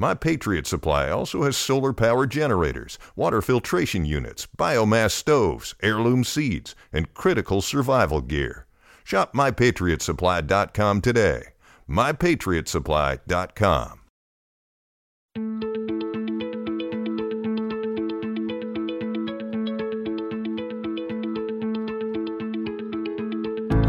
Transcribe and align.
My 0.00 0.14
Patriot 0.14 0.68
Supply 0.68 1.10
also 1.10 1.42
has 1.42 1.56
solar 1.56 1.92
power 1.92 2.24
generators, 2.24 3.00
water 3.16 3.42
filtration 3.42 4.04
units, 4.04 4.46
biomass 4.56 5.10
stoves, 5.10 5.74
heirloom 5.82 6.22
seeds, 6.22 6.76
and 6.92 7.12
critical 7.14 7.60
survival 7.60 8.20
gear. 8.20 8.66
Shop 9.02 9.34
mypatriotsupply.com 9.34 11.00
today. 11.00 11.42
mypatriotsupply.com. 11.90 14.00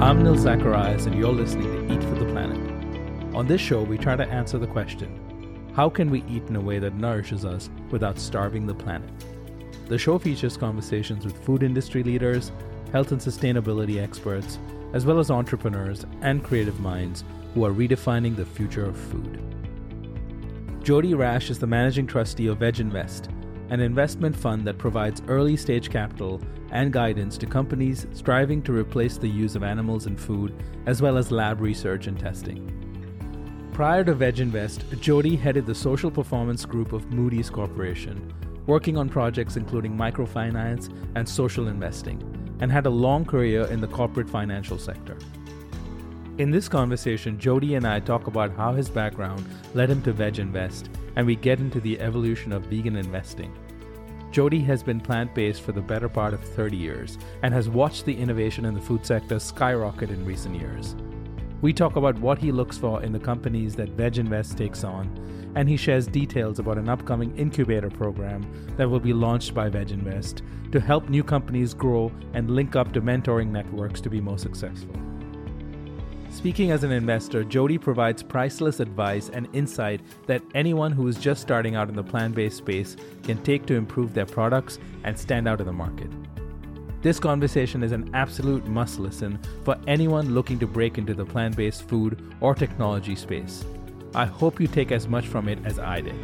I'm 0.01 0.23
Nil 0.23 0.37
Zacharias, 0.37 1.05
and 1.05 1.13
you're 1.13 1.31
listening 1.31 1.87
to 1.87 1.93
Eat 1.93 2.01
for 2.01 2.15
the 2.15 2.25
Planet. 2.25 2.57
On 3.35 3.45
this 3.45 3.61
show, 3.61 3.83
we 3.83 3.99
try 3.99 4.15
to 4.15 4.25
answer 4.25 4.57
the 4.57 4.65
question 4.65 5.28
how 5.79 5.89
can 5.89 6.11
we 6.11 6.25
eat 6.27 6.43
in 6.49 6.57
a 6.57 6.61
way 6.61 6.77
that 6.77 6.93
nourishes 6.95 7.45
us 7.45 7.69
without 7.89 8.19
starving 8.19 8.67
the 8.67 8.75
planet? 8.75 9.09
The 9.87 9.97
show 9.97 10.19
features 10.19 10.57
conversations 10.57 11.23
with 11.23 11.41
food 11.45 11.63
industry 11.63 12.03
leaders, 12.03 12.51
health 12.91 13.13
and 13.13 13.21
sustainability 13.21 14.03
experts, 14.03 14.59
as 14.91 15.05
well 15.05 15.19
as 15.19 15.31
entrepreneurs 15.31 16.05
and 16.19 16.43
creative 16.43 16.81
minds 16.81 17.23
who 17.53 17.63
are 17.63 17.71
redefining 17.71 18.35
the 18.35 18.45
future 18.45 18.83
of 18.83 18.97
food. 18.97 19.41
Jody 20.83 21.13
Rasch 21.13 21.49
is 21.49 21.59
the 21.59 21.65
managing 21.65 22.07
trustee 22.07 22.47
of 22.47 22.59
VegInvest, 22.59 23.29
an 23.69 23.79
investment 23.79 24.35
fund 24.35 24.67
that 24.67 24.77
provides 24.77 25.21
early 25.29 25.55
stage 25.55 25.89
capital 25.89 26.41
and 26.71 26.91
guidance 26.91 27.37
to 27.37 27.45
companies 27.45 28.05
striving 28.11 28.61
to 28.63 28.73
replace 28.73 29.17
the 29.17 29.29
use 29.29 29.55
of 29.55 29.63
animals 29.63 30.07
in 30.07 30.17
food, 30.17 30.61
as 30.87 31.01
well 31.01 31.17
as 31.17 31.31
lab 31.31 31.61
research 31.61 32.07
and 32.07 32.19
testing. 32.19 32.78
Prior 33.79 34.03
to 34.03 34.13
VegInvest, 34.13 34.99
Jody 34.99 35.37
headed 35.37 35.65
the 35.65 35.73
social 35.73 36.11
performance 36.11 36.65
group 36.65 36.91
of 36.91 37.13
Moody's 37.13 37.49
Corporation, 37.49 38.33
working 38.65 38.97
on 38.97 39.07
projects 39.07 39.55
including 39.55 39.97
microfinance 39.97 40.93
and 41.15 41.29
social 41.29 41.69
investing, 41.69 42.21
and 42.59 42.69
had 42.69 42.87
a 42.87 42.89
long 42.89 43.23
career 43.23 43.63
in 43.67 43.79
the 43.79 43.87
corporate 43.87 44.29
financial 44.29 44.77
sector. 44.77 45.17
In 46.39 46.51
this 46.51 46.67
conversation, 46.67 47.39
Jody 47.39 47.75
and 47.75 47.87
I 47.87 48.01
talk 48.01 48.27
about 48.27 48.53
how 48.53 48.73
his 48.73 48.89
background 48.89 49.45
led 49.73 49.89
him 49.89 50.01
to 50.01 50.13
VegInvest, 50.13 50.89
and 51.15 51.25
we 51.25 51.37
get 51.37 51.61
into 51.61 51.79
the 51.79 52.01
evolution 52.01 52.51
of 52.51 52.65
vegan 52.65 52.97
investing. 52.97 53.57
Jody 54.29 54.59
has 54.59 54.83
been 54.83 54.99
plant 54.99 55.33
based 55.33 55.61
for 55.61 55.71
the 55.71 55.79
better 55.79 56.09
part 56.09 56.33
of 56.33 56.43
30 56.43 56.75
years 56.75 57.17
and 57.43 57.53
has 57.53 57.69
watched 57.69 58.03
the 58.03 58.17
innovation 58.17 58.65
in 58.65 58.73
the 58.73 58.81
food 58.81 59.05
sector 59.05 59.39
skyrocket 59.39 60.09
in 60.09 60.25
recent 60.25 60.59
years. 60.59 60.97
We 61.61 61.73
talk 61.73 61.97
about 61.97 62.17
what 62.19 62.37
he 62.37 62.53
looks 62.53 62.77
for 62.77 63.03
in 63.03 63.11
the 63.11 63.19
companies 63.19 63.75
that 63.75 63.89
Veg 63.89 64.17
Invest 64.17 64.57
takes 64.57 64.85
on, 64.85 65.51
and 65.55 65.67
he 65.67 65.75
shares 65.75 66.07
details 66.07 66.57
about 66.57 66.77
an 66.77 66.87
upcoming 66.87 67.35
incubator 67.37 67.89
program 67.89 68.49
that 68.77 68.89
will 68.89 69.01
be 69.01 69.11
launched 69.11 69.53
by 69.53 69.67
Veg 69.67 69.91
Invest 69.91 70.41
to 70.71 70.79
help 70.79 71.09
new 71.09 71.23
companies 71.23 71.73
grow 71.73 72.13
and 72.33 72.51
link 72.51 72.77
up 72.77 72.93
to 72.93 73.01
mentoring 73.01 73.49
networks 73.49 73.99
to 74.01 74.09
be 74.09 74.21
more 74.21 74.37
successful. 74.37 74.95
Speaking 76.29 76.71
as 76.71 76.85
an 76.85 76.93
investor, 76.93 77.43
Jody 77.43 77.77
provides 77.77 78.23
priceless 78.23 78.79
advice 78.79 79.27
and 79.27 79.49
insight 79.51 79.99
that 80.27 80.41
anyone 80.55 80.93
who 80.93 81.09
is 81.09 81.17
just 81.17 81.41
starting 81.41 81.75
out 81.75 81.89
in 81.89 81.95
the 81.95 82.03
plant 82.03 82.35
based 82.35 82.55
space 82.55 82.95
can 83.23 83.43
take 83.43 83.65
to 83.65 83.75
improve 83.75 84.13
their 84.13 84.25
products 84.25 84.79
and 85.03 85.19
stand 85.19 85.49
out 85.49 85.59
in 85.59 85.65
the 85.65 85.73
market. 85.73 86.09
This 87.01 87.17
conversation 87.17 87.81
is 87.81 87.93
an 87.93 88.09
absolute 88.13 88.67
must 88.67 88.99
listen 88.99 89.39
for 89.63 89.77
anyone 89.87 90.33
looking 90.33 90.59
to 90.59 90.67
break 90.67 90.97
into 90.97 91.13
the 91.13 91.23
plant 91.23 91.55
based 91.55 91.87
food 91.87 92.21
or 92.41 92.53
technology 92.53 93.15
space. 93.15 93.63
I 94.13 94.25
hope 94.25 94.59
you 94.59 94.67
take 94.67 94.91
as 94.91 95.07
much 95.07 95.25
from 95.25 95.47
it 95.47 95.59
as 95.63 95.79
I 95.79 96.01
did. 96.01 96.15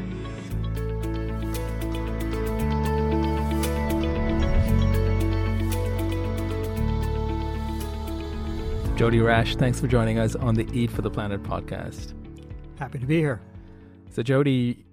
Jody 8.98 9.20
Rasch, 9.22 9.56
thanks 9.56 9.80
for 9.80 9.88
joining 9.88 10.20
us 10.20 10.36
on 10.36 10.56
the 10.56 10.68
Eat 10.74 10.92
for 10.92 11.02
the 11.02 11.10
Planet 11.10 11.42
podcast. 11.42 12.14
Happy 12.80 13.00
to 13.00 13.06
be 13.06 13.20
here. 13.20 13.40
So, 14.10 14.24
Jody, 14.24 14.84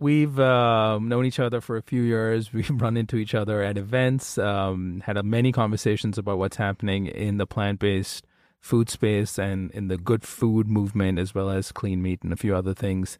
We've 0.00 0.38
uh, 0.38 0.98
known 1.00 1.26
each 1.26 1.40
other 1.40 1.60
for 1.60 1.76
a 1.76 1.82
few 1.82 2.02
years. 2.02 2.52
We've 2.52 2.70
run 2.70 2.96
into 2.96 3.16
each 3.16 3.34
other 3.34 3.62
at 3.62 3.76
events, 3.76 4.38
um, 4.38 5.02
had 5.04 5.22
many 5.24 5.52
conversations 5.52 6.18
about 6.18 6.38
what's 6.38 6.56
happening 6.56 7.06
in 7.06 7.38
the 7.38 7.46
plant 7.46 7.80
based 7.80 8.24
food 8.60 8.90
space 8.90 9.38
and 9.38 9.70
in 9.70 9.88
the 9.88 9.96
good 9.96 10.24
food 10.24 10.68
movement, 10.68 11.18
as 11.18 11.34
well 11.34 11.50
as 11.50 11.72
clean 11.72 12.02
meat 12.02 12.20
and 12.22 12.32
a 12.32 12.36
few 12.36 12.54
other 12.54 12.74
things. 12.74 13.18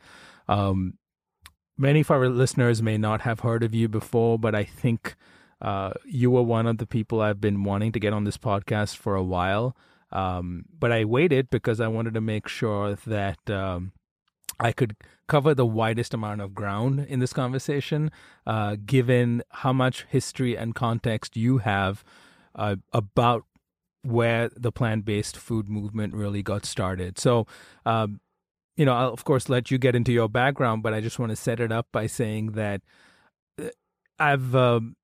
Um, 0.48 0.94
many 1.76 2.00
of 2.00 2.10
our 2.10 2.28
listeners 2.28 2.82
may 2.82 2.98
not 2.98 3.22
have 3.22 3.40
heard 3.40 3.62
of 3.62 3.74
you 3.74 3.88
before, 3.88 4.38
but 4.38 4.54
I 4.54 4.64
think 4.64 5.14
uh, 5.60 5.92
you 6.04 6.30
were 6.30 6.42
one 6.42 6.66
of 6.66 6.78
the 6.78 6.86
people 6.86 7.20
I've 7.20 7.40
been 7.40 7.64
wanting 7.64 7.92
to 7.92 8.00
get 8.00 8.12
on 8.12 8.24
this 8.24 8.38
podcast 8.38 8.96
for 8.96 9.14
a 9.14 9.22
while. 9.22 9.76
Um, 10.10 10.64
but 10.78 10.90
I 10.90 11.04
waited 11.04 11.50
because 11.50 11.80
I 11.80 11.88
wanted 11.88 12.14
to 12.14 12.20
make 12.20 12.48
sure 12.48 12.96
that 13.06 13.50
um, 13.50 13.92
I 14.58 14.72
could 14.72 14.96
cover 15.28 15.54
the 15.54 15.66
widest 15.66 16.14
amount 16.14 16.40
of 16.40 16.54
ground 16.54 17.06
in 17.08 17.20
this 17.20 17.32
conversation, 17.32 18.10
uh, 18.46 18.76
given 18.84 19.42
how 19.50 19.72
much 19.72 20.06
history 20.08 20.56
and 20.56 20.74
context 20.74 21.36
you 21.36 21.58
have 21.58 22.02
uh, 22.54 22.76
about 22.92 23.44
where 24.02 24.50
the 24.56 24.72
plant 24.72 25.04
based 25.04 25.36
food 25.36 25.68
movement 25.68 26.14
really 26.14 26.42
got 26.42 26.64
started. 26.64 27.18
So, 27.18 27.46
um, 27.84 28.20
you 28.76 28.84
know, 28.84 28.94
I'll 28.94 29.12
of 29.12 29.24
course 29.24 29.48
let 29.48 29.70
you 29.70 29.78
get 29.78 29.94
into 29.94 30.12
your 30.12 30.28
background, 30.28 30.82
but 30.82 30.94
I 30.94 31.00
just 31.00 31.18
want 31.18 31.30
to 31.30 31.36
set 31.36 31.60
it 31.60 31.70
up 31.70 31.88
by 31.92 32.06
saying 32.06 32.52
that 32.52 32.80
uh, 33.60 33.68
I've 34.18 34.54
um, 34.54 34.96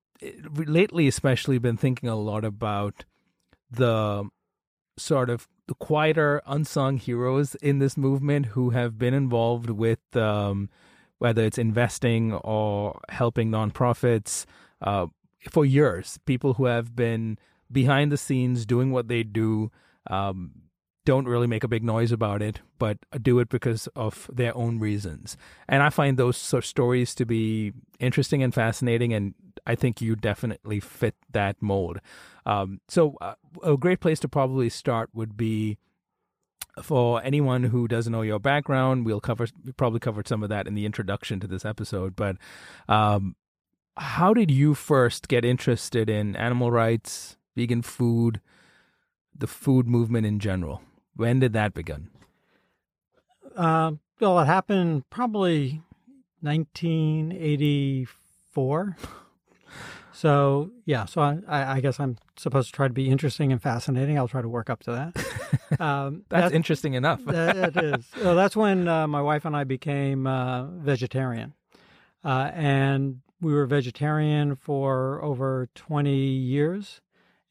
lately, 0.56 1.06
especially, 1.06 1.58
been 1.58 1.76
thinking 1.76 2.08
a 2.08 2.16
lot 2.16 2.44
about 2.44 3.04
the 3.70 4.28
sort 4.96 5.28
of 5.28 5.48
the 5.66 5.74
quieter 5.74 6.42
unsung 6.46 6.98
heroes 6.98 7.54
in 7.56 7.78
this 7.78 7.96
movement 7.96 8.46
who 8.46 8.70
have 8.70 8.98
been 8.98 9.14
involved 9.14 9.70
with 9.70 10.16
um, 10.16 10.68
whether 11.18 11.42
it's 11.42 11.58
investing 11.58 12.32
or 12.32 13.00
helping 13.08 13.50
nonprofits 13.50 14.44
uh, 14.82 15.06
for 15.50 15.64
years. 15.64 16.18
People 16.26 16.54
who 16.54 16.66
have 16.66 16.94
been 16.94 17.38
behind 17.72 18.12
the 18.12 18.16
scenes 18.16 18.66
doing 18.66 18.90
what 18.90 19.08
they 19.08 19.22
do. 19.22 19.70
Um, 20.08 20.52
don't 21.04 21.28
really 21.28 21.46
make 21.46 21.64
a 21.64 21.68
big 21.68 21.84
noise 21.84 22.12
about 22.12 22.40
it, 22.40 22.60
but 22.78 22.98
do 23.20 23.38
it 23.38 23.48
because 23.48 23.86
of 23.88 24.30
their 24.32 24.56
own 24.56 24.78
reasons. 24.78 25.36
And 25.68 25.82
I 25.82 25.90
find 25.90 26.16
those 26.16 26.36
sort 26.36 26.64
of 26.64 26.68
stories 26.68 27.14
to 27.16 27.26
be 27.26 27.72
interesting 27.98 28.42
and 28.42 28.54
fascinating, 28.54 29.12
and 29.12 29.34
I 29.66 29.74
think 29.74 30.00
you 30.00 30.16
definitely 30.16 30.80
fit 30.80 31.14
that 31.30 31.60
mold. 31.60 32.00
Um, 32.46 32.80
so, 32.88 33.16
uh, 33.20 33.34
a 33.62 33.76
great 33.76 34.00
place 34.00 34.18
to 34.20 34.28
probably 34.28 34.68
start 34.68 35.10
would 35.12 35.36
be 35.36 35.78
for 36.82 37.22
anyone 37.22 37.64
who 37.64 37.86
doesn't 37.86 38.12
know 38.12 38.22
your 38.22 38.40
background. 38.40 39.06
We'll 39.06 39.20
cover 39.20 39.46
we 39.64 39.72
probably 39.72 40.00
covered 40.00 40.26
some 40.26 40.42
of 40.42 40.48
that 40.48 40.66
in 40.66 40.74
the 40.74 40.86
introduction 40.86 41.38
to 41.40 41.46
this 41.46 41.64
episode, 41.64 42.16
but 42.16 42.36
um, 42.88 43.36
how 43.96 44.34
did 44.34 44.50
you 44.50 44.74
first 44.74 45.28
get 45.28 45.44
interested 45.44 46.10
in 46.10 46.34
animal 46.34 46.70
rights, 46.70 47.36
vegan 47.54 47.82
food, 47.82 48.40
the 49.36 49.46
food 49.46 49.86
movement 49.86 50.26
in 50.26 50.40
general? 50.40 50.82
When 51.16 51.40
did 51.40 51.52
that 51.52 51.74
begin? 51.74 52.08
Uh, 53.56 53.92
well, 54.20 54.38
it 54.40 54.46
happened 54.46 55.10
probably 55.10 55.82
1984. 56.40 58.96
So 60.14 60.70
yeah, 60.86 61.06
so 61.06 61.20
I, 61.20 61.40
I 61.48 61.80
guess 61.80 61.98
I'm 61.98 62.16
supposed 62.36 62.68
to 62.68 62.72
try 62.72 62.86
to 62.86 62.94
be 62.94 63.10
interesting 63.10 63.50
and 63.50 63.60
fascinating. 63.60 64.16
I'll 64.16 64.28
try 64.28 64.42
to 64.42 64.48
work 64.48 64.70
up 64.70 64.84
to 64.84 64.92
that. 64.92 65.26
Um, 65.80 66.22
that's, 66.28 66.42
that's, 66.42 66.54
interesting 66.54 66.94
enough. 66.94 67.20
that 67.24 67.76
is. 67.76 68.06
So 68.22 68.36
that's 68.36 68.54
when 68.54 68.86
uh, 68.86 69.08
my 69.08 69.20
wife 69.20 69.44
and 69.44 69.56
I 69.56 69.64
became 69.64 70.24
uh, 70.24 70.66
vegetarian, 70.66 71.52
uh, 72.22 72.52
and 72.54 73.22
we 73.40 73.52
were 73.52 73.66
vegetarian 73.66 74.54
for 74.54 75.20
over 75.24 75.68
20 75.74 76.14
years. 76.14 77.00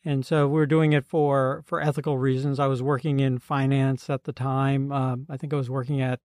And 0.05 0.25
so 0.25 0.47
we 0.47 0.55
were 0.55 0.65
doing 0.65 0.93
it 0.93 1.05
for, 1.05 1.63
for 1.65 1.79
ethical 1.81 2.17
reasons. 2.17 2.59
I 2.59 2.67
was 2.67 2.83
working 2.83 3.19
in 3.19 3.39
finance 3.39 4.09
at 4.09 4.25
the 4.25 4.33
time. 4.33 4.91
Um, 4.91 5.25
I 5.29 5.37
think 5.37 5.53
I 5.53 5.57
was 5.57 5.69
working 5.69 6.01
at 6.01 6.19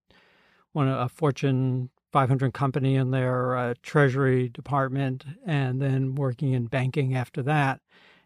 one 0.73 0.89
a 0.89 1.09
Fortune 1.09 1.91
500 2.13 2.53
company 2.53 2.97
in 2.97 3.11
their 3.11 3.57
uh, 3.57 3.75
treasury 3.83 4.49
department, 4.49 5.25
and 5.47 5.81
then 5.81 6.15
working 6.15 6.53
in 6.53 6.67
banking 6.67 7.15
after 7.15 7.43
that. 7.43 7.81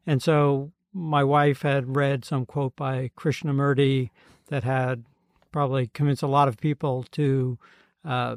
And 0.06 0.22
so 0.22 0.72
my 0.92 1.24
wife 1.24 1.62
had 1.62 1.96
read 1.96 2.24
some 2.24 2.46
quote 2.46 2.76
by 2.76 3.10
Krishnamurti 3.16 4.10
that 4.48 4.64
had 4.64 5.04
probably 5.50 5.88
convinced 5.88 6.22
a 6.22 6.28
lot 6.28 6.48
of 6.48 6.58
people 6.58 7.04
to 7.12 7.58
uh, 8.04 8.36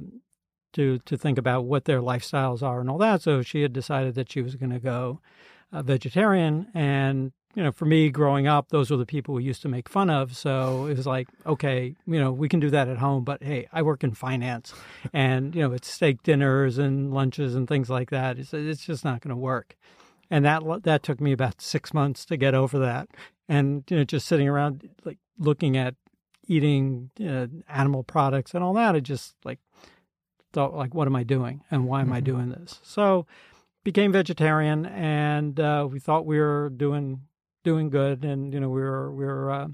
to 0.73 0.99
to 0.99 1.17
think 1.17 1.37
about 1.37 1.65
what 1.65 1.85
their 1.85 2.01
lifestyles 2.01 2.61
are 2.61 2.79
and 2.79 2.89
all 2.89 2.97
that. 2.97 3.21
So 3.21 3.41
she 3.41 3.61
had 3.61 3.73
decided 3.73 4.15
that 4.15 4.31
she 4.31 4.41
was 4.41 4.55
going 4.55 4.71
to 4.71 4.79
go 4.79 5.21
uh, 5.71 5.81
vegetarian, 5.81 6.67
and 6.73 7.31
you 7.55 7.63
know, 7.63 7.71
for 7.71 7.85
me 7.85 8.09
growing 8.09 8.47
up, 8.47 8.69
those 8.69 8.91
were 8.91 8.97
the 8.97 9.05
people 9.05 9.35
we 9.35 9.43
used 9.43 9.61
to 9.61 9.69
make 9.69 9.87
fun 9.87 10.09
of. 10.09 10.35
So 10.35 10.87
it 10.87 10.97
was 10.97 11.07
like, 11.07 11.29
okay, 11.45 11.95
you 12.05 12.19
know, 12.19 12.31
we 12.31 12.49
can 12.49 12.59
do 12.59 12.69
that 12.69 12.89
at 12.89 12.97
home, 12.97 13.23
but 13.23 13.41
hey, 13.41 13.67
I 13.71 13.81
work 13.81 14.03
in 14.03 14.13
finance, 14.13 14.73
and 15.13 15.55
you 15.55 15.61
know, 15.61 15.73
it's 15.73 15.89
steak 15.89 16.23
dinners 16.23 16.77
and 16.77 17.13
lunches 17.13 17.55
and 17.55 17.67
things 17.67 17.89
like 17.89 18.09
that. 18.09 18.37
It's 18.37 18.53
it's 18.53 18.85
just 18.85 19.05
not 19.05 19.21
going 19.21 19.29
to 19.29 19.35
work, 19.35 19.75
and 20.29 20.43
that 20.45 20.63
that 20.83 21.03
took 21.03 21.21
me 21.21 21.31
about 21.31 21.61
six 21.61 21.93
months 21.93 22.25
to 22.25 22.37
get 22.37 22.53
over 22.53 22.77
that, 22.79 23.09
and 23.47 23.83
you 23.89 23.97
know, 23.97 24.03
just 24.03 24.27
sitting 24.27 24.47
around 24.47 24.89
like 25.03 25.17
looking 25.37 25.77
at 25.77 25.95
eating 26.47 27.09
you 27.17 27.27
know, 27.27 27.47
animal 27.69 28.03
products 28.03 28.53
and 28.53 28.63
all 28.63 28.73
that, 28.73 28.95
it 28.95 29.01
just 29.01 29.35
like 29.43 29.59
thought 30.53 30.73
like, 30.73 30.93
what 30.93 31.07
am 31.07 31.15
I 31.15 31.23
doing 31.23 31.63
and 31.71 31.85
why 31.85 32.01
am 32.01 32.07
mm-hmm. 32.07 32.15
I 32.15 32.19
doing 32.21 32.49
this? 32.49 32.79
So 32.83 33.25
became 33.85 34.11
vegetarian, 34.11 34.85
and 34.87 35.57
uh, 35.59 35.87
we 35.89 35.99
thought 35.99 36.25
we 36.25 36.39
were 36.39 36.69
doing 36.75 37.21
doing 37.63 37.89
good, 37.89 38.25
and 38.25 38.53
you 38.53 38.59
know 38.59 38.67
we 38.67 38.81
were 38.81 39.13
we 39.13 39.23
were 39.23 39.51
uh, 39.51 39.67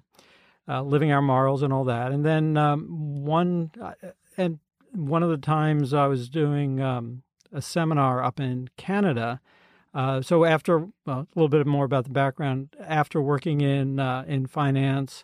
uh, 0.68 0.84
living 0.84 1.12
our 1.12 1.22
morals 1.22 1.63
and 1.63 1.74
all 1.74 1.86
that. 1.86 2.12
And 2.12 2.24
then 2.24 2.58
um, 2.58 3.24
one 3.24 3.72
uh, 3.81 3.94
and 4.38 4.60
one 4.92 5.24
of 5.24 5.30
the 5.30 5.38
times 5.38 5.94
I 5.94 6.06
was 6.06 6.30
doing 6.30 6.80
um, 6.80 7.24
a 7.52 7.62
seminar 7.62 8.24
up 8.24 8.40
in 8.40 8.69
Canada. 8.78 9.42
Uh, 9.94 10.22
so 10.22 10.46
after 10.46 10.90
well, 11.06 11.19
a 11.22 11.28
little 11.34 11.50
bit 11.50 11.66
more 11.66 11.86
about 11.86 12.04
the 12.04 12.12
background, 12.12 12.75
after 12.86 13.22
working 13.22 13.62
in 13.62 14.00
uh, 14.00 14.25
in 14.28 14.46
finance, 14.46 15.24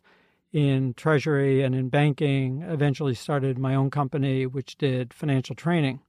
in 0.54 0.94
treasury, 0.94 1.62
and 1.62 1.76
in 1.76 1.90
banking, 1.90 2.62
eventually 2.62 3.14
started 3.14 3.60
my 3.60 3.76
own 3.76 3.90
company, 3.90 4.46
which 4.46 4.78
did 4.78 5.14
financial 5.14 5.56
training. 5.56 6.00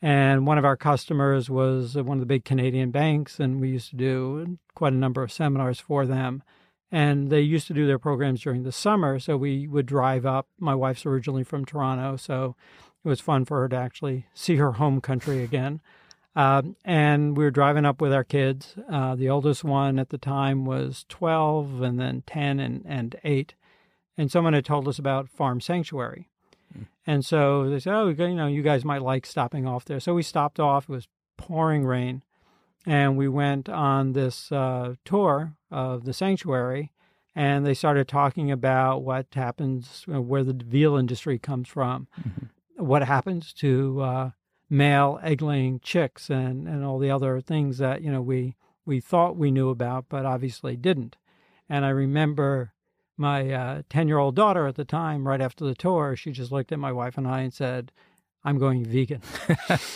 And 0.00 0.46
one 0.46 0.58
of 0.58 0.64
our 0.64 0.76
customers 0.76 1.50
was 1.50 1.96
one 1.96 2.18
of 2.18 2.20
the 2.20 2.26
big 2.26 2.44
Canadian 2.44 2.90
banks, 2.90 3.40
and 3.40 3.60
we 3.60 3.70
used 3.70 3.90
to 3.90 3.96
do 3.96 4.58
quite 4.74 4.92
a 4.92 4.96
number 4.96 5.22
of 5.22 5.32
seminars 5.32 5.80
for 5.80 6.06
them. 6.06 6.42
And 6.90 7.30
they 7.30 7.40
used 7.40 7.66
to 7.66 7.74
do 7.74 7.86
their 7.86 7.98
programs 7.98 8.42
during 8.42 8.62
the 8.62 8.72
summer, 8.72 9.18
so 9.18 9.36
we 9.36 9.66
would 9.66 9.86
drive 9.86 10.24
up. 10.24 10.48
My 10.58 10.74
wife's 10.74 11.04
originally 11.04 11.44
from 11.44 11.64
Toronto, 11.64 12.16
so 12.16 12.54
it 13.04 13.08
was 13.08 13.20
fun 13.20 13.44
for 13.44 13.60
her 13.60 13.68
to 13.68 13.76
actually 13.76 14.26
see 14.34 14.56
her 14.56 14.72
home 14.72 15.00
country 15.00 15.42
again. 15.42 15.80
Um, 16.36 16.76
and 16.84 17.36
we 17.36 17.42
were 17.42 17.50
driving 17.50 17.84
up 17.84 18.00
with 18.00 18.12
our 18.12 18.24
kids. 18.24 18.76
Uh, 18.88 19.16
the 19.16 19.28
oldest 19.28 19.64
one 19.64 19.98
at 19.98 20.10
the 20.10 20.18
time 20.18 20.64
was 20.64 21.04
12, 21.08 21.82
and 21.82 21.98
then 21.98 22.22
10 22.26 22.60
and, 22.60 22.84
and 22.86 23.16
8. 23.24 23.54
And 24.16 24.30
someone 24.30 24.52
had 24.52 24.64
told 24.64 24.86
us 24.86 24.98
about 24.98 25.28
Farm 25.28 25.60
Sanctuary. 25.60 26.28
And 27.06 27.24
so 27.24 27.70
they 27.70 27.80
said, 27.80 27.94
"Oh, 27.94 28.08
you 28.08 28.34
know, 28.34 28.46
you 28.46 28.62
guys 28.62 28.84
might 28.84 29.02
like 29.02 29.24
stopping 29.24 29.66
off 29.66 29.84
there." 29.84 30.00
So 30.00 30.14
we 30.14 30.22
stopped 30.22 30.60
off. 30.60 30.84
It 30.84 30.92
was 30.92 31.08
pouring 31.36 31.86
rain, 31.86 32.22
and 32.86 33.16
we 33.16 33.28
went 33.28 33.68
on 33.68 34.12
this 34.12 34.52
uh, 34.52 34.94
tour 35.04 35.54
of 35.70 36.04
the 36.04 36.12
sanctuary. 36.12 36.92
And 37.34 37.64
they 37.64 37.74
started 37.74 38.08
talking 38.08 38.50
about 38.50 39.04
what 39.04 39.26
happens, 39.32 40.04
know, 40.08 40.20
where 40.20 40.42
the 40.42 40.52
veal 40.52 40.96
industry 40.96 41.38
comes 41.38 41.68
from, 41.68 42.08
mm-hmm. 42.20 42.84
what 42.84 43.04
happens 43.04 43.52
to 43.54 44.00
uh, 44.00 44.30
male 44.68 45.20
egg-laying 45.22 45.78
chicks, 45.78 46.30
and, 46.30 46.66
and 46.66 46.84
all 46.84 46.98
the 46.98 47.12
other 47.12 47.40
things 47.40 47.78
that 47.78 48.02
you 48.02 48.10
know 48.10 48.20
we 48.22 48.56
we 48.84 49.00
thought 49.00 49.36
we 49.36 49.50
knew 49.50 49.68
about, 49.68 50.06
but 50.08 50.26
obviously 50.26 50.76
didn't. 50.76 51.16
And 51.68 51.84
I 51.84 51.90
remember 51.90 52.72
my 53.18 53.82
10 53.88 54.06
uh, 54.06 54.08
year 54.08 54.18
old 54.18 54.34
daughter 54.34 54.66
at 54.66 54.76
the 54.76 54.84
time, 54.84 55.26
right 55.26 55.40
after 55.40 55.64
the 55.64 55.74
tour, 55.74 56.16
she 56.16 56.32
just 56.32 56.52
looked 56.52 56.72
at 56.72 56.78
my 56.78 56.92
wife 56.92 57.18
and 57.18 57.26
I 57.26 57.40
and 57.40 57.52
said, 57.52 57.92
I'm 58.44 58.58
going 58.58 58.84
vegan. 58.84 59.22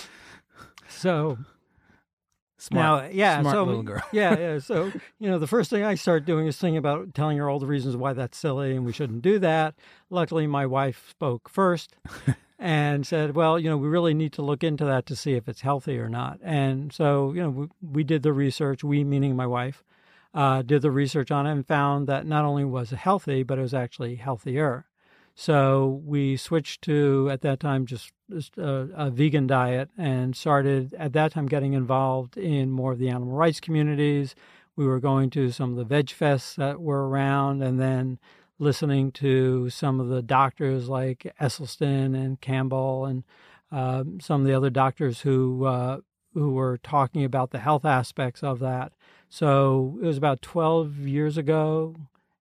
so 0.89 1.39
Smart, 2.63 3.03
now, 3.03 3.11
yeah, 3.11 3.41
smart 3.41 3.55
so 3.55 3.65
little 3.65 3.83
girl. 3.83 4.03
yeah, 4.13 4.39
yeah. 4.39 4.59
So 4.61 4.93
you 5.19 5.29
know, 5.29 5.41
the 5.41 5.49
first 5.49 5.69
thing 5.69 5.83
I 5.83 5.97
start 5.97 6.25
doing 6.25 6.47
is 6.47 6.57
thinking 6.57 6.77
about 6.77 7.13
telling 7.13 7.37
her 7.39 7.51
all 7.51 7.59
the 7.59 7.67
reasons 7.67 7.97
why 7.97 8.13
that's 8.13 8.39
silly 8.39 8.77
and 8.77 8.87
we 8.87 8.93
shouldn't 8.93 9.23
do 9.23 9.41
that. 9.41 9.75
Luckily, 10.11 10.47
my 10.47 10.65
wife 10.65 11.09
spoke 11.11 11.49
first 11.49 11.97
and 12.61 13.05
said, 13.05 13.35
"Well, 13.35 13.59
you 13.59 13.69
know, 13.69 13.77
we 13.77 13.89
really 13.89 14.15
need 14.15 14.33
to 14.35 14.43
look 14.43 14.63
into 14.63 14.85
that 14.85 15.07
to 15.07 15.17
see 15.17 15.33
if 15.33 15.49
it's 15.49 15.63
healthy 15.63 15.99
or 15.99 16.09
not." 16.09 16.39
And 16.41 16.93
so, 16.93 17.33
you 17.33 17.43
know, 17.43 17.51
we, 17.51 17.69
we 17.81 18.05
did 18.05 18.23
the 18.23 18.33
research. 18.33 18.85
We, 18.85 19.03
meaning 19.03 19.35
my 19.35 19.47
wife, 19.47 19.83
uh, 20.35 20.63
did 20.63 20.83
the 20.83 20.91
research 20.91 21.31
on 21.31 21.47
it 21.47 21.53
and 21.53 21.67
found 21.67 22.07
that 22.07 22.27
not 22.27 22.45
only 22.45 22.65
was 22.65 22.93
it 22.93 22.97
healthy, 22.97 23.43
but 23.43 23.59
it 23.59 23.63
was 23.63 23.75
actually 23.75 24.17
healthier. 24.17 24.87
So 25.35 26.03
we 26.05 26.37
switched 26.37 26.83
to, 26.83 27.29
at 27.31 27.41
that 27.41 27.61
time, 27.61 27.87
just, 27.87 28.13
just 28.31 28.59
a, 28.59 28.89
a, 28.95 29.11
vegan 29.11 29.47
diet 29.47 29.89
and 29.97 30.37
started 30.37 30.93
at 30.95 31.15
that 31.15 31.33
time 31.33 31.47
getting 31.47 31.73
involved 31.73 32.37
in 32.37 32.71
more 32.71 32.93
of 32.93 32.99
the 32.99 33.09
animal 33.09 33.35
rights 33.35 33.59
communities. 33.59 34.35
We 34.77 34.87
were 34.87 35.01
going 35.01 35.31
to 35.31 35.51
some 35.51 35.71
of 35.71 35.77
the 35.77 35.85
veg 35.85 36.07
fests 36.07 36.55
that 36.57 36.81
were 36.81 37.09
around 37.09 37.63
and 37.63 37.81
then 37.81 38.19
listening 38.59 39.11
to 39.13 39.71
some 39.71 40.01
of 40.01 40.09
the 40.09 40.23
doctors 40.23 40.89
like 40.89 41.35
Esselstyn 41.41 42.15
and 42.15 42.41
Campbell 42.41 43.07
and 43.07 43.25
uh, 43.71 44.05
some 44.21 44.43
of 44.43 44.47
the 44.47 44.55
other 44.55 44.71
doctors 44.71 45.23
who 45.23 45.65
uh, 45.65 45.99
who 46.35 46.53
were 46.53 46.79
talking 46.79 47.25
about 47.25 47.51
the 47.51 47.59
health 47.59 47.85
aspects 47.85 48.43
of 48.43 48.59
that. 48.61 48.93
So 49.33 49.99
it 50.03 50.05
was 50.05 50.19
about 50.19 50.43
12 50.43 51.09
years 51.09 51.39
ago 51.39 51.97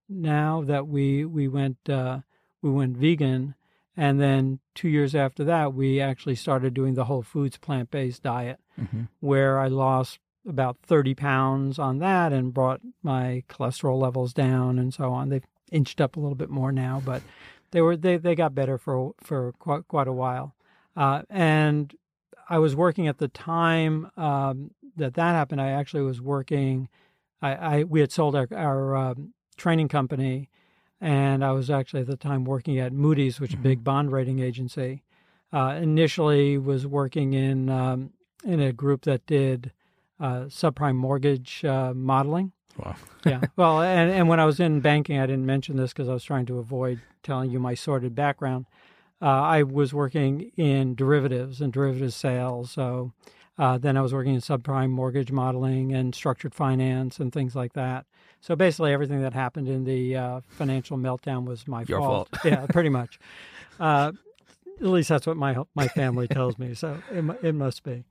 now 0.09 0.61
that 0.63 0.89
we 0.89 1.23
we 1.23 1.47
went 1.47 1.77
uh, 1.89 2.19
we 2.61 2.69
went 2.69 2.97
vegan, 2.97 3.55
and 3.95 4.19
then 4.19 4.59
two 4.75 4.89
years 4.89 5.15
after 5.15 5.45
that 5.45 5.73
we 5.73 6.01
actually 6.01 6.35
started 6.35 6.73
doing 6.73 6.95
the 6.95 7.05
Whole 7.05 7.21
Foods 7.21 7.55
plant 7.55 7.91
based 7.91 8.23
diet, 8.23 8.59
mm-hmm. 8.77 9.03
where 9.21 9.57
I 9.57 9.69
lost 9.69 10.19
about 10.45 10.79
30 10.83 11.15
pounds 11.15 11.79
on 11.79 11.99
that 11.99 12.33
and 12.33 12.53
brought 12.53 12.81
my 13.01 13.45
cholesterol 13.47 13.97
levels 13.97 14.33
down 14.33 14.77
and 14.77 14.93
so 14.93 15.13
on. 15.13 15.29
They've 15.29 15.47
inched 15.71 16.01
up 16.01 16.17
a 16.17 16.19
little 16.19 16.35
bit 16.35 16.49
more 16.49 16.73
now, 16.73 17.01
but 17.05 17.21
they 17.71 17.79
were 17.79 17.95
they, 17.95 18.17
they 18.17 18.35
got 18.35 18.53
better 18.53 18.77
for 18.77 19.13
for 19.21 19.53
quite 19.53 19.87
quite 19.87 20.09
a 20.09 20.13
while. 20.13 20.55
Uh, 20.97 21.21
and 21.29 21.95
I 22.49 22.59
was 22.59 22.75
working 22.75 23.07
at 23.07 23.17
the 23.17 23.29
time 23.29 24.11
um, 24.17 24.71
that 25.01 25.15
that 25.15 25.33
happened. 25.33 25.61
I 25.61 25.69
actually 25.69 26.03
was 26.03 26.21
working. 26.21 26.89
I, 27.41 27.53
I 27.53 27.83
we 27.83 27.99
had 27.99 28.11
sold 28.11 28.35
our, 28.35 28.47
our 28.55 28.95
um, 28.95 29.33
training 29.57 29.89
company, 29.89 30.49
and 30.99 31.43
I 31.43 31.51
was 31.51 31.69
actually 31.69 32.01
at 32.01 32.07
the 32.07 32.17
time 32.17 32.45
working 32.45 32.79
at 32.79 32.93
Moody's, 32.93 33.39
which 33.39 33.51
is 33.51 33.59
a 33.59 33.61
big 33.61 33.79
mm-hmm. 33.79 33.83
bond 33.83 34.11
rating 34.11 34.39
agency. 34.39 35.03
Uh, 35.53 35.77
initially, 35.81 36.57
was 36.57 36.87
working 36.87 37.33
in 37.33 37.69
um, 37.69 38.11
in 38.45 38.59
a 38.59 38.71
group 38.71 39.03
that 39.03 39.25
did 39.25 39.71
uh, 40.19 40.45
subprime 40.45 40.95
mortgage 40.95 41.65
uh, 41.65 41.93
modeling. 41.93 42.51
Wow. 42.77 42.95
yeah. 43.25 43.41
Well, 43.57 43.81
and, 43.81 44.11
and 44.11 44.29
when 44.29 44.39
I 44.39 44.45
was 44.45 44.59
in 44.59 44.79
banking, 44.79 45.19
I 45.19 45.25
didn't 45.25 45.45
mention 45.45 45.75
this 45.75 45.91
because 45.91 46.07
I 46.07 46.13
was 46.13 46.23
trying 46.23 46.45
to 46.45 46.59
avoid 46.59 47.01
telling 47.23 47.51
you 47.51 47.59
my 47.59 47.73
sordid 47.73 48.15
background. 48.15 48.65
Uh, 49.21 49.25
I 49.25 49.63
was 49.63 49.93
working 49.93 50.51
in 50.57 50.95
derivatives 50.95 51.61
and 51.61 51.71
derivative 51.71 52.13
sales. 52.13 52.71
So 52.71 53.13
uh, 53.61 53.77
then 53.77 53.95
I 53.95 54.01
was 54.01 54.11
working 54.11 54.33
in 54.33 54.41
subprime 54.41 54.89
mortgage 54.89 55.31
modeling 55.31 55.93
and 55.93 56.15
structured 56.15 56.55
finance 56.55 57.19
and 57.19 57.31
things 57.31 57.55
like 57.55 57.73
that. 57.73 58.07
So 58.41 58.55
basically, 58.55 58.91
everything 58.91 59.21
that 59.21 59.33
happened 59.33 59.67
in 59.69 59.83
the 59.83 60.17
uh, 60.17 60.41
financial 60.49 60.97
meltdown 60.97 61.45
was 61.45 61.67
my 61.67 61.85
Your 61.87 61.99
fault. 61.99 62.29
fault. 62.29 62.43
yeah, 62.43 62.65
pretty 62.65 62.89
much. 62.99 63.19
Uh, 63.79 64.13
at 64.79 64.87
least 64.87 65.09
that's 65.09 65.27
what 65.27 65.37
my 65.37 65.55
my 65.75 65.87
family 65.89 66.27
tells 66.27 66.57
me. 66.57 66.73
So 66.73 66.97
it, 67.11 67.23
it 67.43 67.53
must 67.53 67.83
be. 67.83 68.03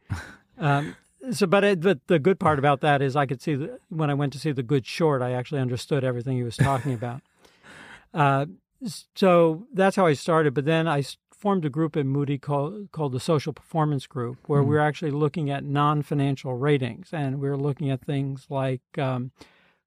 Um, 0.56 0.94
so, 1.32 1.48
but 1.48 1.64
it, 1.64 1.80
but 1.80 2.06
the 2.06 2.20
good 2.20 2.38
part 2.38 2.60
about 2.60 2.80
that 2.82 3.02
is 3.02 3.16
I 3.16 3.26
could 3.26 3.42
see 3.42 3.56
the, 3.56 3.80
when 3.88 4.08
I 4.08 4.14
went 4.14 4.32
to 4.34 4.38
see 4.38 4.52
the 4.52 4.62
Good 4.62 4.86
Short, 4.86 5.20
I 5.20 5.32
actually 5.32 5.60
understood 5.60 6.04
everything 6.04 6.36
he 6.36 6.44
was 6.44 6.56
talking 6.56 6.92
about. 6.94 7.22
Uh, 8.14 8.46
so 9.16 9.66
that's 9.74 9.96
how 9.96 10.06
I 10.06 10.12
started. 10.12 10.54
But 10.54 10.64
then 10.64 10.86
I 10.86 11.02
formed 11.40 11.64
a 11.64 11.70
group 11.70 11.96
at 11.96 12.06
Moody 12.06 12.38
called, 12.38 12.92
called 12.92 13.12
the 13.12 13.20
Social 13.20 13.52
Performance 13.52 14.06
Group, 14.06 14.38
where 14.46 14.60
mm-hmm. 14.60 14.70
we 14.70 14.76
are 14.76 14.80
actually 14.80 15.10
looking 15.10 15.50
at 15.50 15.64
non 15.64 16.02
financial 16.02 16.54
ratings. 16.54 17.10
And 17.12 17.40
we 17.40 17.48
are 17.48 17.56
looking 17.56 17.90
at 17.90 18.04
things 18.04 18.46
like, 18.50 18.82
um, 18.98 19.32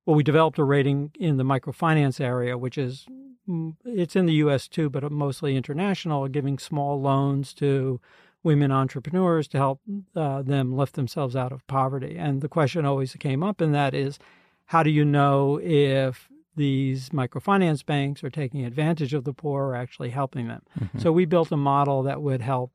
well, 0.05 0.15
we 0.15 0.23
developed 0.23 0.57
a 0.57 0.63
rating 0.63 1.11
in 1.19 1.37
the 1.37 1.43
microfinance 1.43 2.19
area, 2.19 2.57
which 2.57 2.77
is 2.77 3.05
mm, 3.47 3.75
it's 3.85 4.15
in 4.15 4.25
the 4.25 4.33
U.S. 4.33 4.67
too, 4.67 4.89
but 4.89 5.09
mostly 5.11 5.55
international, 5.55 6.27
giving 6.27 6.57
small 6.57 6.99
loans 6.99 7.53
to 7.55 8.01
women 8.41 8.71
entrepreneurs 8.71 9.47
to 9.47 9.57
help 9.57 9.79
uh, 10.15 10.41
them 10.41 10.75
lift 10.75 10.95
themselves 10.95 11.35
out 11.35 11.51
of 11.51 11.65
poverty. 11.67 12.17
And 12.17 12.41
the 12.41 12.49
question 12.49 12.85
always 12.85 13.13
came 13.13 13.41
up 13.41 13.61
in 13.61 13.71
that 13.71 13.93
is, 13.93 14.19
how 14.65 14.83
do 14.83 14.89
you 14.89 15.05
know 15.05 15.59
if 15.63 16.29
these 16.55 17.09
microfinance 17.09 17.85
banks 17.85 18.23
are 18.23 18.29
taking 18.29 18.65
advantage 18.65 19.13
of 19.13 19.23
the 19.23 19.33
poor 19.33 19.65
or 19.65 19.75
actually 19.75 20.09
helping 20.09 20.47
them? 20.47 20.61
Mm-hmm. 20.79 20.99
So 20.99 21.11
we 21.11 21.25
built 21.25 21.51
a 21.51 21.57
model 21.57 22.03
that 22.03 22.21
would 22.21 22.41
help 22.41 22.71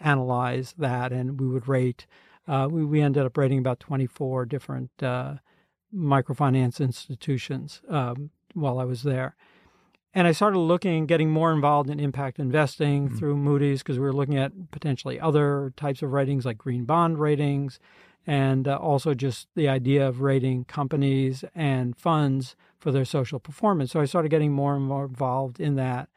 analyze 0.00 0.74
that, 0.78 1.12
and 1.12 1.40
we 1.40 1.46
would 1.48 1.68
rate. 1.68 2.06
Uh, 2.46 2.68
we, 2.70 2.84
we 2.84 3.00
ended 3.00 3.24
up 3.24 3.36
rating 3.36 3.58
about 3.58 3.80
24 3.80 4.46
different 4.46 4.90
uh, 5.02 5.34
microfinance 5.94 6.80
institutions 6.80 7.82
um, 7.88 8.30
while 8.54 8.78
I 8.78 8.84
was 8.84 9.02
there. 9.02 9.36
And 10.14 10.26
I 10.26 10.32
started 10.32 10.58
looking, 10.58 11.06
getting 11.06 11.30
more 11.30 11.52
involved 11.52 11.88
in 11.88 11.98
impact 11.98 12.38
investing 12.38 13.06
mm-hmm. 13.08 13.16
through 13.16 13.36
Moody's 13.36 13.82
because 13.82 13.98
we 13.98 14.04
were 14.04 14.12
looking 14.12 14.36
at 14.36 14.70
potentially 14.70 15.18
other 15.18 15.72
types 15.76 16.02
of 16.02 16.12
ratings 16.12 16.44
like 16.44 16.58
green 16.58 16.84
bond 16.84 17.18
ratings 17.18 17.78
and 18.26 18.68
uh, 18.68 18.76
also 18.76 19.14
just 19.14 19.48
the 19.54 19.68
idea 19.68 20.06
of 20.06 20.20
rating 20.20 20.64
companies 20.64 21.44
and 21.54 21.96
funds 21.96 22.56
for 22.78 22.92
their 22.92 23.04
social 23.04 23.40
performance. 23.40 23.92
So 23.92 24.00
I 24.00 24.04
started 24.04 24.30
getting 24.30 24.52
more 24.52 24.74
and 24.74 24.84
more 24.84 25.04
involved 25.04 25.60
in 25.60 25.76
that. 25.76 26.08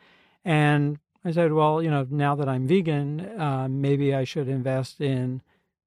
And 0.44 1.00
I 1.24 1.32
said, 1.32 1.54
well, 1.54 1.82
you 1.82 1.90
know, 1.90 2.06
now 2.10 2.36
that 2.36 2.48
I'm 2.48 2.68
vegan, 2.68 3.40
uh, 3.40 3.68
maybe 3.70 4.14
I 4.14 4.24
should 4.24 4.48
invest 4.48 5.02
in 5.02 5.42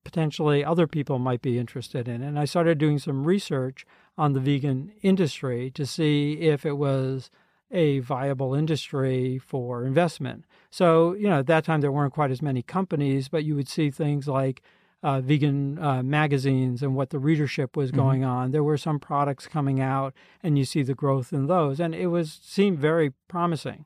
Potentially, 0.03 0.65
other 0.65 0.87
people 0.87 1.19
might 1.19 1.43
be 1.43 1.59
interested 1.59 2.07
in 2.07 2.23
it. 2.23 2.27
And 2.27 2.39
I 2.39 2.45
started 2.45 2.79
doing 2.79 2.97
some 2.97 3.23
research 3.23 3.85
on 4.17 4.33
the 4.33 4.39
vegan 4.39 4.93
industry 5.03 5.69
to 5.71 5.85
see 5.85 6.39
if 6.39 6.65
it 6.65 6.77
was 6.77 7.29
a 7.69 7.99
viable 7.99 8.55
industry 8.55 9.37
for 9.37 9.85
investment. 9.85 10.45
So, 10.71 11.13
you 11.13 11.27
know, 11.27 11.39
at 11.39 11.47
that 11.47 11.65
time 11.65 11.81
there 11.81 11.91
weren't 11.91 12.13
quite 12.13 12.31
as 12.31 12.41
many 12.41 12.63
companies, 12.63 13.27
but 13.27 13.43
you 13.43 13.55
would 13.55 13.67
see 13.67 13.91
things 13.91 14.27
like 14.27 14.61
uh, 15.07 15.21
vegan 15.21 15.79
uh, 15.79 16.03
magazines 16.03 16.83
and 16.83 16.93
what 16.93 17.11
the 17.11 17.19
readership 17.19 17.77
was 17.77 17.91
mm-hmm. 17.91 18.01
going 18.01 18.21
mm-hmm. 18.21 18.29
on. 18.29 18.51
There 18.51 18.63
were 18.63 18.77
some 18.77 18.99
products 18.99 19.47
coming 19.47 19.79
out, 19.79 20.13
and 20.43 20.57
you 20.57 20.65
see 20.65 20.83
the 20.83 20.93
growth 20.93 21.31
in 21.31 21.47
those, 21.47 21.79
and 21.79 21.95
it 21.95 22.07
was 22.07 22.39
seemed 22.43 22.79
very 22.79 23.13
promising. 23.29 23.85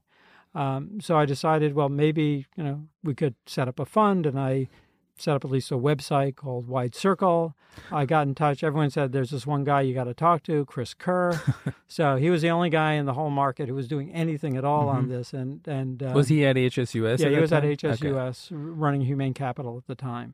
Um, 0.56 1.00
so 1.00 1.18
I 1.18 1.26
decided, 1.26 1.76
well, 1.76 1.90
maybe 1.90 2.48
you 2.56 2.64
know 2.64 2.88
we 3.04 3.14
could 3.14 3.36
set 3.46 3.68
up 3.68 3.80
a 3.80 3.86
fund, 3.86 4.26
and 4.26 4.40
I 4.40 4.68
set 5.16 5.36
up 5.36 5.46
at 5.46 5.52
least 5.52 5.70
a 5.70 5.76
website 5.76 6.36
called 6.36 6.68
Wide 6.68 6.96
Circle. 6.96 7.56
I 7.92 8.06
got 8.06 8.26
in 8.26 8.34
touch. 8.34 8.64
Everyone 8.64 8.90
said 8.90 9.12
there's 9.12 9.30
this 9.30 9.46
one 9.46 9.64
guy 9.64 9.82
you 9.82 9.94
got 9.94 10.06
to 10.06 10.16
talk 10.16 10.42
to, 10.44 10.66
Chris 10.66 10.96
Kerr. 10.96 11.40
so 11.88 12.16
he 12.16 12.32
was 12.32 12.42
the 12.42 12.50
only 12.50 12.72
guy 12.72 12.94
in 12.94 13.06
the 13.06 13.14
whole 13.14 13.30
market 13.30 13.70
who 13.70 13.76
was 13.76 13.88
doing 13.88 14.12
anything 14.12 14.58
at 14.58 14.66
all 14.66 14.88
mm-hmm. 14.88 14.98
on 14.98 15.10
this. 15.10 15.34
And 15.34 15.68
and 15.68 16.02
uh, 16.02 16.14
was 16.16 16.30
he 16.30 16.44
at 16.48 16.56
HSUS? 16.56 17.20
Yeah, 17.20 17.30
he 17.30 17.38
was 17.38 17.52
time? 17.52 17.64
at 17.64 17.78
HSUS 17.78 18.52
okay. 18.52 18.56
running 18.56 19.02
Humane 19.02 19.36
Capital 19.36 19.78
at 19.78 19.86
the 19.86 19.96
time. 19.96 20.34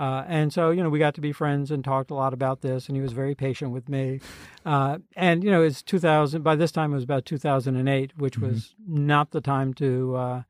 Uh, 0.00 0.24
and 0.28 0.50
so, 0.50 0.70
you 0.70 0.82
know, 0.82 0.88
we 0.88 0.98
got 0.98 1.14
to 1.14 1.20
be 1.20 1.30
friends 1.30 1.70
and 1.70 1.84
talked 1.84 2.10
a 2.10 2.14
lot 2.14 2.32
about 2.32 2.62
this, 2.62 2.88
and 2.88 2.96
he 2.96 3.02
was 3.02 3.12
very 3.12 3.34
patient 3.34 3.70
with 3.70 3.86
me. 3.86 4.18
Uh, 4.64 4.96
and, 5.14 5.44
you 5.44 5.50
know, 5.50 5.62
it's 5.62 5.82
2000, 5.82 6.42
by 6.42 6.56
this 6.56 6.72
time 6.72 6.92
it 6.92 6.94
was 6.94 7.04
about 7.04 7.26
2008, 7.26 8.16
which 8.16 8.36
mm-hmm. 8.36 8.46
was 8.46 8.74
not 8.88 9.32
the 9.32 9.42
time 9.42 9.74
to, 9.74 10.16
uh, 10.16 10.42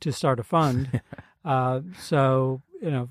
to 0.00 0.12
start 0.12 0.38
a 0.38 0.44
fund. 0.44 1.00
Uh, 1.42 1.80
so, 1.98 2.60
you 2.82 2.90
know, 2.90 3.08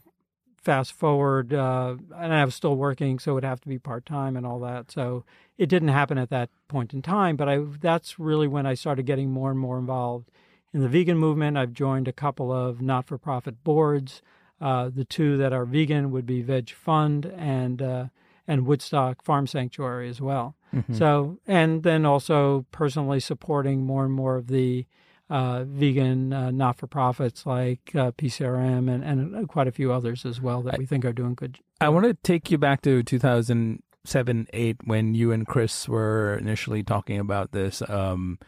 fast 0.61 0.93
forward, 0.93 1.51
uh, 1.51 1.95
and 2.15 2.31
I 2.31 2.45
was 2.45 2.53
still 2.53 2.75
working, 2.75 3.17
so 3.17 3.31
it 3.31 3.33
would 3.33 3.43
have 3.43 3.59
to 3.61 3.67
be 3.67 3.79
part 3.79 4.05
time 4.05 4.37
and 4.37 4.45
all 4.45 4.59
that. 4.59 4.91
So 4.91 5.25
it 5.57 5.65
didn't 5.65 5.87
happen 5.87 6.19
at 6.19 6.29
that 6.29 6.51
point 6.67 6.93
in 6.93 7.01
time, 7.01 7.35
but 7.35 7.49
I, 7.49 7.57
that's 7.81 8.19
really 8.19 8.47
when 8.47 8.67
I 8.67 8.75
started 8.75 9.07
getting 9.07 9.31
more 9.31 9.49
and 9.49 9.59
more 9.59 9.79
involved 9.79 10.29
in 10.71 10.81
the 10.81 10.87
vegan 10.87 11.17
movement. 11.17 11.57
I've 11.57 11.73
joined 11.73 12.07
a 12.07 12.13
couple 12.13 12.51
of 12.51 12.83
not 12.83 13.07
for 13.07 13.17
profit 13.17 13.63
boards. 13.63 14.21
Uh, 14.61 14.89
the 14.93 15.05
two 15.05 15.37
that 15.37 15.53
are 15.53 15.65
vegan 15.65 16.11
would 16.11 16.25
be 16.25 16.41
Veg 16.41 16.69
Fund 16.71 17.25
and 17.25 17.81
uh, 17.81 18.05
and 18.47 18.65
Woodstock 18.65 19.23
Farm 19.23 19.47
Sanctuary 19.47 20.09
as 20.09 20.19
well. 20.19 20.55
Mm-hmm. 20.73 20.95
So 20.95 21.39
and 21.47 21.83
then 21.83 22.05
also 22.05 22.65
personally 22.71 23.19
supporting 23.19 23.85
more 23.85 24.05
and 24.05 24.13
more 24.13 24.35
of 24.35 24.47
the 24.47 24.85
uh, 25.29 25.63
vegan 25.63 26.33
uh, 26.33 26.51
not 26.51 26.77
for 26.77 26.87
profits 26.87 27.45
like 27.45 27.91
uh, 27.95 28.11
PCRM 28.11 28.91
and, 28.91 29.03
and 29.03 29.47
quite 29.47 29.67
a 29.67 29.71
few 29.71 29.91
others 29.91 30.25
as 30.25 30.41
well 30.41 30.61
that 30.63 30.75
I, 30.75 30.77
we 30.77 30.85
think 30.85 31.05
are 31.05 31.13
doing 31.13 31.35
good. 31.35 31.59
I 31.79 31.89
want 31.89 32.05
to 32.05 32.15
take 32.15 32.49
you 32.51 32.57
back 32.57 32.81
to 32.81 33.03
2007 33.03 34.47
8 34.51 34.77
when 34.83 35.13
you 35.13 35.31
and 35.31 35.45
Chris 35.45 35.87
were 35.87 36.35
initially 36.37 36.83
talking 36.83 37.19
about 37.19 37.51
this. 37.51 37.81
Um, 37.87 38.39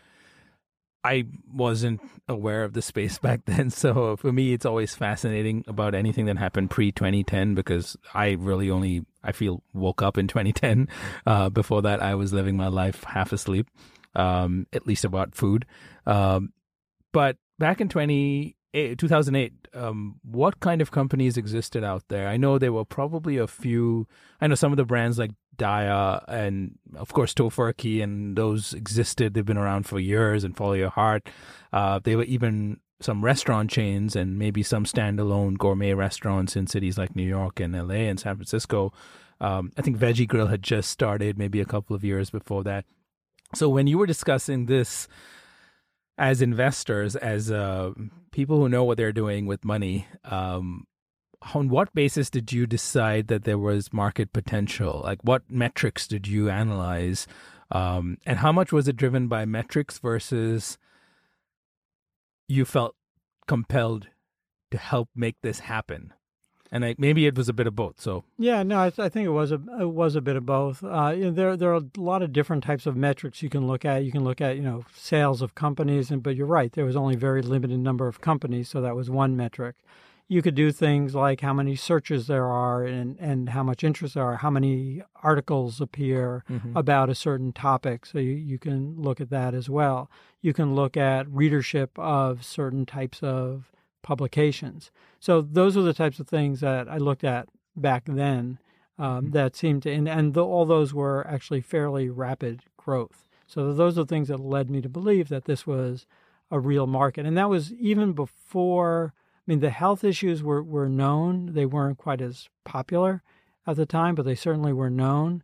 I 1.04 1.26
wasn't 1.52 2.02
aware 2.28 2.64
of 2.64 2.74
the 2.74 2.82
space 2.82 3.18
back 3.20 3.46
then. 3.46 3.70
So 3.70 4.16
for 4.16 4.32
me, 4.32 4.54
it's 4.54 4.66
always 4.66 4.96
fascinating 4.96 5.64
about 5.68 5.96
anything 5.96 6.26
that 6.26 6.38
happened 6.38 6.70
pre 6.70 6.92
2010 6.92 7.56
because 7.56 7.98
I 8.14 8.32
really 8.32 8.70
only, 8.70 9.06
I 9.24 9.32
feel, 9.32 9.64
woke 9.74 10.02
up 10.02 10.18
in 10.18 10.28
2010. 10.30 10.88
Uh, 11.26 11.50
before 11.50 11.82
that, 11.84 12.02
I 12.02 12.16
was 12.16 12.34
living 12.34 12.58
my 12.58 12.68
life 12.68 13.04
half 13.04 13.32
asleep, 13.32 13.68
um, 14.16 14.68
at 14.74 14.88
least 14.88 15.06
about 15.06 15.36
food. 15.36 15.66
Um, 16.06 16.54
but 17.12 17.38
back 17.60 17.82
in 17.82 17.90
20, 17.90 18.56
2008, 18.74 19.54
um, 19.74 20.16
what 20.24 20.60
kind 20.60 20.82
of 20.82 20.92
companies 20.92 21.38
existed 21.38 21.84
out 21.84 22.04
there? 22.08 22.28
I 22.28 22.38
know 22.38 22.58
there 22.58 22.74
were 22.74 22.86
probably 22.86 23.38
a 23.38 23.48
few. 23.48 24.08
I 24.40 24.48
know 24.48 24.56
some 24.56 24.72
of 24.72 24.78
the 24.78 24.86
brands 24.86 25.20
like 25.20 25.32
Daiya 25.62 26.24
and 26.28 26.78
of 26.96 27.14
course 27.14 27.34
Tofurky 27.34 28.02
and 28.02 28.36
those 28.36 28.74
existed. 28.74 29.34
They've 29.34 29.46
been 29.46 29.58
around 29.58 29.86
for 29.86 30.00
years 30.00 30.44
and 30.44 30.58
Follow 30.58 30.74
Your 30.74 30.90
Heart. 30.90 31.30
Uh, 31.72 32.00
they 32.04 32.16
were 32.16 32.24
even 32.24 32.80
some 33.00 33.24
restaurant 33.24 33.70
chains 33.70 34.16
and 34.16 34.38
maybe 34.38 34.64
some 34.64 34.86
standalone 34.86 35.58
gourmet 35.58 35.94
restaurants 35.94 36.56
in 36.56 36.68
cities 36.68 36.98
like 36.98 37.16
New 37.16 37.28
York 37.28 37.60
and 37.60 37.74
LA 37.74 38.10
and 38.10 38.20
San 38.20 38.36
Francisco. 38.36 38.94
Um, 39.40 39.72
I 39.78 39.82
think 39.82 39.98
Veggie 39.98 40.28
Grill 40.28 40.48
had 40.48 40.62
just 40.62 40.90
started 40.90 41.38
maybe 41.38 41.62
a 41.62 41.66
couple 41.66 41.96
of 41.96 42.04
years 42.04 42.30
before 42.30 42.64
that. 42.64 42.86
So 43.56 43.70
when 43.70 43.88
you 43.88 43.98
were 43.98 44.06
discussing 44.06 44.68
this 44.68 45.08
as 46.18 46.42
investors, 46.42 47.16
as 47.16 47.52
uh, 47.52 47.92
people 48.32 48.58
who 48.58 48.70
know 48.70 48.84
what 48.84 48.98
they're 48.98 49.12
doing 49.12 49.46
with 49.46 49.66
money, 49.66 50.08
um, 50.24 50.86
on 51.54 51.70
what 51.70 51.94
basis 51.94 52.30
did 52.30 52.52
you 52.52 52.68
decide 52.68 53.28
that 53.28 53.44
there 53.44 53.58
was 53.58 53.92
market 53.92 54.32
potential? 54.32 55.02
Like, 55.04 55.20
what 55.24 55.44
metrics 55.50 56.08
did 56.08 56.28
you 56.28 56.50
analyze? 56.50 57.28
Um, 57.72 58.18
and 58.26 58.40
how 58.40 58.52
much 58.52 58.72
was 58.72 58.88
it 58.88 58.96
driven 58.96 59.28
by 59.28 59.46
metrics 59.46 59.98
versus 59.98 60.78
you 62.48 62.66
felt 62.66 62.96
compelled 63.48 64.08
to 64.72 64.78
help 64.78 65.10
make 65.16 65.36
this 65.42 65.62
happen? 65.62 66.14
And 66.74 66.86
I, 66.86 66.96
maybe 66.98 67.26
it 67.26 67.36
was 67.36 67.50
a 67.50 67.54
bit 67.54 67.68
of 67.68 67.76
both. 67.76 68.00
So 68.00 68.24
yeah, 68.38 68.64
no, 68.64 68.78
I, 68.78 68.86
I 68.98 69.10
think 69.10 69.26
it 69.26 69.32
was 69.32 69.52
a 69.52 69.60
it 69.82 69.90
was 69.90 70.16
a 70.16 70.22
bit 70.22 70.38
of 70.38 70.46
both. 70.46 70.82
Uh, 70.82 71.14
you 71.14 71.26
know, 71.26 71.32
there 71.32 71.58
there 71.58 71.74
are 71.74 71.82
a 71.82 72.00
lot 72.00 72.22
of 72.22 72.32
different 72.32 72.64
types 72.64 72.86
of 72.86 72.96
metrics 72.96 73.44
you 73.44 73.50
can 73.50 73.68
look 73.68 73.84
at. 73.84 74.06
You 74.06 74.12
can 74.12 74.24
look 74.24 74.40
at 74.40 74.56
you 74.56 74.62
know 74.62 74.86
sales 74.96 75.42
of 75.42 75.54
companies, 75.54 76.12
and 76.12 76.24
but 76.24 76.38
you're 76.38 76.48
right, 76.48 76.72
there 76.72 76.86
was 76.86 76.96
only 76.96 77.18
very 77.18 77.42
limited 77.42 77.80
number 77.80 78.08
of 78.08 78.22
companies, 78.22 78.70
so 78.70 78.80
that 78.80 78.96
was 78.96 79.10
one 79.10 79.36
metric 79.36 79.76
you 80.34 80.42
could 80.42 80.56
do 80.56 80.72
things 80.72 81.14
like 81.14 81.42
how 81.42 81.54
many 81.54 81.76
searches 81.76 82.28
there 82.28 82.48
are 82.48 82.86
and, 82.86 83.18
and 83.20 83.50
how 83.50 83.64
much 83.70 83.84
interest 83.84 84.14
there 84.16 84.24
are, 84.24 84.38
how 84.38 84.50
many 84.50 85.02
articles 85.32 85.82
appear 85.82 86.44
Mhm. 86.50 86.74
about 86.74 87.10
a 87.10 87.16
certain 87.16 87.52
topic. 87.52 88.06
So 88.06 88.18
you, 88.18 88.32
you 88.52 88.58
can 88.58 88.96
look 89.08 89.20
at 89.20 89.30
that 89.30 89.54
as 89.54 89.68
well. 89.70 90.10
You 90.42 90.54
can 90.54 90.74
look 90.74 90.96
at 90.96 91.30
readership 91.30 91.92
of 92.00 92.46
certain 92.46 92.86
types 92.86 93.22
of 93.22 93.72
publications. 94.04 94.92
So 95.20 95.42
those 95.42 95.76
are 95.76 95.82
the 95.82 95.94
types 95.94 96.20
of 96.22 96.28
things 96.30 96.62
that 96.62 96.88
I 96.88 96.98
looked 96.98 97.26
at 97.26 97.50
back 97.76 98.04
then 98.06 98.58
um, 98.98 99.32
that 99.32 99.56
seemed 99.56 99.84
to, 99.84 99.92
and, 99.92 100.08
and 100.08 100.34
the, 100.34 100.46
all 100.46 100.66
those 100.66 100.94
were 100.94 101.26
actually 101.28 101.62
fairly 101.62 102.10
rapid 102.10 102.62
growth. 102.78 103.26
So 103.48 103.74
those 103.74 103.98
are 103.98 104.04
the 104.04 104.14
things 104.16 104.30
that 104.30 104.40
led 104.40 104.70
me 104.70 104.80
to 104.82 104.90
believe 104.90 105.28
that 105.30 105.46
this 105.46 105.68
was 105.68 106.06
a 106.50 106.60
real 106.60 106.88
market. 106.88 107.26
And 107.26 107.36
that 107.38 107.50
was 107.50 107.74
even 107.74 108.14
before, 108.14 109.14
mean, 109.52 109.60
the 109.60 109.70
health 109.70 110.04
issues 110.06 110.42
were, 110.42 110.64
were 110.64 110.88
known. 110.88 111.54
They 111.54 111.66
weren't 111.66 111.98
quite 111.98 112.22
as 112.22 112.48
popular 112.64 113.22
at 113.68 113.76
the 113.76 113.86
time, 113.86 114.16
but 114.16 114.24
they 114.24 114.36
certainly 114.36 114.72
were 114.72 114.90
known. 114.90 115.44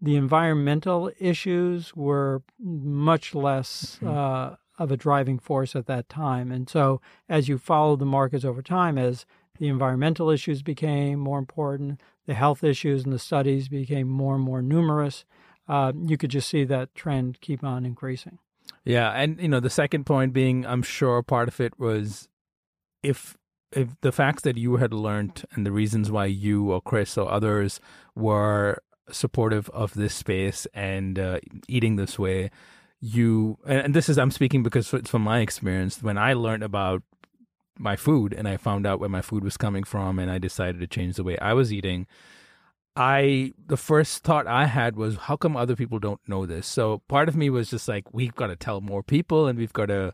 The 0.00 0.14
environmental 0.14 1.10
issues 1.18 1.94
were 1.96 2.42
much 2.60 3.34
less 3.34 4.00
uh, 4.00 4.54
of 4.78 4.92
a 4.92 4.96
driving 4.96 5.40
force 5.40 5.74
at 5.74 5.86
that 5.86 6.08
time. 6.08 6.52
And 6.52 6.70
so 6.70 7.00
as 7.28 7.48
you 7.48 7.58
follow 7.58 7.96
the 7.96 8.06
markets 8.06 8.44
over 8.44 8.62
time, 8.62 8.96
as 8.96 9.26
the 9.58 9.66
environmental 9.66 10.30
issues 10.30 10.62
became 10.62 11.18
more 11.18 11.40
important, 11.40 12.00
the 12.26 12.34
health 12.34 12.62
issues 12.62 13.02
and 13.02 13.12
the 13.12 13.18
studies 13.18 13.68
became 13.68 14.08
more 14.08 14.36
and 14.36 14.44
more 14.44 14.62
numerous, 14.62 15.24
uh, 15.66 15.92
you 16.06 16.16
could 16.16 16.30
just 16.30 16.48
see 16.48 16.62
that 16.62 16.94
trend 16.94 17.40
keep 17.40 17.64
on 17.64 17.84
increasing. 17.84 18.38
Yeah, 18.84 19.10
and 19.10 19.40
you 19.40 19.48
know 19.48 19.60
the 19.60 19.68
second 19.68 20.04
point 20.04 20.32
being, 20.32 20.64
I'm 20.64 20.82
sure 20.82 21.22
part 21.22 21.48
of 21.48 21.60
it 21.60 21.78
was 21.78 22.28
if 23.02 23.36
if 23.72 23.88
the 24.00 24.12
facts 24.12 24.42
that 24.42 24.56
you 24.56 24.76
had 24.76 24.92
learned 24.92 25.44
and 25.52 25.66
the 25.66 25.72
reasons 25.72 26.10
why 26.10 26.26
you 26.26 26.72
or 26.72 26.80
Chris 26.80 27.18
or 27.18 27.30
others 27.30 27.80
were 28.14 28.82
supportive 29.10 29.68
of 29.70 29.94
this 29.94 30.14
space 30.14 30.66
and 30.74 31.18
uh, 31.18 31.38
eating 31.68 31.96
this 31.96 32.18
way, 32.18 32.50
you 33.00 33.58
and, 33.66 33.80
and 33.80 33.94
this 33.94 34.08
is 34.08 34.18
I'm 34.18 34.30
speaking 34.30 34.62
because 34.62 34.92
it's 34.92 35.10
from 35.10 35.22
my 35.22 35.40
experience. 35.40 36.02
When 36.02 36.18
I 36.18 36.32
learned 36.32 36.62
about 36.62 37.02
my 37.78 37.96
food 37.96 38.32
and 38.32 38.48
I 38.48 38.56
found 38.56 38.86
out 38.86 39.00
where 39.00 39.08
my 39.08 39.22
food 39.22 39.44
was 39.44 39.56
coming 39.56 39.84
from, 39.84 40.18
and 40.18 40.30
I 40.30 40.38
decided 40.38 40.80
to 40.80 40.86
change 40.86 41.16
the 41.16 41.24
way 41.24 41.38
I 41.38 41.52
was 41.52 41.72
eating. 41.72 42.06
I 42.96 43.52
the 43.64 43.76
first 43.76 44.24
thought 44.24 44.48
I 44.48 44.66
had 44.66 44.96
was 44.96 45.16
how 45.16 45.36
come 45.36 45.56
other 45.56 45.76
people 45.76 46.00
don't 46.00 46.20
know 46.26 46.46
this? 46.46 46.66
So 46.66 47.02
part 47.06 47.28
of 47.28 47.36
me 47.36 47.48
was 47.48 47.70
just 47.70 47.86
like 47.86 48.12
we've 48.12 48.34
got 48.34 48.48
to 48.48 48.56
tell 48.56 48.80
more 48.80 49.04
people 49.04 49.46
and 49.46 49.56
we've 49.58 49.72
got 49.72 49.86
to 49.86 50.12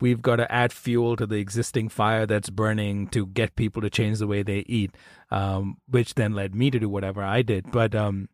we've 0.00 0.22
got 0.22 0.36
to 0.36 0.52
add 0.52 0.72
fuel 0.72 1.16
to 1.16 1.26
the 1.26 1.36
existing 1.36 1.88
fire 1.88 2.26
that's 2.26 2.50
burning 2.50 3.06
to 3.08 3.26
get 3.26 3.56
people 3.56 3.82
to 3.82 3.90
change 3.90 4.18
the 4.18 4.26
way 4.26 4.42
they 4.42 4.64
eat, 4.66 4.94
um, 5.30 5.76
which 5.88 6.14
then 6.14 6.32
led 6.34 6.54
me 6.54 6.70
to 6.70 6.78
do 6.78 6.88
whatever 6.88 7.22
I 7.22 7.42
did. 7.42 7.70
But 7.70 7.94
um, 7.94 8.28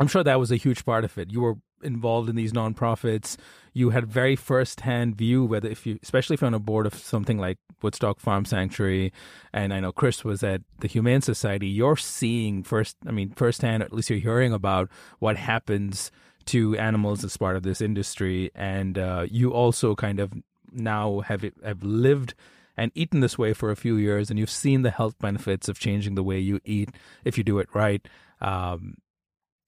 I'm 0.00 0.08
sure 0.08 0.24
that 0.24 0.38
was 0.38 0.52
a 0.52 0.56
huge 0.56 0.84
part 0.84 1.04
of 1.04 1.18
it. 1.18 1.32
You 1.32 1.40
were 1.40 1.54
involved 1.82 2.30
in 2.30 2.36
these 2.36 2.52
nonprofits. 2.52 3.36
You 3.72 3.90
had 3.90 4.06
very 4.06 4.36
first-hand 4.36 5.16
view 5.16 5.44
whether 5.44 5.68
if 5.68 5.86
you, 5.86 5.98
especially 6.02 6.34
if 6.34 6.40
you're 6.40 6.46
on 6.46 6.54
a 6.54 6.58
board 6.58 6.86
of 6.86 6.94
something 6.94 7.38
like 7.38 7.58
Woodstock 7.82 8.20
Farm 8.20 8.44
Sanctuary, 8.44 9.12
and 9.52 9.74
I 9.74 9.80
know 9.80 9.92
Chris 9.92 10.24
was 10.24 10.42
at 10.42 10.62
the 10.78 10.88
Humane 10.88 11.20
Society. 11.20 11.68
You're 11.68 11.96
seeing 11.96 12.62
first, 12.62 12.96
I 13.06 13.10
mean, 13.10 13.32
firsthand, 13.36 13.82
at 13.82 13.92
least 13.92 14.08
you're 14.08 14.18
hearing 14.18 14.52
about 14.52 14.88
what 15.18 15.36
happens 15.36 16.10
to 16.46 16.76
animals 16.78 17.24
as 17.24 17.36
part 17.36 17.56
of 17.56 17.62
this 17.62 17.80
industry, 17.80 18.50
and 18.54 18.96
uh, 18.96 19.26
you 19.30 19.52
also 19.52 19.94
kind 19.94 20.20
of 20.20 20.32
now 20.74 21.20
have 21.20 21.44
have 21.62 21.82
lived 21.82 22.34
and 22.76 22.90
eaten 22.94 23.20
this 23.20 23.38
way 23.38 23.52
for 23.52 23.70
a 23.70 23.76
few 23.76 23.96
years, 23.96 24.30
and 24.30 24.38
you've 24.38 24.50
seen 24.50 24.82
the 24.82 24.90
health 24.90 25.18
benefits 25.18 25.68
of 25.68 25.78
changing 25.78 26.14
the 26.14 26.24
way 26.24 26.38
you 26.38 26.60
eat 26.64 26.90
if 27.24 27.38
you 27.38 27.44
do 27.44 27.58
it 27.58 27.68
right. 27.72 28.06
Um, 28.40 28.96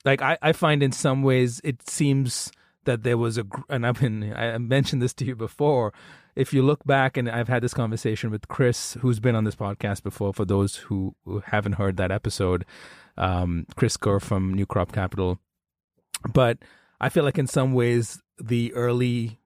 like 0.05 0.23
I, 0.23 0.39
I 0.43 0.53
find 0.53 0.83
in 0.83 0.93
some 0.93 1.23
ways 1.23 1.61
it 1.65 1.89
seems 1.89 2.51
that 2.85 3.03
there 3.03 3.19
was 3.19 3.39
a 3.39 3.45
and 3.69 3.87
I've 3.87 4.01
been 4.01 4.33
I 4.35 4.57
mentioned 4.59 5.03
this 5.03 5.15
to 5.15 5.25
you 5.25 5.37
before. 5.37 5.93
If 6.35 6.53
you 6.53 6.63
look 6.63 6.85
back 6.85 7.17
and 7.17 7.31
I've 7.31 7.49
had 7.49 7.63
this 7.63 7.73
conversation 7.73 8.31
with 8.31 8.47
Chris, 8.49 8.95
who's 9.01 9.21
been 9.21 9.35
on 9.35 9.45
this 9.45 9.57
podcast 9.57 10.03
before, 10.03 10.35
for 10.35 10.45
those 10.45 10.77
who, 10.77 11.15
who 11.25 11.43
haven't 11.47 11.75
heard 11.75 11.97
that 11.97 12.11
episode, 12.11 12.67
um, 13.17 13.65
Chris 13.75 13.97
Kerr 13.97 14.21
from 14.21 14.53
New 14.53 14.67
Crop 14.67 14.93
Capital. 14.93 15.39
But 16.31 16.59
I 17.01 17.09
feel 17.09 17.25
like 17.25 17.39
in 17.39 17.47
some 17.47 17.73
ways 17.73 18.21
the 18.39 18.73
early 18.75 19.41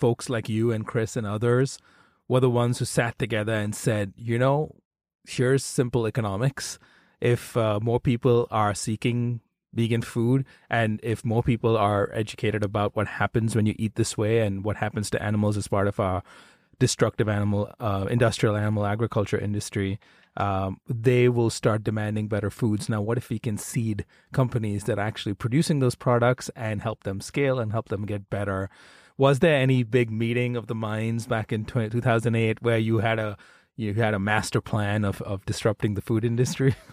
folks 0.00 0.30
like 0.30 0.48
you 0.48 0.72
and 0.72 0.86
Chris 0.86 1.16
and 1.16 1.26
others 1.26 1.78
were 2.26 2.40
the 2.40 2.50
ones 2.50 2.78
who 2.78 2.84
sat 2.84 3.18
together 3.18 3.52
and 3.52 3.74
said, 3.74 4.14
you 4.16 4.38
know, 4.38 4.74
here's 5.28 5.64
simple 5.64 6.06
economics. 6.06 6.78
If 7.20 7.56
uh, 7.56 7.78
more 7.80 8.00
people 8.00 8.48
are 8.50 8.74
seeking 8.74 9.40
vegan 9.74 10.02
food 10.02 10.44
and 10.68 11.00
if 11.02 11.24
more 11.24 11.42
people 11.42 11.76
are 11.76 12.10
educated 12.12 12.64
about 12.64 12.96
what 12.96 13.06
happens 13.06 13.54
when 13.54 13.66
you 13.66 13.74
eat 13.78 13.94
this 13.94 14.16
way 14.18 14.40
and 14.40 14.64
what 14.64 14.76
happens 14.76 15.10
to 15.10 15.22
animals 15.22 15.56
as 15.56 15.68
part 15.68 15.86
of 15.86 16.00
our 16.00 16.22
destructive 16.80 17.28
animal 17.28 17.72
uh, 17.78 18.06
industrial 18.10 18.56
animal 18.56 18.84
agriculture 18.84 19.38
industry 19.38 20.00
um, 20.36 20.80
they 20.88 21.28
will 21.28 21.50
start 21.50 21.84
demanding 21.84 22.26
better 22.26 22.50
foods 22.50 22.88
now 22.88 23.00
what 23.00 23.18
if 23.18 23.30
we 23.30 23.38
can 23.38 23.56
seed 23.56 24.04
companies 24.32 24.84
that 24.84 24.98
are 24.98 25.02
actually 25.02 25.34
producing 25.34 25.78
those 25.78 25.94
products 25.94 26.50
and 26.56 26.82
help 26.82 27.04
them 27.04 27.20
scale 27.20 27.60
and 27.60 27.70
help 27.70 27.90
them 27.90 28.06
get 28.06 28.30
better 28.30 28.68
was 29.20 29.40
there 29.40 29.54
any 29.56 29.82
big 29.82 30.10
meeting 30.10 30.56
of 30.56 30.66
the 30.66 30.74
minds 30.74 31.26
back 31.26 31.52
in 31.52 31.66
20, 31.66 31.90
2008 31.90 32.62
where 32.62 32.78
you 32.78 32.98
had 32.98 33.18
a 33.18 33.36
you 33.76 33.92
had 33.94 34.14
a 34.14 34.18
master 34.18 34.60
plan 34.60 35.04
of, 35.04 35.20
of 35.22 35.44
disrupting 35.44 35.94
the 35.94 36.00
food 36.02 36.24
industry 36.24 36.74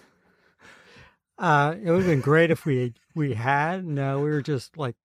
Uh, 1.40 1.76
it 1.84 1.90
would 1.92 2.00
have 2.00 2.08
been 2.08 2.20
great 2.22 2.50
if 2.50 2.66
we 2.66 2.94
we 3.14 3.36
had. 3.36 3.86
No, 3.86 4.20
we 4.20 4.30
were 4.32 4.42
just 4.42 4.76
like 4.76 4.96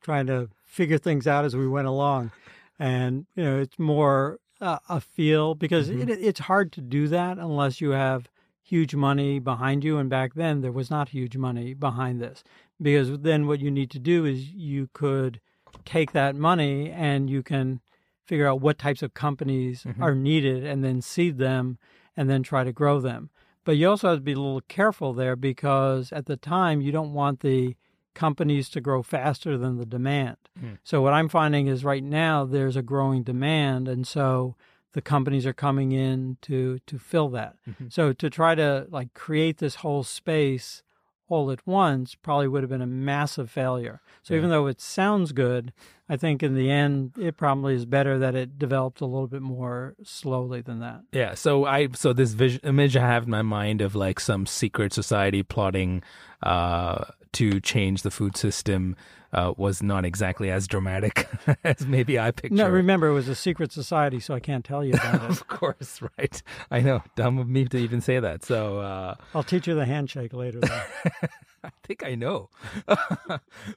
trying 0.00 0.26
to 0.26 0.48
figure 0.64 0.98
things 0.98 1.26
out 1.26 1.44
as 1.44 1.56
we 1.56 1.66
went 1.66 1.88
along, 1.88 2.30
and 2.78 3.26
you 3.34 3.42
know, 3.42 3.58
it's 3.58 3.76
more 3.78 4.38
uh, 4.60 4.78
a 4.88 5.00
feel 5.00 5.56
because 5.56 5.90
Mhm. 5.90 6.08
it, 6.08 6.10
it's 6.10 6.40
hard 6.40 6.70
to 6.72 6.80
do 6.80 7.08
that 7.08 7.38
unless 7.38 7.80
you 7.80 7.90
have 7.90 8.28
huge 8.62 8.94
money 8.94 9.40
behind 9.40 9.82
you. 9.82 9.98
And 9.98 10.08
back 10.08 10.34
then, 10.34 10.60
there 10.60 10.70
was 10.80 10.90
not 10.90 11.08
huge 11.08 11.36
money 11.36 11.74
behind 11.74 12.20
this 12.20 12.44
because 12.80 13.18
then 13.18 13.48
what 13.48 13.58
you 13.58 13.70
need 13.70 13.90
to 13.90 13.98
do 13.98 14.24
is 14.24 14.52
you 14.52 14.88
could 14.92 15.40
take 15.84 16.12
that 16.12 16.34
money 16.36 16.90
and 16.90 17.28
you 17.30 17.42
can 17.42 17.80
figure 18.24 18.46
out 18.46 18.60
what 18.60 18.78
types 18.78 19.02
of 19.02 19.12
companies 19.14 19.84
Mhm. 19.84 20.00
are 20.02 20.14
needed 20.14 20.64
and 20.64 20.84
then 20.84 21.00
seed 21.02 21.38
them 21.38 21.78
and 22.16 22.28
then 22.30 22.42
try 22.42 22.64
to 22.64 22.72
grow 22.72 23.00
them. 23.00 23.30
But 23.64 23.76
you 23.76 23.88
also 23.88 24.08
have 24.10 24.18
to 24.18 24.22
be 24.22 24.32
a 24.32 24.36
little 24.38 24.60
careful 24.62 25.12
there 25.12 25.36
because 25.36 26.12
at 26.12 26.26
the 26.26 26.36
time 26.36 26.80
you 26.80 26.92
don't 26.92 27.12
want 27.12 27.40
the 27.40 27.76
companies 28.14 28.68
to 28.70 28.80
grow 28.80 29.02
faster 29.02 29.56
than 29.56 29.76
the 29.76 29.86
demand. 29.86 30.36
Mm. 30.60 30.78
So 30.82 31.00
what 31.02 31.12
I'm 31.12 31.28
finding 31.28 31.66
is 31.68 31.84
right 31.84 32.02
now 32.02 32.44
there's 32.44 32.76
a 32.76 32.82
growing 32.82 33.22
demand 33.22 33.86
and 33.88 34.06
so 34.06 34.56
the 34.92 35.00
companies 35.02 35.46
are 35.46 35.52
coming 35.52 35.92
in 35.92 36.36
to 36.42 36.80
to 36.86 36.98
fill 36.98 37.28
that. 37.30 37.56
Mhm. 37.68 37.92
So 37.92 38.12
to 38.12 38.28
try 38.30 38.54
to 38.56 38.86
like 38.90 39.14
create 39.14 39.58
this 39.58 39.76
whole 39.76 40.02
space 40.02 40.82
all 41.30 41.50
at 41.50 41.66
once 41.66 42.14
probably 42.14 42.48
would 42.48 42.62
have 42.62 42.68
been 42.68 42.82
a 42.82 42.86
massive 42.86 43.50
failure. 43.50 44.00
So 44.22 44.34
even 44.34 44.50
though 44.50 44.66
it 44.66 44.80
sounds 44.80 45.32
good, 45.32 45.72
I 46.08 46.16
think 46.16 46.42
in 46.42 46.54
the 46.54 46.70
end 46.70 47.12
it 47.16 47.36
probably 47.36 47.74
is 47.74 47.86
better 47.86 48.18
that 48.18 48.34
it 48.34 48.58
developed 48.58 49.00
a 49.00 49.06
little 49.06 49.28
bit 49.28 49.40
more 49.40 49.94
slowly 50.02 50.60
than 50.60 50.80
that. 50.80 51.02
Yeah, 51.12 51.34
so 51.34 51.64
I 51.64 51.88
so 51.94 52.12
this 52.12 52.32
vision, 52.32 52.60
image 52.64 52.96
I 52.96 53.06
have 53.06 53.24
in 53.24 53.30
my 53.30 53.42
mind 53.42 53.80
of 53.80 53.94
like 53.94 54.20
some 54.20 54.44
secret 54.44 54.92
society 54.92 55.42
plotting 55.42 56.02
uh, 56.42 57.04
to 57.32 57.60
change 57.60 58.02
the 58.02 58.10
food 58.10 58.36
system 58.36 58.96
uh, 59.32 59.54
was 59.56 59.82
not 59.82 60.04
exactly 60.04 60.50
as 60.50 60.66
dramatic 60.66 61.28
as 61.64 61.86
maybe 61.86 62.18
I 62.18 62.30
pictured. 62.32 62.56
No, 62.56 62.68
remember 62.68 63.08
it 63.08 63.12
was 63.12 63.28
a 63.28 63.34
secret 63.34 63.70
society, 63.72 64.18
so 64.20 64.34
I 64.34 64.40
can't 64.40 64.64
tell 64.64 64.84
you 64.84 64.94
about 64.94 65.14
it. 65.22 65.30
of 65.30 65.46
course, 65.48 66.00
right? 66.18 66.42
I 66.70 66.80
know, 66.80 67.02
dumb 67.14 67.38
of 67.38 67.48
me 67.48 67.64
to 67.66 67.76
even 67.78 68.00
say 68.00 68.18
that. 68.18 68.44
So 68.44 68.80
uh, 68.80 69.14
I'll 69.34 69.42
teach 69.44 69.68
you 69.68 69.74
the 69.74 69.86
handshake 69.86 70.32
later. 70.32 70.60
I 71.62 71.70
think 71.84 72.04
I 72.04 72.14
know. 72.14 72.48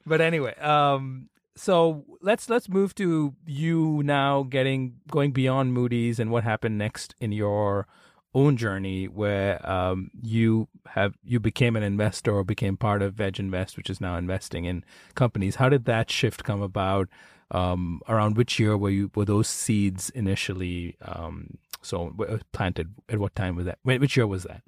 but 0.06 0.20
anyway, 0.20 0.54
um, 0.56 1.28
so 1.54 2.04
let's 2.20 2.50
let's 2.50 2.68
move 2.68 2.94
to 2.96 3.34
you 3.46 4.02
now 4.04 4.42
getting 4.42 4.96
going 5.10 5.32
beyond 5.32 5.72
Moody's 5.72 6.18
and 6.18 6.30
what 6.30 6.42
happened 6.44 6.78
next 6.78 7.14
in 7.20 7.30
your 7.30 7.86
own 8.34 8.56
journey 8.56 9.06
where 9.06 9.64
um, 9.68 10.10
you 10.20 10.68
have 10.88 11.14
you 11.22 11.38
became 11.40 11.76
an 11.76 11.82
investor 11.82 12.32
or 12.32 12.44
became 12.44 12.76
part 12.76 13.02
of 13.02 13.14
Veg 13.14 13.38
Invest, 13.38 13.76
which 13.76 13.88
is 13.88 14.00
now 14.00 14.16
investing 14.16 14.64
in 14.64 14.84
companies. 15.14 15.56
How 15.56 15.68
did 15.68 15.84
that 15.86 16.10
shift 16.10 16.44
come 16.44 16.62
about? 16.62 17.08
Um, 17.50 18.00
around 18.08 18.36
which 18.36 18.58
year 18.58 18.76
were 18.76 18.90
you 18.90 19.10
were 19.14 19.24
those 19.26 19.48
seeds 19.48 20.10
initially 20.10 20.96
um, 21.02 21.58
so 21.82 22.14
planted? 22.52 22.94
At 23.08 23.18
what 23.18 23.34
time 23.34 23.54
was 23.54 23.66
that? 23.66 23.78
Wh- 23.82 24.00
Which 24.00 24.16
year 24.16 24.26
was 24.26 24.44
that? 24.44 24.62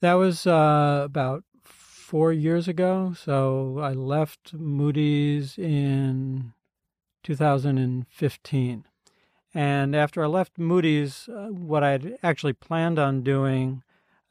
That 0.00 0.14
was 0.14 0.46
uh, 0.46 1.02
about 1.04 1.44
four 1.62 2.32
years 2.32 2.66
ago. 2.68 3.14
So 3.16 3.78
I 3.80 3.92
left 3.92 4.54
Moody's 4.54 5.56
in 5.58 6.52
2015. 7.22 8.84
And 9.52 9.96
after 9.96 10.22
I 10.22 10.28
left 10.28 10.58
Moody's, 10.58 11.28
uh, 11.28 11.48
what 11.48 11.82
I'd 11.82 12.18
actually 12.22 12.52
planned 12.52 12.98
on 12.98 13.22
doing 13.22 13.82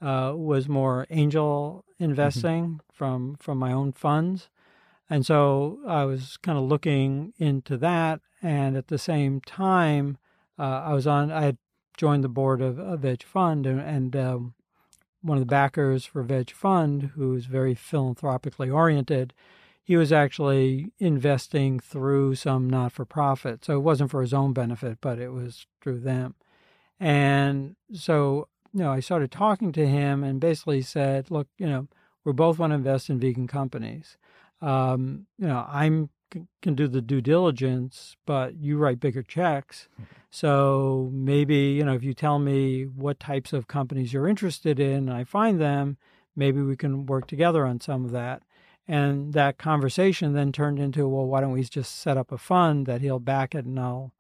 uh, 0.02 0.34
was 0.36 0.70
more 0.70 1.06
angel 1.10 1.84
investing 2.00 2.64
mm-hmm. 2.66 2.94
from 2.94 3.36
from 3.36 3.58
my 3.58 3.74
own 3.74 3.92
funds, 3.92 4.50
and 5.10 5.26
so 5.26 5.80
I 5.86 6.06
was 6.06 6.38
kind 6.38 6.58
of 6.58 6.64
looking 6.64 7.34
into 7.38 7.76
that. 7.78 8.22
And 8.42 8.78
at 8.78 8.88
the 8.88 8.98
same 8.98 9.42
time, 9.42 10.18
uh, 10.58 10.84
I 10.86 10.94
was 10.94 11.06
on. 11.06 11.32
I 11.32 11.42
had 11.42 11.58
joined 11.98 12.24
the 12.24 12.30
board 12.30 12.62
of 12.62 12.80
a 12.80 12.96
Veg 12.96 13.24
Fund, 13.24 13.66
and, 13.66 13.82
and 13.82 14.16
um, 14.16 14.54
one 15.22 15.38
of 15.38 15.42
the 15.42 15.52
backers 15.52 16.06
for 16.06 16.24
Veg 16.24 16.52
Fund, 16.52 17.12
who's 17.16 17.46
very 17.46 17.76
philanthropically 17.76 18.70
oriented, 18.70 19.34
he 19.90 19.98
was 19.98 20.14
actually 20.14 20.92
investing 21.00 21.80
through 21.80 22.36
some 22.36 22.70
not 22.70 22.92
for 22.92 23.06
profit. 23.06 23.66
So 23.66 23.74
it 23.74 23.80
wasn't 23.80 24.12
for 24.12 24.22
his 24.22 24.36
own 24.36 24.54
benefit, 24.54 25.00
but 25.02 25.18
it 25.18 25.30
was 25.30 25.66
through 25.82 26.02
them. 26.02 26.36
And 27.00 27.76
so, 27.92 28.50
you 28.72 28.82
know, 28.82 28.92
I 28.92 29.00
started 29.00 29.32
talking 29.32 29.72
to 29.72 29.88
him 29.88 30.24
and 30.24 30.40
basically 30.40 30.84
said, 30.84 31.32
look, 31.32 31.48
you 31.58 31.66
know, 31.66 31.88
we 32.24 32.34
both 32.34 32.60
want 32.60 32.70
to 32.70 32.76
invest 32.76 33.10
in 33.10 33.20
vegan 33.20 33.48
companies. 33.48 34.16
Um, 34.62 35.26
you 35.40 35.48
know, 35.48 35.66
I'm 35.68 36.12
can 36.62 36.76
do 36.76 36.88
the 36.88 37.02
due 37.02 37.22
diligence, 37.22 38.16
but 38.28 38.58
you 38.58 38.78
write 38.78 39.00
bigger 39.00 39.24
checks. 39.24 39.88
Mm-hmm. 39.94 40.04
So 40.30 41.10
maybe, 41.12 41.56
you 41.56 41.84
know, 41.84 41.96
if 41.96 42.04
you 42.04 42.14
tell 42.14 42.38
me 42.38 42.84
what 42.84 43.20
types 43.20 43.54
of 43.54 43.68
companies 43.68 44.14
you're 44.14 44.28
interested 44.28 44.80
in, 44.80 45.10
and 45.10 45.14
I 45.14 45.24
find 45.24 45.60
them, 45.60 45.98
maybe 46.36 46.62
we 46.62 46.78
can 46.78 47.08
work 47.08 47.26
together 47.26 47.66
on 47.66 47.82
some 47.82 48.06
of 48.06 48.12
that. 48.12 48.44
And 48.90 49.34
that 49.34 49.60
conversation 49.60 50.34
then 50.34 50.52
turned 50.52 50.80
into, 50.80 51.08
well, 51.08 51.28
why 51.28 51.42
don't 51.42 51.52
we 51.52 51.64
just 51.64 52.00
set 52.00 52.18
up 52.18 52.32
a 52.32 52.40
fund 52.40 52.88
that 52.88 53.02
he'll 53.02 53.20
back 53.20 53.54
it 53.54 53.64
and 53.64 53.80
I'll 53.80 54.14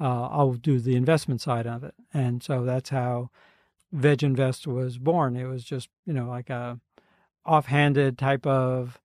uh, 0.00 0.28
I'll 0.28 0.52
do 0.54 0.78
the 0.78 0.94
investment 0.94 1.40
side 1.40 1.66
of 1.66 1.82
it. 1.82 1.94
And 2.14 2.42
so 2.42 2.64
that's 2.64 2.90
how 2.90 3.30
Veg 3.92 4.22
Invest 4.22 4.66
was 4.66 4.98
born. 4.98 5.36
It 5.36 5.46
was 5.46 5.64
just, 5.64 5.88
you 6.06 6.12
know, 6.12 6.28
like 6.28 6.50
a 6.50 6.78
offhanded 7.44 8.16
type 8.16 8.46
of 8.46 9.00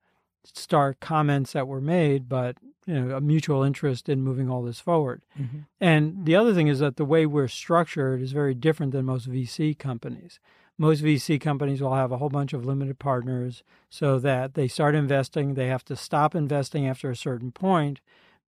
start 0.45 0.99
comments 0.99 1.53
that 1.53 1.67
were 1.67 1.81
made, 1.81 2.29
but 2.29 2.57
you 2.85 2.93
know, 2.93 3.17
a 3.17 3.21
mutual 3.21 3.63
interest 3.63 4.07
in 4.07 4.21
moving 4.21 4.49
all 4.49 4.61
this 4.61 4.79
forward. 4.79 5.23
Mm-hmm. 5.39 5.59
And 5.81 6.25
the 6.25 6.35
other 6.35 6.53
thing 6.53 6.67
is 6.67 6.79
that 6.79 6.95
the 6.95 7.05
way 7.05 7.25
we're 7.25 7.47
structured 7.47 8.21
is 8.21 8.31
very 8.31 8.53
different 8.53 8.91
than 8.91 9.05
most 9.05 9.29
VC 9.29 9.77
companies. 9.77 10.39
Most 10.77 11.03
VC 11.03 11.41
companies 11.41 11.81
will 11.81 11.95
have 11.95 12.11
a 12.11 12.17
whole 12.17 12.29
bunch 12.29 12.53
of 12.53 12.65
limited 12.65 12.99
partners 12.99 13.63
so 13.89 14.19
that 14.19 14.53
they 14.53 14.67
start 14.67 14.93
investing, 14.93 15.53
they 15.55 15.67
have 15.67 15.83
to 15.85 15.95
stop 15.95 16.35
investing 16.35 16.87
after 16.87 17.09
a 17.09 17.15
certain 17.15 17.51
point 17.51 17.99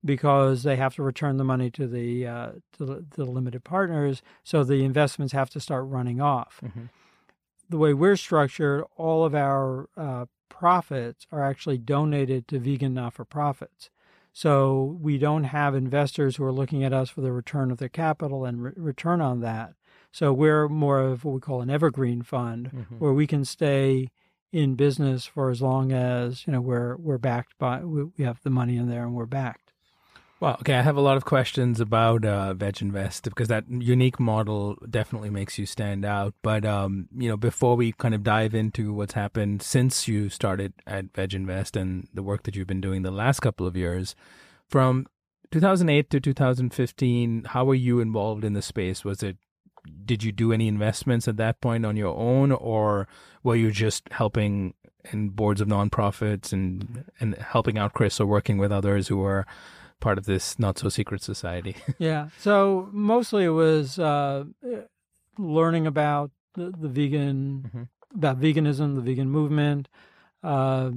because 0.05 0.63
they 0.63 0.75
have 0.75 0.95
to 0.95 1.03
return 1.03 1.37
the 1.37 1.43
money 1.43 1.69
to 1.71 1.87
the 1.87 2.25
uh, 2.25 2.51
to 2.77 2.85
the, 2.85 3.05
the 3.11 3.25
limited 3.25 3.63
partners. 3.63 4.21
So 4.43 4.63
the 4.63 4.83
investments 4.83 5.33
have 5.33 5.49
to 5.51 5.59
start 5.59 5.85
running 5.85 6.21
off. 6.21 6.61
Mm-hmm. 6.63 6.85
The 7.69 7.77
way 7.77 7.93
we're 7.93 8.15
structured, 8.15 8.83
all 8.95 9.25
of 9.25 9.35
our 9.35 9.89
uh, 9.97 10.25
profits 10.47 11.27
are 11.31 11.43
actually 11.43 11.77
donated 11.77 12.47
to 12.47 12.59
vegan 12.59 12.93
not 12.93 13.13
for 13.13 13.25
profits. 13.25 13.89
So 14.33 14.97
we 15.01 15.17
don't 15.17 15.45
have 15.45 15.75
investors 15.75 16.35
who 16.35 16.43
are 16.45 16.51
looking 16.51 16.83
at 16.83 16.93
us 16.93 17.09
for 17.09 17.21
the 17.21 17.31
return 17.31 17.71
of 17.71 17.77
their 17.77 17.89
capital 17.89 18.45
and 18.45 18.63
re- 18.63 18.71
return 18.75 19.21
on 19.21 19.41
that. 19.41 19.73
So 20.12 20.34
we're 20.34 20.67
more 20.67 21.00
of 21.00 21.24
what 21.24 21.34
we 21.34 21.39
call 21.39 21.62
an 21.62 21.69
evergreen 21.69 22.22
fund, 22.22 22.72
mm-hmm. 22.74 22.95
where 22.95 23.13
we 23.13 23.28
can 23.28 23.45
stay 23.45 24.10
in 24.52 24.76
business 24.76 25.26
for 25.26 25.50
as 25.50 25.62
long 25.62 25.91
as 25.91 26.48
you 26.48 26.54
know 26.54 26.62
we're 26.62 26.95
we're 26.98 27.19
backed 27.19 27.56
by 27.60 27.84
we, 27.84 28.06
we 28.17 28.24
have 28.24 28.41
the 28.43 28.50
money 28.50 28.78
in 28.78 28.89
there 28.89 29.04
and 29.04 29.13
we're 29.13 29.26
backed. 29.26 29.69
Well, 30.39 30.54
okay, 30.62 30.76
I 30.76 30.84
have 30.84 30.95
a 30.95 31.02
lot 31.02 31.17
of 31.17 31.26
questions 31.26 31.82
about 31.82 32.24
uh, 32.24 32.54
Veg 32.54 32.82
Invest 32.82 33.26
because 33.26 33.50
that 33.50 33.65
unique 33.69 34.22
model 34.22 34.78
definitely 34.89 35.30
makes 35.30 35.60
you 35.60 35.65
stand 35.65 36.06
out. 36.06 36.34
But 36.41 36.65
um, 36.65 37.10
you 37.15 37.28
know, 37.28 37.36
before 37.36 37.76
we 37.76 37.91
kind 37.91 38.15
of 38.15 38.24
dive 38.24 38.56
into 38.56 38.93
what's 38.93 39.13
happened 39.13 39.62
since 39.62 40.08
you 40.08 40.30
started 40.30 40.74
at 40.88 41.13
Veg 41.13 41.34
Invest 41.34 41.76
and 41.76 42.08
the 42.13 42.24
work 42.24 42.43
that 42.43 42.56
you've 42.56 42.67
been 42.67 42.80
doing 42.80 43.02
the 43.02 43.12
last 43.12 43.41
couple 43.41 43.67
of 43.67 43.76
years, 43.76 44.15
from 44.69 45.08
2008 45.52 46.10
to 46.10 46.22
2015, 46.22 47.43
how 47.50 47.65
were 47.65 47.76
you 47.76 48.00
involved 48.00 48.45
in 48.45 48.54
the 48.54 48.62
space? 48.62 49.04
Was 49.04 49.22
it 49.22 49.36
did 50.06 50.23
you 50.23 50.32
do 50.32 50.52
any 50.52 50.67
investments 50.67 51.28
at 51.28 51.38
that 51.38 51.62
point 51.62 51.86
on 51.86 51.95
your 51.95 52.15
own, 52.15 52.52
or 52.52 53.08
were 53.43 53.56
you 53.56 53.71
just 53.71 54.10
helping 54.10 54.73
in 55.12 55.30
boards 55.30 55.62
of 55.62 55.67
nonprofits 55.67 56.52
and 56.52 57.06
and 57.19 57.36
helping 57.36 57.78
out 57.78 57.93
Chris 57.93 58.19
or 58.19 58.25
working 58.25 58.58
with 58.58 58.71
others 58.71 59.08
who 59.08 59.17
were 59.17 59.45
part 59.99 60.17
of 60.17 60.25
this 60.25 60.58
not 60.58 60.78
so 60.78 60.89
secret 60.89 61.21
society. 61.21 61.75
yeah. 61.97 62.30
So 62.38 62.89
mostly 62.91 63.45
it 63.45 63.49
was 63.49 63.99
uh, 63.99 64.45
learning 65.38 65.88
about 65.88 66.32
the, 66.54 66.71
the 66.71 66.88
vegan, 66.88 67.65
mm-hmm. 67.67 67.84
about 68.15 68.39
veganism, 68.39 68.95
the 68.95 69.02
vegan 69.02 69.30
movement, 69.30 69.88
uh, 70.43 70.91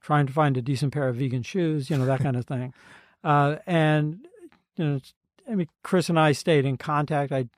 trying 0.00 0.26
to 0.26 0.32
find 0.32 0.56
a 0.56 0.62
decent 0.62 0.92
pair 0.92 1.08
of 1.08 1.16
vegan 1.16 1.42
shoes, 1.42 1.90
you 1.90 1.96
know, 1.96 2.06
that 2.06 2.20
kind 2.20 2.36
of 2.36 2.46
thing. 2.46 2.72
Uh, 3.22 3.56
and, 3.66 4.26
you 4.76 4.84
know, 4.84 5.00
I 5.50 5.54
mean, 5.54 5.68
Chris 5.82 6.08
and 6.08 6.18
I 6.18 6.32
stayed 6.32 6.64
in 6.64 6.76
contact. 6.76 7.32
I 7.32 7.48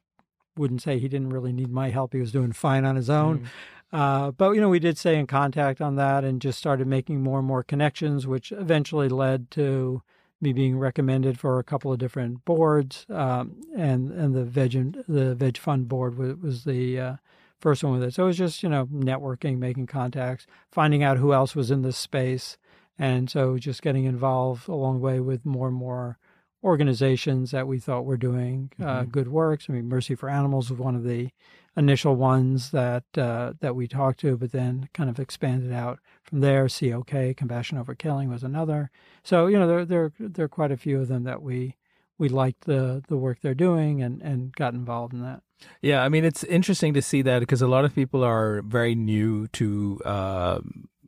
wouldn't 0.59 0.83
say 0.83 0.99
he 0.99 1.09
didn't 1.09 1.31
really 1.31 1.53
need 1.53 1.71
my 1.71 1.91
help. 1.91 2.13
He 2.13 2.21
was 2.21 2.33
doing 2.33 2.53
fine 2.53 2.85
on 2.85 2.97
his 2.97 3.09
own. 3.09 3.41
Mm. 3.41 3.47
Uh, 3.91 4.31
but 4.33 4.51
you 4.53 4.61
know, 4.61 4.69
we 4.69 4.79
did 4.79 4.99
stay 4.99 5.19
in 5.19 5.27
contact 5.27 5.81
on 5.81 5.97
that, 5.97 6.25
and 6.25 6.43
just 6.43 6.59
started 6.59 6.87
making 6.87 7.23
more 7.23 7.39
and 7.39 7.49
more 7.49 7.63
connections, 7.63 8.27
which 8.27 8.53
eventually 8.53 9.09
led 9.09 9.51
to 9.53 10.03
me 10.41 10.53
being 10.53 10.79
recommended 10.79 11.39
for 11.39 11.59
a 11.59 11.65
couple 11.65 11.93
of 11.93 11.99
different 11.99 12.45
boards, 12.45 13.07
um, 13.09 13.57
and 13.75 14.11
and 14.11 14.35
the 14.35 14.45
veg 14.45 14.97
the 15.09 15.35
veg 15.35 15.57
fund 15.57 15.89
board 15.89 16.19
was, 16.19 16.37
was 16.37 16.65
the 16.65 17.01
uh, 17.01 17.17
first 17.61 17.83
one 17.83 17.95
with 17.95 18.03
it. 18.03 18.15
So 18.15 18.25
it 18.25 18.27
was 18.27 18.39
just 18.39 18.63
you 18.63 18.69
know 18.69 18.87
networking, 18.87 19.59
making 19.59 19.87
contacts, 19.87 20.47
finding 20.71 21.03
out 21.03 21.17
who 21.17 21.33
else 21.33 21.57
was 21.57 21.71
in 21.71 21.81
this 21.81 21.97
space, 21.97 22.59
and 22.99 23.31
so 23.31 23.57
just 23.57 23.83
getting 23.83 24.05
involved 24.05 24.69
along 24.69 24.97
the 24.97 25.05
way 25.05 25.21
with 25.21 25.47
more 25.47 25.69
and 25.69 25.77
more 25.77 26.19
organizations 26.63 27.51
that 27.53 27.67
we 27.67 27.79
thought 27.79 28.05
were 28.05 28.17
doing 28.17 28.71
uh, 28.81 28.85
mm-hmm. 28.85 29.11
good 29.11 29.29
works. 29.29 29.67
I 29.69 29.73
mean, 29.73 29.89
Mercy 29.89 30.15
for 30.15 30.29
Animals 30.29 30.71
was 30.71 30.79
one 30.79 30.97
of 30.97 31.05
the 31.05 31.31
initial 31.77 32.17
ones 32.17 32.71
that 32.73 33.05
uh, 33.17 33.53
that 33.61 33.77
we 33.77 33.87
talked 33.87 34.21
to, 34.21 34.37
but 34.37 34.53
then 34.53 34.89
kind 34.93 35.09
of 35.09 35.21
expanded 35.21 35.73
out 35.73 36.01
from 36.25 36.41
there. 36.41 36.69
COK, 36.69 37.37
Compassion 37.37 37.79
Over 37.79 37.95
Killing, 37.95 38.29
was 38.29 38.43
another. 38.43 38.91
So 39.23 39.47
you 39.47 39.59
know, 39.59 39.67
there 39.67 39.85
there 39.85 40.13
there 40.19 40.45
are 40.47 40.49
quite 40.49 40.73
a 40.73 40.77
few 40.77 41.01
of 41.01 41.09
them 41.09 41.25
that 41.25 41.43
we 41.43 41.77
we 42.19 42.29
liked 42.29 42.65
the 42.65 43.03
the 43.09 43.17
work 43.17 43.39
they're 43.41 43.55
doing 43.55 44.03
and 44.03 44.21
and 44.21 44.53
got 44.55 44.75
involved 44.75 45.13
in 45.13 45.23
that. 45.23 45.43
Yeah, 45.81 46.03
I 46.03 46.09
mean, 46.09 46.25
it's 46.25 46.45
interesting 46.45 46.95
to 46.95 47.03
see 47.03 47.23
that 47.23 47.41
because 47.41 47.63
a 47.63 47.69
lot 47.69 47.85
of 47.85 47.95
people 47.95 48.25
are 48.25 48.63
very 48.63 48.95
new 48.95 49.47
to. 49.49 50.01
Uh, 50.05 50.61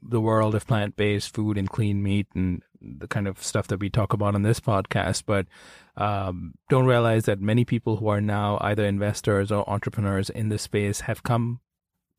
the 0.02 0.20
world 0.20 0.54
of 0.54 0.66
plant-based 0.66 1.34
food 1.34 1.58
and 1.58 1.68
clean 1.68 2.02
meat 2.02 2.26
and 2.34 2.62
the 2.80 3.06
kind 3.06 3.28
of 3.28 3.42
stuff 3.42 3.66
that 3.68 3.80
we 3.80 3.90
talk 3.90 4.12
about 4.12 4.34
on 4.34 4.42
this 4.42 4.60
podcast, 4.60 5.24
but 5.26 5.46
um, 5.96 6.54
don't 6.68 6.86
realize 6.86 7.24
that 7.24 7.40
many 7.40 7.64
people 7.64 7.96
who 7.96 8.08
are 8.08 8.20
now 8.20 8.58
either 8.60 8.84
investors 8.84 9.52
or 9.52 9.68
entrepreneurs 9.68 10.30
in 10.30 10.48
this 10.48 10.62
space 10.62 11.00
have 11.00 11.22
come 11.22 11.60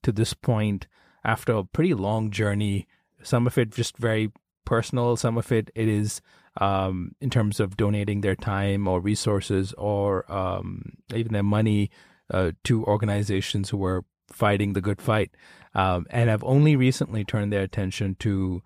to 0.04 0.12
this 0.12 0.34
point 0.34 0.88
after 1.24 1.54
a 1.54 1.63
pretty 1.63 1.93
long 1.93 2.32
journey. 2.32 2.88
Some 3.24 3.47
of 3.47 3.58
it 3.58 3.71
just 3.71 3.97
very 3.97 4.32
personal, 4.65 5.15
some 5.15 5.38
of 5.38 5.52
it 5.52 5.71
it 5.76 5.88
is 5.88 6.21
um, 6.58 7.15
in 7.21 7.30
terms 7.30 7.60
of 7.60 7.78
donating 7.78 8.21
their 8.21 8.36
time 8.36 8.88
or 8.88 9.00
resources 9.00 9.74
or 9.78 10.32
um, 10.32 10.97
even 11.13 11.34
their 11.34 11.43
money 11.43 11.89
uh, 12.32 12.52
to 12.65 12.86
organizations 12.86 13.69
who 13.69 13.84
are 13.84 14.04
fighting 14.28 14.74
the 14.74 14.82
good 14.82 15.02
fight, 15.02 15.32
um, 15.74 16.06
and 16.10 16.30
have 16.30 16.43
only 16.43 16.76
recently 16.76 17.24
turned 17.24 17.52
their 17.52 17.63
attention 17.63 18.15
to 18.19 18.62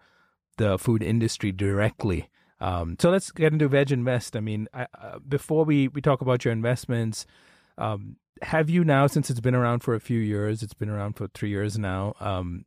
the 0.57 0.77
food 0.77 1.03
industry 1.03 1.51
directly. 1.51 2.29
Um, 2.59 2.95
so 2.99 3.09
let's 3.09 3.31
get 3.31 3.53
into 3.53 3.67
Veg 3.67 3.91
Invest. 3.91 4.35
I 4.35 4.39
mean, 4.39 4.67
I, 4.73 4.87
uh, 4.99 5.19
before 5.19 5.65
we, 5.65 5.87
we 5.89 6.01
talk 6.01 6.21
about 6.21 6.45
your 6.45 6.53
investments, 6.53 7.25
um, 7.77 8.17
have 8.41 8.69
you 8.69 8.83
now, 8.83 9.07
since 9.07 9.29
it's 9.29 9.39
been 9.39 9.55
around 9.55 9.79
for 9.79 9.93
a 9.93 9.99
few 9.99 10.19
years, 10.19 10.63
it's 10.63 10.73
been 10.73 10.89
around 10.89 11.13
for 11.13 11.27
three 11.27 11.49
years 11.49 11.77
now, 11.77 12.13
um, 12.19 12.65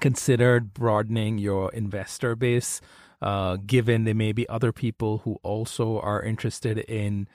considered 0.00 0.72
broadening 0.72 1.38
your 1.38 1.70
investor 1.72 2.34
base, 2.34 2.80
uh, 3.22 3.56
given 3.66 4.04
there 4.04 4.14
may 4.14 4.32
be 4.32 4.48
other 4.48 4.72
people 4.72 5.18
who 5.18 5.38
also 5.42 6.00
are 6.00 6.22
interested 6.22 6.78
in 6.78 7.28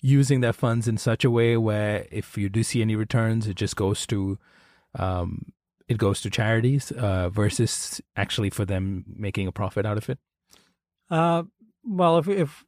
using 0.00 0.40
their 0.40 0.52
funds 0.52 0.88
in 0.88 0.96
such 0.96 1.24
a 1.24 1.30
way 1.30 1.56
where 1.56 2.06
if 2.10 2.36
you 2.36 2.48
do 2.48 2.62
see 2.62 2.82
any 2.82 2.96
returns, 2.96 3.46
it 3.46 3.54
just 3.54 3.76
goes 3.76 4.06
to 4.06 4.38
um, 4.98 5.52
it 5.88 5.98
goes 5.98 6.20
to 6.20 6.30
charities 6.30 6.92
uh, 6.92 7.30
versus 7.30 8.00
actually 8.16 8.50
for 8.50 8.64
them 8.64 9.04
making 9.08 9.46
a 9.46 9.52
profit 9.52 9.86
out 9.86 9.96
of 9.96 10.08
it? 10.08 10.18
Uh, 11.10 11.44
well, 11.84 12.18
if, 12.18 12.28
if 12.28 12.64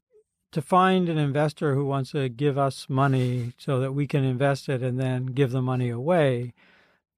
to 0.52 0.62
find 0.62 1.08
an 1.08 1.18
investor 1.18 1.74
who 1.74 1.84
wants 1.84 2.12
to 2.12 2.28
give 2.28 2.58
us 2.58 2.86
money 2.88 3.52
so 3.58 3.78
that 3.80 3.92
we 3.92 4.06
can 4.06 4.24
invest 4.24 4.68
it 4.68 4.82
and 4.82 4.98
then 4.98 5.26
give 5.26 5.52
the 5.52 5.62
money 5.62 5.90
away, 5.90 6.54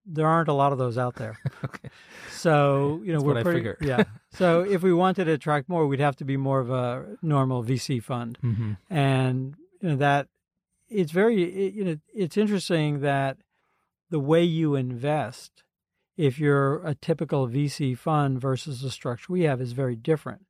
there 0.05 0.27
aren't 0.27 0.49
a 0.49 0.53
lot 0.53 0.73
of 0.73 0.79
those 0.79 0.99
out 0.99 1.15
there. 1.15 1.39
okay. 1.65 1.89
So 2.31 3.01
you 3.05 3.13
know 3.13 3.21
That's 3.21 3.45
we're 3.45 3.61
pretty 3.61 3.87
yeah. 3.87 4.05
So 4.33 4.63
if 4.63 4.83
we 4.83 4.93
wanted 4.93 5.27
to 5.27 5.33
attract 5.33 5.69
more, 5.69 5.87
we'd 5.87 6.01
have 6.01 6.17
to 6.17 6.25
be 6.25 6.37
more 6.37 6.59
of 6.61 6.71
a 6.71 7.17
normal 7.23 7.63
VC 7.63 8.03
fund, 8.03 8.39
mm-hmm. 8.43 8.73
and 8.91 9.55
you 9.81 9.91
know, 9.91 9.97
that 9.97 10.29
it's 10.89 11.13
very 11.13 11.43
it, 11.43 11.75
you 11.75 11.85
know 11.85 11.97
it's 12.13 12.37
interesting 12.37 13.01
that 13.01 13.39
the 14.11 14.21
way 14.21 14.43
you 14.43 14.75
invest 14.75 15.63
if 16.17 16.39
you're 16.39 16.85
a 16.87 16.95
typical 16.95 17.49
VC 17.49 17.97
fund 17.97 18.41
versus 18.41 18.83
the 18.83 18.91
structure 18.91 19.33
we 19.33 19.43
have 19.43 19.61
is 19.61 19.73
very 19.73 19.97
different. 19.97 20.47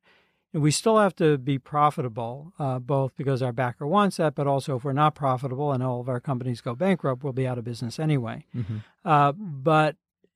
And 0.53 0.61
we 0.61 0.69
still 0.69 0.99
have 0.99 1.15
to 1.15 1.37
be 1.37 1.57
profitable, 1.57 2.53
uh, 2.59 2.77
both 2.77 3.15
because 3.15 3.41
our 3.41 3.51
backer 3.51 3.87
wants 3.87 4.17
that, 4.17 4.35
but 4.35 4.45
also 4.45 4.75
if 4.75 4.83
we're 4.83 4.93
not 4.93 5.15
profitable 5.15 5.71
and 5.71 5.81
all 5.81 5.99
of 5.99 6.07
our 6.07 6.19
companies 6.19 6.61
go 6.61 6.75
bankrupt, 6.75 7.23
we'll 7.23 7.33
be 7.33 7.47
out 7.47 7.57
of 7.57 7.63
business 7.63 7.99
anyway. 7.99 8.45
Mm-hmm. 8.55 8.77
Uh, 9.03 9.31
but 9.31 9.95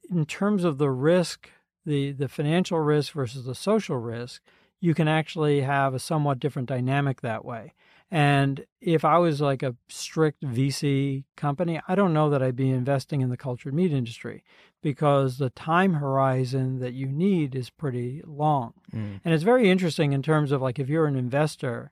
in 0.10 0.26
terms 0.26 0.64
of 0.64 0.80
the 0.80 0.90
risk, 0.90 1.50
the 1.86 2.12
the 2.12 2.28
financial 2.28 2.80
risk 2.80 3.14
versus 3.14 3.46
the 3.46 3.56
social 3.56 3.98
risk, 3.98 4.42
you 4.80 4.94
can 4.94 5.08
actually 5.08 5.62
have 5.62 5.94
a 5.94 6.00
somewhat 6.00 6.40
different 6.40 6.68
dynamic 6.68 7.22
that 7.22 7.46
way. 7.46 7.74
And 8.10 8.66
if 8.80 9.04
I 9.04 9.18
was 9.18 9.42
like 9.42 9.64
a 9.64 9.76
strict 9.90 10.42
VC 10.42 11.26
company, 11.36 11.82
I 11.88 11.96
don't 11.96 12.14
know 12.14 12.30
that 12.30 12.42
I'd 12.42 12.56
be 12.56 12.70
investing 12.70 13.22
in 13.22 13.30
the 13.30 13.38
cultured 13.38 13.74
meat 13.74 13.92
industry 13.92 14.44
because 14.82 15.38
the 15.38 15.50
time 15.50 15.96
horizon 15.96 16.80
that 16.80 16.94
you 16.94 17.08
need 17.08 17.54
is 17.54 17.70
pretty 17.70 18.22
long. 18.26 18.74
Mm. 18.94 19.20
And 19.26 19.34
it's 19.34 19.44
very 19.44 19.70
interesting 19.70 20.14
in 20.14 20.22
terms 20.22 20.54
of 20.54 20.62
like 20.62 20.80
if 20.80 20.88
you're 20.88 21.06
an 21.06 21.18
investor, 21.18 21.92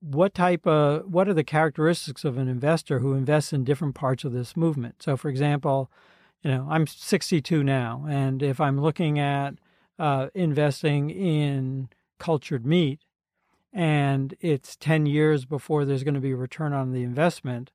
what 0.00 0.34
type 0.34 0.66
of 0.66 1.06
what 1.06 1.28
are 1.28 1.34
the 1.34 1.44
characteristics 1.44 2.24
of 2.24 2.36
an 2.36 2.46
investor 2.46 2.98
who 2.98 3.14
invests 3.14 3.52
in 3.52 3.64
different 3.64 3.94
parts 3.94 4.22
of 4.22 4.32
this 4.32 4.54
movement? 4.54 5.02
So 5.02 5.16
for 5.16 5.28
example, 5.30 5.90
you 6.42 6.50
know, 6.50 6.68
I'm 6.70 6.86
62 6.86 7.64
now, 7.64 8.06
and 8.08 8.42
if 8.42 8.60
I'm 8.60 8.80
looking 8.80 9.18
at 9.18 9.54
uh, 9.98 10.28
investing 10.34 11.10
in 11.10 11.88
cultured 12.18 12.64
meat, 12.64 13.00
and 13.72 14.34
it's 14.40 14.76
10 14.76 15.06
years 15.06 15.44
before 15.44 15.84
there's 15.84 16.04
going 16.04 16.14
to 16.14 16.20
be 16.20 16.32
a 16.32 16.36
return 16.36 16.72
on 16.72 16.92
the 16.92 17.02
investment, 17.02 17.70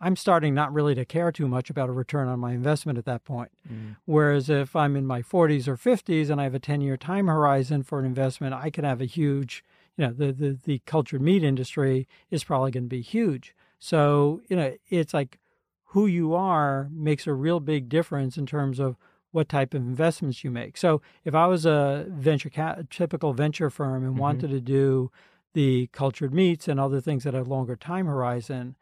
I'm 0.00 0.16
starting 0.16 0.54
not 0.54 0.72
really 0.72 0.94
to 0.94 1.04
care 1.04 1.30
too 1.30 1.46
much 1.46 1.68
about 1.68 1.90
a 1.90 1.92
return 1.92 2.26
on 2.26 2.40
my 2.40 2.52
investment 2.52 2.96
at 2.98 3.04
that 3.04 3.24
point. 3.24 3.50
Mm. 3.70 3.96
Whereas 4.06 4.48
if 4.48 4.74
I'm 4.74 4.96
in 4.96 5.06
my 5.06 5.20
40s 5.20 5.68
or 5.68 5.76
50s 5.76 6.30
and 6.30 6.40
I 6.40 6.44
have 6.44 6.54
a 6.54 6.58
10 6.58 6.80
year 6.80 6.96
time 6.96 7.26
horizon 7.26 7.82
for 7.82 7.98
an 7.98 8.06
investment, 8.06 8.54
I 8.54 8.70
can 8.70 8.84
have 8.84 9.02
a 9.02 9.06
huge, 9.06 9.62
you 9.96 10.06
know, 10.06 10.12
the, 10.12 10.32
the, 10.32 10.58
the 10.64 10.78
cultured 10.86 11.20
meat 11.20 11.44
industry 11.44 12.08
is 12.30 12.44
probably 12.44 12.70
going 12.70 12.84
to 12.84 12.88
be 12.88 13.02
huge. 13.02 13.54
So, 13.78 14.40
you 14.48 14.56
know, 14.56 14.74
it's 14.88 15.12
like 15.12 15.38
who 15.86 16.06
you 16.06 16.34
are 16.34 16.88
makes 16.92 17.26
a 17.26 17.34
real 17.34 17.60
big 17.60 17.88
difference 17.88 18.38
in 18.38 18.46
terms 18.46 18.78
of 18.78 18.96
what 19.32 19.48
type 19.48 19.74
of 19.74 19.80
investments 19.82 20.42
you 20.42 20.50
make. 20.50 20.76
So 20.76 21.00
if 21.24 21.34
I 21.34 21.46
was 21.46 21.64
a 21.64 22.06
venture 22.08 22.50
ca- 22.50 22.82
typical 22.90 23.32
venture 23.32 23.70
firm 23.70 24.04
and 24.04 24.14
Mhm. 24.16 24.18
wanted 24.18 24.50
to 24.50 24.60
do 24.60 25.10
the 25.52 25.88
cultured 25.92 26.32
meats 26.34 26.66
and 26.68 26.78
other 26.80 27.00
things 27.00 27.24
that 27.24 27.34
have 27.34 27.46
longer 27.48 27.76
time 27.76 28.06
horizon, 28.06 28.74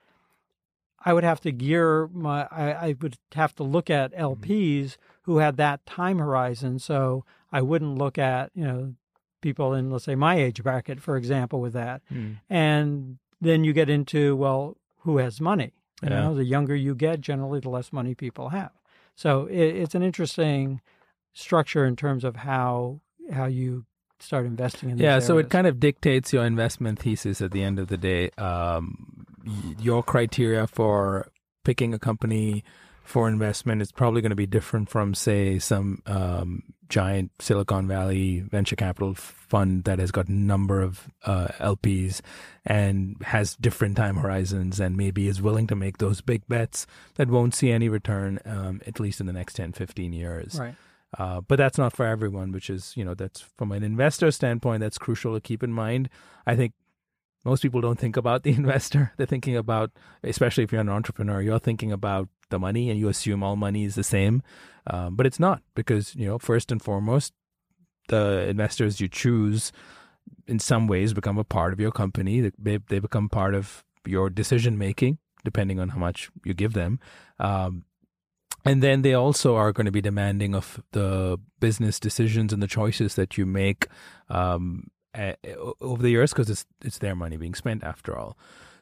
I 1.05 1.13
would 1.13 1.25
have 1.25 1.41
to 1.43 1.53
gear 1.53 2.09
my 2.09 2.49
I, 2.51 2.73
I 2.89 2.97
would 3.01 3.17
have 3.35 3.55
to 3.57 3.63
look 3.63 3.89
at 3.89 4.13
LPs 4.15 4.97
who 5.23 5.39
had 5.39 5.57
that 5.57 5.85
time 5.87 6.19
horizon. 6.19 6.79
So 6.79 7.25
I 7.53 7.63
wouldn't 7.63 7.97
look 7.99 8.19
at, 8.19 8.51
you 8.55 8.65
know, 8.65 8.95
people 9.41 9.73
in 9.75 9.91
let's 9.91 10.05
say 10.05 10.15
my 10.17 10.35
age 10.37 10.63
bracket, 10.63 11.01
for 11.01 11.17
example, 11.17 11.61
with 11.61 11.73
that. 11.75 12.03
Mm. 12.13 12.39
And 12.51 13.19
then 13.41 13.63
you 13.65 13.73
get 13.73 13.89
into, 13.89 14.35
well, 14.35 14.77
who 15.01 15.19
has 15.19 15.41
money? 15.41 15.73
You 16.03 16.09
Yeah. 16.11 16.21
know, 16.23 16.35
the 16.35 16.45
younger 16.45 16.75
you 16.75 16.95
get, 16.95 17.21
generally 17.21 17.61
the 17.61 17.71
less 17.71 17.93
money 17.93 18.15
people 18.15 18.49
have. 18.51 18.73
So 19.19 19.47
it, 19.47 19.59
it's 19.59 19.97
an 19.97 20.05
interesting 20.05 20.81
structure 21.33 21.85
in 21.85 21.97
terms 21.97 22.23
of 22.23 22.37
how 22.37 23.01
how 23.33 23.47
you 23.47 23.85
start 24.21 24.47
investing 24.47 24.91
in 24.91 24.99
Yeah, 24.99 25.19
so 25.19 25.39
it 25.39 25.51
kind 25.51 25.67
of 25.67 25.81
dictates 25.81 26.33
your 26.33 26.45
investment 26.45 27.01
thesis 27.01 27.43
at 27.43 27.51
the 27.51 27.65
end 27.65 27.81
of 27.81 27.89
the 27.89 27.97
day. 27.97 28.31
Um, 28.39 29.27
y- 29.45 29.75
your 29.81 30.05
criteria 30.05 30.69
for 30.69 31.33
picking 31.65 31.93
a 31.93 31.99
company 31.99 32.63
for 33.09 33.27
investment 33.27 33.81
is 33.81 33.91
probably 33.91 34.21
going 34.21 34.31
to 34.31 34.37
be 34.37 34.47
different 34.47 34.91
from, 34.91 35.15
say, 35.15 35.59
some 35.59 36.03
um, 36.05 36.63
giant 36.91 37.31
Silicon 37.41 37.89
Valley 37.89 38.41
venture 38.41 38.77
capital 38.77 39.15
fund 39.15 39.85
that 39.85 39.99
has 39.99 40.11
got 40.11 40.29
a 40.29 40.33
number 40.33 40.83
of 40.83 41.09
uh, 41.25 41.49
LPs 41.59 42.21
and 42.67 43.17
has 43.23 43.57
different 43.57 43.97
time 43.97 44.17
horizons 44.17 44.79
and 44.79 44.95
maybe 44.95 45.27
is 45.27 45.41
willing 45.41 45.67
to 45.69 45.75
make 45.75 45.97
those 45.97 46.21
big 46.21 46.47
bets 46.49 46.87
that 47.15 47.29
won't 47.29 47.55
see 47.55 47.71
any 47.71 47.89
return, 47.89 48.41
um, 48.45 48.83
at 48.87 49.01
least 49.01 49.21
in 49.21 49.27
the 49.27 49.33
next 49.33 49.55
10, 49.55 49.73
15 49.73 50.13
years. 50.13 50.59
right. 50.61 50.75
Uh, 51.17 51.41
but 51.41 51.57
that's 51.57 51.79
not 51.79 51.95
for 51.95 52.05
everyone, 52.05 52.53
which 52.53 52.69
is, 52.69 52.93
you 52.95 53.03
know, 53.03 53.15
that's 53.15 53.41
from 53.41 53.73
an 53.73 53.83
investor 53.83 54.31
standpoint, 54.31 54.81
that's 54.81 54.99
crucial 54.99 55.33
to 55.33 55.41
keep 55.41 55.63
in 55.63 55.73
mind. 55.73 56.11
I 56.47 56.55
think 56.55 56.75
most 57.43 57.63
people 57.63 57.81
don't 57.81 57.99
think 57.99 58.19
about 58.19 58.43
the 58.43 58.51
investor. 58.61 59.13
They're 59.17 59.25
thinking 59.25 59.57
about, 59.57 59.93
especially 60.23 60.65
if 60.65 60.73
you're 60.73 60.83
an 60.83 60.91
entrepreneur, 60.91 61.41
you're 61.41 61.59
thinking 61.59 61.91
about 61.91 62.29
the 62.51 62.59
money 62.59 62.91
and 62.91 62.99
you 62.99 63.09
assume 63.09 63.43
all 63.43 63.57
money 63.57 63.85
is 63.85 63.95
the 63.95 64.05
same. 64.05 64.43
Um, 64.87 65.17
but 65.17 65.27
it's 65.27 65.41
not 65.41 65.63
because, 65.75 66.15
you 66.15 66.27
know, 66.27 66.39
first 66.39 66.73
and 66.73 66.83
foremost, 66.83 67.33
the 68.09 68.49
investors 68.49 69.01
you 69.01 69.09
choose 69.09 69.73
in 70.47 70.59
some 70.59 70.87
ways 70.87 71.13
become 71.13 71.39
a 71.39 71.45
part 71.45 71.73
of 71.73 71.81
your 71.81 71.93
company. 71.93 72.51
They, 72.59 72.79
they 72.79 72.99
become 72.99 73.29
part 73.29 73.55
of 73.55 73.85
your 74.07 74.31
decision 74.31 74.79
making, 74.79 75.19
depending 75.45 75.79
on 75.79 75.91
how 75.91 75.99
much 75.99 76.31
you 76.45 76.55
give 76.55 76.73
them. 76.73 77.01
Um, 77.39 77.85
and 78.65 78.83
then 78.83 79.03
they 79.03 79.15
also 79.15 79.57
are 79.57 79.73
going 79.73 79.87
to 79.87 79.93
be 79.93 80.01
demanding 80.01 80.55
of 80.55 80.83
the 80.93 81.39
business 81.61 82.01
decisions 82.01 82.53
and 82.53 82.63
the 82.63 82.67
choices 82.67 83.15
that 83.15 83.39
you 83.39 83.47
make 83.47 83.87
um, 84.29 84.91
over 85.81 86.03
the 86.03 86.11
years 86.11 86.33
because 86.33 86.51
it's 86.51 86.67
it's 86.85 86.99
their 86.99 87.15
money 87.15 87.37
being 87.37 87.55
spent 87.55 87.83
after 87.85 88.17
all. 88.17 88.37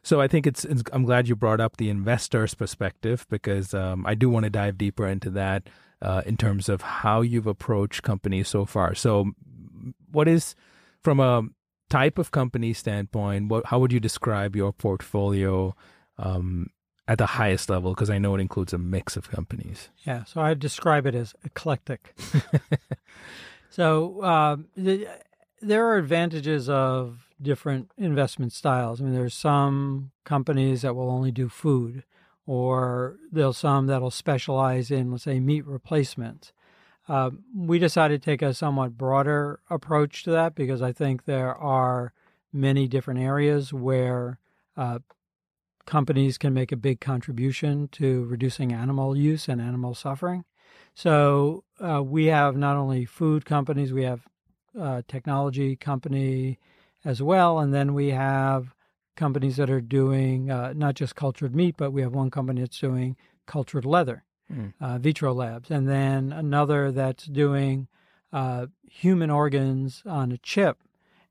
So 0.07 0.21
I 0.21 0.29
think 0.29 0.47
it's, 0.47 0.65
it's 0.65 0.85
I'm 0.93 1.03
glad 1.03 1.27
you 1.27 1.35
brought 1.35 1.61
up 1.61 1.79
the 1.79 1.91
investor's 1.91 2.55
perspective 2.55 3.27
because 3.29 3.75
um, 3.75 4.07
I 4.07 4.15
do 4.15 4.31
want 4.31 4.45
to 4.45 4.51
dive 4.51 4.79
deeper 4.79 5.05
into 5.05 5.31
that 5.31 5.69
uh, 6.01 6.23
in 6.25 6.37
terms 6.37 6.69
of 6.69 6.81
how 6.81 7.23
you've 7.23 7.49
approached 7.49 8.05
companies 8.05 8.47
so 8.47 8.67
far. 8.67 8.95
So 8.95 9.33
what 10.13 10.29
is 10.29 10.55
from 11.03 11.19
a 11.19 11.43
type 11.91 12.19
of 12.19 12.31
company 12.31 12.73
standpoint? 12.73 13.49
What 13.49 13.67
how 13.67 13.81
would 13.81 13.93
you 13.93 13.99
describe 13.99 14.55
your 14.55 14.73
portfolio? 14.73 15.75
Um, 16.19 16.71
at 17.09 17.19
the 17.19 17.27
highest 17.27 17.71
level, 17.71 17.93
because 17.93 18.11
I 18.11 18.19
know 18.19 18.35
it 18.35 18.41
includes 18.41 18.73
a 18.73 18.79
mix 18.79 19.17
of 19.17 19.31
companies. 19.31 19.91
Yeah, 20.05 20.25
so 20.25 20.41
I 20.41 20.55
describe 20.55 21.07
it 21.07 21.15
as 21.15 21.35
eclectic. 21.45 22.17
so 23.71 24.25
um, 24.25 24.67
the, 24.77 25.07
there 25.61 25.87
are 25.87 25.99
advantages 25.99 26.69
of 26.69 27.26
different 27.41 27.91
investment 27.97 28.53
styles. 28.53 29.01
I 29.01 29.05
mean, 29.05 29.15
there's 29.15 29.35
some 29.35 30.11
companies 30.25 30.83
that 30.83 30.95
will 30.95 31.11
only 31.11 31.31
do 31.31 31.49
food, 31.49 32.05
or 32.47 33.17
there's 33.31 33.59
some 33.59 33.87
that'll 33.87 34.11
specialize 34.11 34.91
in, 34.91 35.11
let's 35.11 35.25
say, 35.25 35.41
meat 35.41 35.67
replacement. 35.67 36.53
Uh, 37.09 37.31
we 37.55 37.79
decided 37.79 38.23
to 38.23 38.31
take 38.31 38.43
a 38.43 38.55
somewhat 38.55 38.97
broader 38.97 39.61
approach 39.71 40.25
to 40.25 40.31
that 40.31 40.55
because 40.55 40.83
I 40.83 40.93
think 40.93 41.25
there 41.25 41.55
are 41.55 42.13
many 42.53 42.89
different 42.89 43.21
areas 43.21 43.73
where 43.73 44.39
uh, 44.77 44.99
companies 45.85 46.37
can 46.37 46.53
make 46.53 46.73
a 46.73 46.77
big 46.77 47.01
contribution 47.01 47.89
to 47.93 48.25
reducing 48.25 48.73
animal 48.73 49.17
use 49.17 49.49
and 49.49 49.61
animal 49.61 49.95
suffering. 49.95 50.45
So 50.95 51.65
uh, 51.81 52.03
we 52.03 52.27
have 52.27 52.57
not 52.57 52.77
only 52.77 53.05
food 53.05 53.45
companies, 53.45 53.93
we 53.93 54.03
have 54.03 54.27
uh, 54.79 55.03
technology 55.07 55.77
company 55.77 56.59
as 57.07 57.23
well, 57.23 57.59
and 57.59 57.73
then 57.73 57.95
we 57.95 58.09
have 58.11 58.75
companies 59.17 59.57
that 59.57 59.71
are 59.71 59.81
doing 59.81 60.51
uh, 60.51 60.75
not 60.77 60.95
just 60.95 61.15
cultured 61.17 61.55
meat, 61.55 61.77
but 61.79 61.91
we 61.93 62.03
have 62.03 62.13
one 62.13 62.31
company 62.31 62.61
that's 62.61 62.79
doing 62.79 63.17
cultured 63.47 63.87
leather, 63.87 64.25
Mm. 64.53 64.75
uh, 64.81 64.99
Vitro 64.99 65.33
Labs, 65.33 65.71
and 65.71 65.89
then 65.89 66.33
another 66.33 66.93
that's 66.93 67.25
doing 67.25 67.89
uh, 68.33 68.67
human 68.89 69.31
organs 69.31 70.03
on 70.07 70.31
a 70.33 70.39
chip 70.39 70.79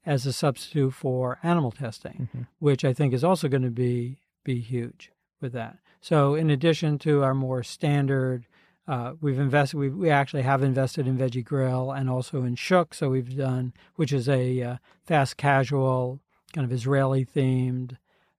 as 0.06 0.26
a 0.26 0.34
substitute 0.34 0.94
for 0.94 1.38
animal 1.44 1.72
testing, 1.72 2.30
Mhm. 2.34 2.48
which 2.60 2.84
I 2.84 2.94
think 2.94 3.14
is 3.14 3.24
also 3.24 3.48
going 3.48 3.64
to 3.64 3.72
be 3.72 4.18
be 4.44 4.60
huge 4.60 5.12
with 5.42 5.54
that. 5.54 5.78
So 6.02 6.36
in 6.36 6.50
addition 6.50 6.98
to 7.00 7.24
our 7.24 7.34
more 7.34 7.64
standard, 7.64 8.46
uh, 8.88 9.14
we've 9.20 9.40
invested. 9.40 9.78
We 9.78 9.90
we 9.90 10.10
actually 10.10 10.44
have 10.44 10.62
invested 10.62 11.08
in 11.08 11.18
Veggie 11.18 11.44
Grill 11.44 11.92
and 11.92 12.10
also 12.10 12.44
in 12.44 12.56
Shouk. 12.56 12.94
So 12.94 13.10
we've 13.10 13.36
done, 13.36 13.74
which 13.96 14.14
is 14.14 14.30
a 14.30 14.62
uh, 14.62 14.78
fast 15.06 15.38
casual 15.38 16.20
kind 16.54 16.66
of 16.66 16.72
Israeli 16.72 17.26
themed 17.26 17.98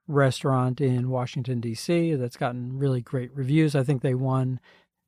restaurant 0.08 0.80
in 0.80 1.10
Washington 1.10 1.60
D.C. 1.60 2.14
that's 2.14 2.36
gotten 2.36 2.78
really 2.78 3.00
great 3.00 3.34
reviews. 3.34 3.74
I 3.74 3.82
think 3.82 4.02
they 4.02 4.14
won 4.14 4.60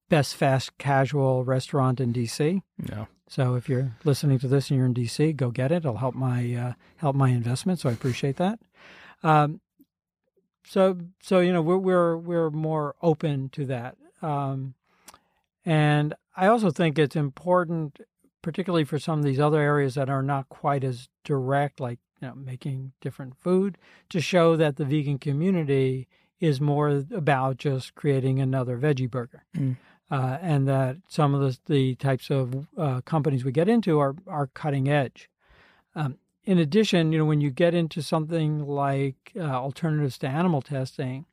best 0.09 0.35
fast 0.35 0.77
casual 0.79 1.45
restaurant 1.45 2.01
in 2.01 2.13
D.C. 2.13 2.63
Yeah. 2.91 3.07
So 3.29 3.55
if 3.55 3.69
you're 3.69 3.93
listening 4.05 4.39
to 4.41 4.49
this 4.49 4.71
and 4.71 4.79
you're 4.79 4.87
in 4.87 4.95
DC, 4.95 5.37
go 5.37 5.51
get 5.51 5.71
it. 5.71 5.77
It'll 5.77 5.99
help 5.99 6.15
my 6.15 6.55
uh, 6.55 6.73
help 6.97 7.15
my 7.15 7.29
investment. 7.29 7.79
So 7.79 7.91
I 7.91 7.93
appreciate 7.93 8.37
that. 8.37 8.59
Um, 9.23 9.61
so 10.65 10.99
so 11.23 11.41
you 11.41 11.53
know 11.53 11.63
we're 11.63 11.77
we're 11.77 12.17
we're 12.17 12.51
more 12.51 12.95
open 13.03 13.51
to 13.51 13.67
that, 13.67 13.97
um, 14.23 14.75
and 15.69 16.15
I 16.35 16.47
also 16.47 16.71
think 16.71 16.99
it's 16.99 17.15
important, 17.15 18.01
particularly 18.41 18.85
for 18.85 18.99
some 18.99 19.19
of 19.19 19.25
these 19.27 19.39
other 19.39 19.61
areas 19.61 19.97
that 19.97 20.09
are 20.09 20.23
not 20.23 20.49
quite 20.49 20.83
as 20.83 21.11
direct, 21.25 21.79
like 21.79 21.99
you 22.23 22.29
know, 22.29 22.35
making 22.35 22.93
different 23.03 23.37
food 23.37 23.77
to 24.09 24.19
show 24.19 24.57
that 24.57 24.77
the 24.77 24.87
vegan 24.87 25.19
community 25.19 26.09
is 26.41 26.59
more 26.59 27.05
about 27.15 27.59
just 27.59 27.95
creating 27.95 28.41
another 28.41 28.79
veggie 28.79 29.11
burger. 29.11 29.45
Mm. 29.55 29.77
Uh, 30.11 30.39
and 30.41 30.67
that 30.67 30.97
some 31.07 31.35
of 31.35 31.43
the, 31.43 31.59
the 31.67 31.95
types 31.97 32.31
of 32.31 32.67
uh, 32.79 33.03
companies 33.03 33.45
we 33.45 33.53
get 33.53 33.69
into 33.69 33.99
are, 33.99 34.17
are 34.27 34.47
cutting 34.47 34.89
edge. 34.89 35.29
Um, 35.95 36.17
in 36.45 36.57
addition, 36.57 37.13
you 37.13 37.19
know, 37.19 37.27
when 37.27 37.43
you 37.43 37.51
get 37.51 37.75
into 37.75 38.01
something 38.01 38.67
like 38.67 39.33
uh, 39.37 39.43
alternatives 39.43 40.17
to 40.19 40.29
animal 40.29 40.63
testing, 40.63 41.27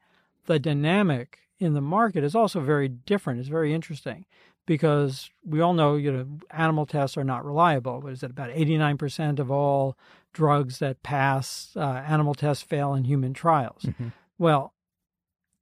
the 0.45 0.59
dynamic 0.59 1.39
in 1.59 1.73
the 1.73 1.81
market 1.81 2.23
is 2.23 2.35
also 2.35 2.59
very 2.59 2.87
different. 2.87 3.39
It's 3.39 3.49
very 3.49 3.73
interesting 3.73 4.25
because 4.65 5.29
we 5.45 5.61
all 5.61 5.73
know, 5.73 5.95
you 5.95 6.11
know, 6.11 6.27
animal 6.51 6.85
tests 6.85 7.17
are 7.17 7.23
not 7.23 7.45
reliable. 7.45 8.01
What 8.01 8.13
is 8.13 8.23
it? 8.23 8.31
About 8.31 8.49
89% 8.49 9.39
of 9.39 9.51
all 9.51 9.97
drugs 10.33 10.79
that 10.79 11.03
pass 11.03 11.71
uh, 11.75 12.03
animal 12.07 12.33
tests 12.33 12.63
fail 12.63 12.93
in 12.93 13.05
human 13.05 13.33
trials. 13.33 13.83
Mm-hmm. 13.83 14.09
Well, 14.37 14.73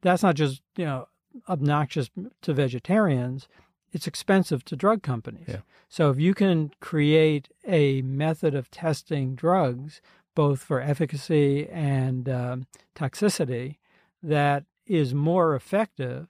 that's 0.02 0.24
not 0.24 0.36
just, 0.36 0.62
you 0.78 0.86
know, 0.86 1.08
obnoxious 1.48 2.10
to 2.42 2.54
vegetarians, 2.54 3.48
it's 3.92 4.08
expensive 4.08 4.66
to 4.66 4.76
drug 4.76 5.04
companies. 5.04 5.46
Yeah. 5.48 5.62
So 5.90 6.10
if 6.10 6.20
you 6.20 6.34
can 6.34 6.72
create 6.80 7.50
a 7.68 8.02
method 8.02 8.56
of 8.56 8.72
testing 8.72 9.36
drugs, 9.36 10.02
both 10.36 10.62
for 10.62 10.82
efficacy 10.82 11.70
and 11.70 12.28
um, 12.28 12.68
toxicity, 12.96 13.78
that 14.24 14.64
is 14.86 15.14
more 15.14 15.56
effective, 15.56 16.28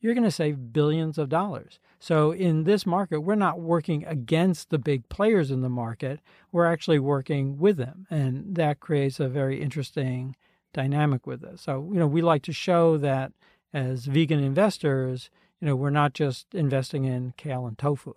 you're 0.00 0.14
going 0.14 0.24
to 0.24 0.30
save 0.30 0.72
billions 0.72 1.16
of 1.16 1.28
dollars. 1.28 1.78
So 1.98 2.32
in 2.32 2.64
this 2.64 2.84
market, 2.84 3.20
we're 3.20 3.34
not 3.34 3.60
working 3.60 4.04
against 4.04 4.68
the 4.68 4.78
big 4.78 5.08
players 5.08 5.50
in 5.50 5.62
the 5.62 5.70
market. 5.70 6.20
We're 6.52 6.66
actually 6.66 6.98
working 6.98 7.58
with 7.58 7.78
them. 7.78 8.06
And 8.10 8.54
that 8.56 8.80
creates 8.80 9.18
a 9.18 9.28
very 9.28 9.62
interesting 9.62 10.36
dynamic 10.74 11.26
with 11.26 11.40
this. 11.40 11.62
So, 11.62 11.88
you 11.90 11.98
know, 11.98 12.06
we 12.06 12.20
like 12.20 12.42
to 12.42 12.52
show 12.52 12.98
that 12.98 13.32
as 13.72 14.04
vegan 14.04 14.44
investors, 14.44 15.30
you 15.60 15.66
know, 15.66 15.76
we're 15.76 15.88
not 15.88 16.12
just 16.12 16.54
investing 16.54 17.06
in 17.06 17.32
kale 17.38 17.66
and 17.66 17.78
tofu. 17.78 18.12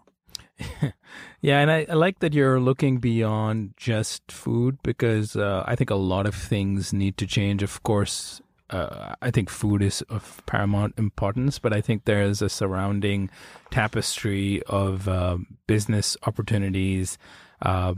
yeah, 1.41 1.59
and 1.59 1.71
I, 1.71 1.85
I, 1.87 1.93
like 1.93 2.19
that 2.19 2.33
you're 2.33 2.59
looking 2.59 2.97
beyond 2.97 3.73
just 3.77 4.31
food 4.31 4.79
because 4.83 5.35
uh, 5.35 5.63
I 5.65 5.75
think 5.75 5.89
a 5.89 5.95
lot 5.95 6.25
of 6.25 6.35
things 6.35 6.91
need 6.91 7.17
to 7.17 7.27
change. 7.27 7.63
Of 7.63 7.83
course, 7.83 8.41
uh, 8.69 9.15
I 9.21 9.31
think 9.31 9.49
food 9.49 9.81
is 9.81 10.01
of 10.03 10.41
paramount 10.45 10.95
importance, 10.97 11.59
but 11.59 11.73
I 11.73 11.81
think 11.81 12.05
there's 12.05 12.41
a 12.41 12.49
surrounding 12.49 13.29
tapestry 13.71 14.61
of 14.63 15.07
uh, 15.07 15.37
business 15.67 16.17
opportunities 16.25 17.17
uh, 17.61 17.93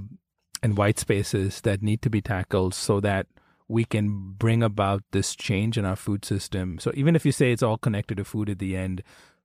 and 0.62 0.78
white 0.78 1.00
spaces 1.00 1.62
that 1.62 1.82
need 1.82 2.02
to 2.04 2.10
be 2.10 2.22
tackled 2.22 2.74
so 2.74 3.00
that 3.00 3.28
we 3.68 3.86
can 3.86 4.34
bring 4.38 4.64
about 4.64 5.04
this 5.12 5.36
change 5.36 5.78
in 5.78 5.86
our 5.86 5.96
food 5.96 6.26
system. 6.26 6.80
So 6.80 6.92
even 6.96 7.16
if 7.16 7.26
you 7.26 7.32
say 7.32 7.52
it's 7.52 7.64
all 7.64 7.78
connected 7.78 8.18
to 8.18 8.26
food 8.26 8.50
at 8.50 8.60
the 8.60 8.76
end, 8.76 9.04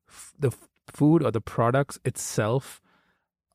f- 0.09 0.33
the 0.39 0.49
f- 0.49 0.69
food 0.91 1.23
or 1.23 1.31
the 1.31 1.43
products 1.43 1.99
itself 2.05 2.81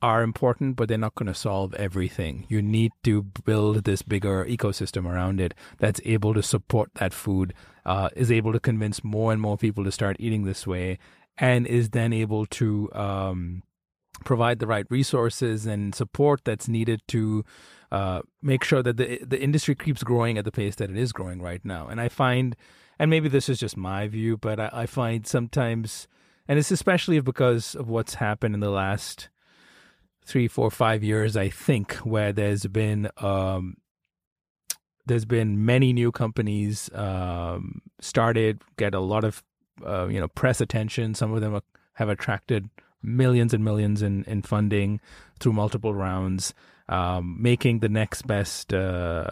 are 0.01 0.23
important, 0.23 0.75
but 0.75 0.88
they're 0.88 0.97
not 0.97 1.15
going 1.15 1.27
to 1.27 1.33
solve 1.33 1.73
everything. 1.75 2.45
You 2.47 2.62
need 2.62 2.91
to 3.03 3.23
build 3.23 3.83
this 3.83 4.01
bigger 4.01 4.45
ecosystem 4.45 5.05
around 5.05 5.41
it 5.41 5.53
that's 5.77 5.99
able 6.05 6.33
to 6.33 6.43
support 6.43 6.89
that 6.95 7.13
food, 7.13 7.53
uh, 7.85 8.09
is 8.15 8.31
able 8.31 8.53
to 8.53 8.59
convince 8.59 9.03
more 9.03 9.33
and 9.33 9.41
more 9.41 9.57
people 9.57 9.83
to 9.83 9.91
start 9.91 10.15
eating 10.19 10.45
this 10.45 10.65
way, 10.65 10.99
and 11.38 11.67
is 11.67 11.89
then 11.89 12.13
able 12.13 12.45
to 12.45 12.89
um, 12.93 13.63
provide 14.23 14.59
the 14.59 14.67
right 14.67 14.85
resources 14.89 15.65
and 15.65 15.93
support 15.95 16.41
that's 16.45 16.67
needed 16.67 17.01
to 17.07 17.43
uh, 17.91 18.21
make 18.41 18.63
sure 18.63 18.83
that 18.83 18.97
the 18.97 19.19
the 19.25 19.41
industry 19.41 19.75
keeps 19.75 20.03
growing 20.03 20.38
at 20.38 20.45
the 20.45 20.51
pace 20.51 20.75
that 20.75 20.89
it 20.89 20.97
is 20.97 21.12
growing 21.12 21.41
right 21.41 21.65
now. 21.65 21.88
And 21.88 21.99
I 21.99 22.07
find, 22.07 22.55
and 22.99 23.09
maybe 23.09 23.27
this 23.27 23.49
is 23.49 23.59
just 23.59 23.75
my 23.75 24.07
view, 24.07 24.38
but 24.38 24.59
I, 24.59 24.69
I 24.71 24.85
find 24.85 25.25
sometimes, 25.25 26.07
and 26.47 26.59
it's 26.59 26.71
especially 26.71 27.19
because 27.19 27.75
of 27.75 27.89
what's 27.89 28.15
happened 28.15 28.53
in 28.53 28.62
the 28.62 28.69
last 28.69 29.29
three, 30.30 30.48
four, 30.48 30.70
five 30.72 31.04
years, 31.04 31.36
I 31.36 31.50
think, 31.50 31.94
where 31.96 32.32
there's 32.32 32.65
been 32.68 33.10
um, 33.18 33.78
there's 35.06 35.26
been 35.26 35.65
many 35.65 35.92
new 35.92 36.12
companies 36.12 36.89
um, 36.94 37.82
started, 38.00 38.62
get 38.78 38.94
a 38.94 39.00
lot 39.00 39.24
of 39.24 39.44
uh, 39.86 40.08
you 40.08 40.20
know 40.20 40.28
press 40.28 40.62
attention. 40.62 41.15
Some 41.15 41.34
of 41.34 41.42
them 41.42 41.60
have 41.94 42.10
attracted 42.10 42.70
millions 43.02 43.54
and 43.54 43.63
millions 43.63 44.02
in, 44.02 44.24
in 44.26 44.42
funding 44.42 45.00
through 45.39 45.54
multiple 45.54 45.94
rounds 45.94 46.54
um, 46.89 47.38
making 47.39 47.80
the 47.80 47.88
next 47.88 48.28
best 48.28 48.74
uh, 48.74 49.30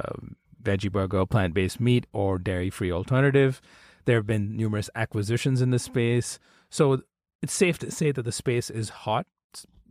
veggie 0.63 0.91
burger, 0.91 1.25
plant 1.25 1.53
based 1.53 1.79
meat, 1.79 2.05
or 2.13 2.37
dairy 2.37 2.69
free 2.69 2.91
alternative. 2.91 3.61
There 4.05 4.15
have 4.15 4.27
been 4.27 4.55
numerous 4.55 4.89
acquisitions 4.95 5.61
in 5.61 5.71
the 5.71 5.79
space. 5.79 6.39
So 6.69 7.01
it's 7.41 7.53
safe 7.53 7.77
to 7.79 7.91
say 7.91 8.11
that 8.11 8.23
the 8.23 8.31
space 8.31 8.69
is 8.69 8.89
hot, 8.89 9.25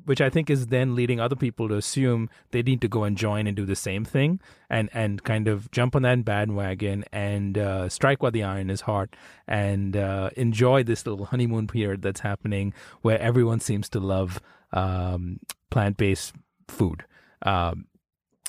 which 0.07 0.21
I 0.21 0.31
think 0.31 0.49
is 0.49 0.69
then 0.69 0.95
leading 0.95 1.21
other 1.21 1.37
people 1.37 1.69
to 1.69 1.75
assume 1.75 2.31
they 2.53 2.63
need 2.63 2.81
to 2.81 2.89
go 2.89 3.05
and 3.05 3.17
join 3.17 3.47
and 3.47 3.57
do 3.57 3.67
the 3.67 3.77
same 3.77 4.05
thing 4.05 4.41
and, 4.71 4.89
and 4.95 5.23
kind 5.23 5.49
of 5.49 5.71
jump 5.73 5.95
on 5.95 6.03
that 6.03 6.25
bandwagon 6.25 7.05
and 7.13 7.59
uh, 7.59 7.89
strike 7.89 8.23
while 8.23 8.33
the 8.33 8.45
iron 8.45 8.71
is 8.71 8.83
hot 8.83 9.11
and 9.47 9.97
uh, 9.97 10.31
enjoy 10.37 10.83
this 10.83 11.07
little 11.07 11.27
honeymoon 11.27 11.67
period 11.67 12.03
that's 12.03 12.21
happening 12.21 12.73
where 13.03 13.21
everyone 13.21 13.61
seems 13.61 13.89
to 13.89 14.01
love 14.01 14.41
um, 14.73 15.41
plant 15.71 15.97
based 15.97 16.35
food. 16.69 17.05
Um, 17.43 17.87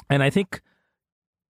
and 0.09 0.21
I 0.21 0.29
think 0.29 0.61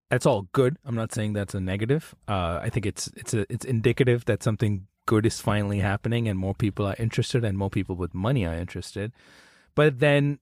that's 0.10 0.26
all 0.26 0.48
good. 0.54 0.78
I'm 0.86 0.96
not 0.96 1.14
saying 1.14 1.34
that's 1.34 1.54
a 1.54 1.60
negative. 1.60 2.16
Uh, 2.28 2.60
I 2.62 2.70
think 2.70 2.86
it's 2.86 3.08
it's 3.18 3.34
a, 3.34 3.46
it's 3.52 3.66
indicative 3.66 4.26
that 4.26 4.42
something 4.42 4.88
good 5.06 5.26
is 5.26 5.40
finally 5.40 5.80
happening 5.80 6.28
and 6.28 6.38
more 6.38 6.54
people 6.54 6.86
are 6.86 6.96
interested 7.00 7.44
and 7.44 7.58
more 7.58 7.70
people 7.70 7.96
with 7.96 8.14
money 8.14 8.46
are 8.46 8.54
interested. 8.54 9.12
But 9.78 10.00
then 10.00 10.40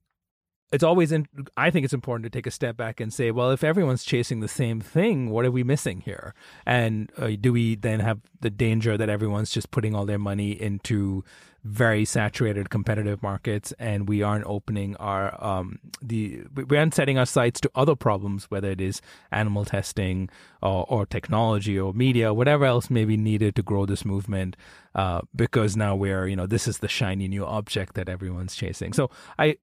it's 0.71 0.83
always 0.83 1.11
in, 1.11 1.27
I 1.57 1.69
think 1.69 1.83
it's 1.83 1.93
important 1.93 2.23
to 2.23 2.29
take 2.29 2.47
a 2.47 2.51
step 2.51 2.77
back 2.77 3.01
and 3.01 3.13
say, 3.13 3.31
well, 3.31 3.51
if 3.51 3.65
everyone's 3.65 4.05
chasing 4.05 4.39
the 4.39 4.47
same 4.47 4.79
thing, 4.79 5.29
what 5.29 5.43
are 5.43 5.51
we 5.51 5.61
missing 5.61 5.99
here? 5.99 6.33
And 6.65 7.11
uh, 7.17 7.31
do 7.39 7.51
we 7.51 7.75
then 7.75 7.99
have 7.99 8.21
the 8.39 8.49
danger 8.49 8.97
that 8.97 9.09
everyone's 9.09 9.51
just 9.51 9.71
putting 9.71 9.93
all 9.93 10.05
their 10.05 10.17
money 10.17 10.51
into 10.51 11.25
very 11.65 12.05
saturated 12.05 12.69
competitive 12.69 13.23
markets 13.23 13.73
and 13.79 14.07
we 14.07 14.21
aren't 14.21 14.45
opening 14.45 14.95
our 14.97 15.43
um, 15.43 15.79
the 15.99 16.43
we 16.53 16.77
aren't 16.77 16.93
setting 16.93 17.17
our 17.17 17.25
sights 17.25 17.59
to 17.59 17.71
other 17.73 17.95
problems 17.95 18.45
whether 18.51 18.69
it 18.69 18.79
is 18.79 19.01
animal 19.31 19.65
testing 19.65 20.29
or, 20.61 20.85
or 20.87 21.07
technology 21.07 21.77
or 21.79 21.91
media 21.91 22.31
whatever 22.31 22.65
else 22.65 22.91
may 22.91 23.03
be 23.03 23.17
needed 23.17 23.55
to 23.55 23.63
grow 23.63 23.83
this 23.83 24.05
movement 24.05 24.55
uh, 24.93 25.21
because 25.35 25.75
now 25.75 25.95
we're 25.95 26.27
you 26.27 26.35
know 26.35 26.45
this 26.45 26.67
is 26.67 26.77
the 26.77 26.87
shiny 26.87 27.27
new 27.27 27.43
object 27.43 27.95
that 27.95 28.07
everyone's 28.07 28.55
chasing. 28.55 28.93
So 28.93 29.09
i 29.39 29.57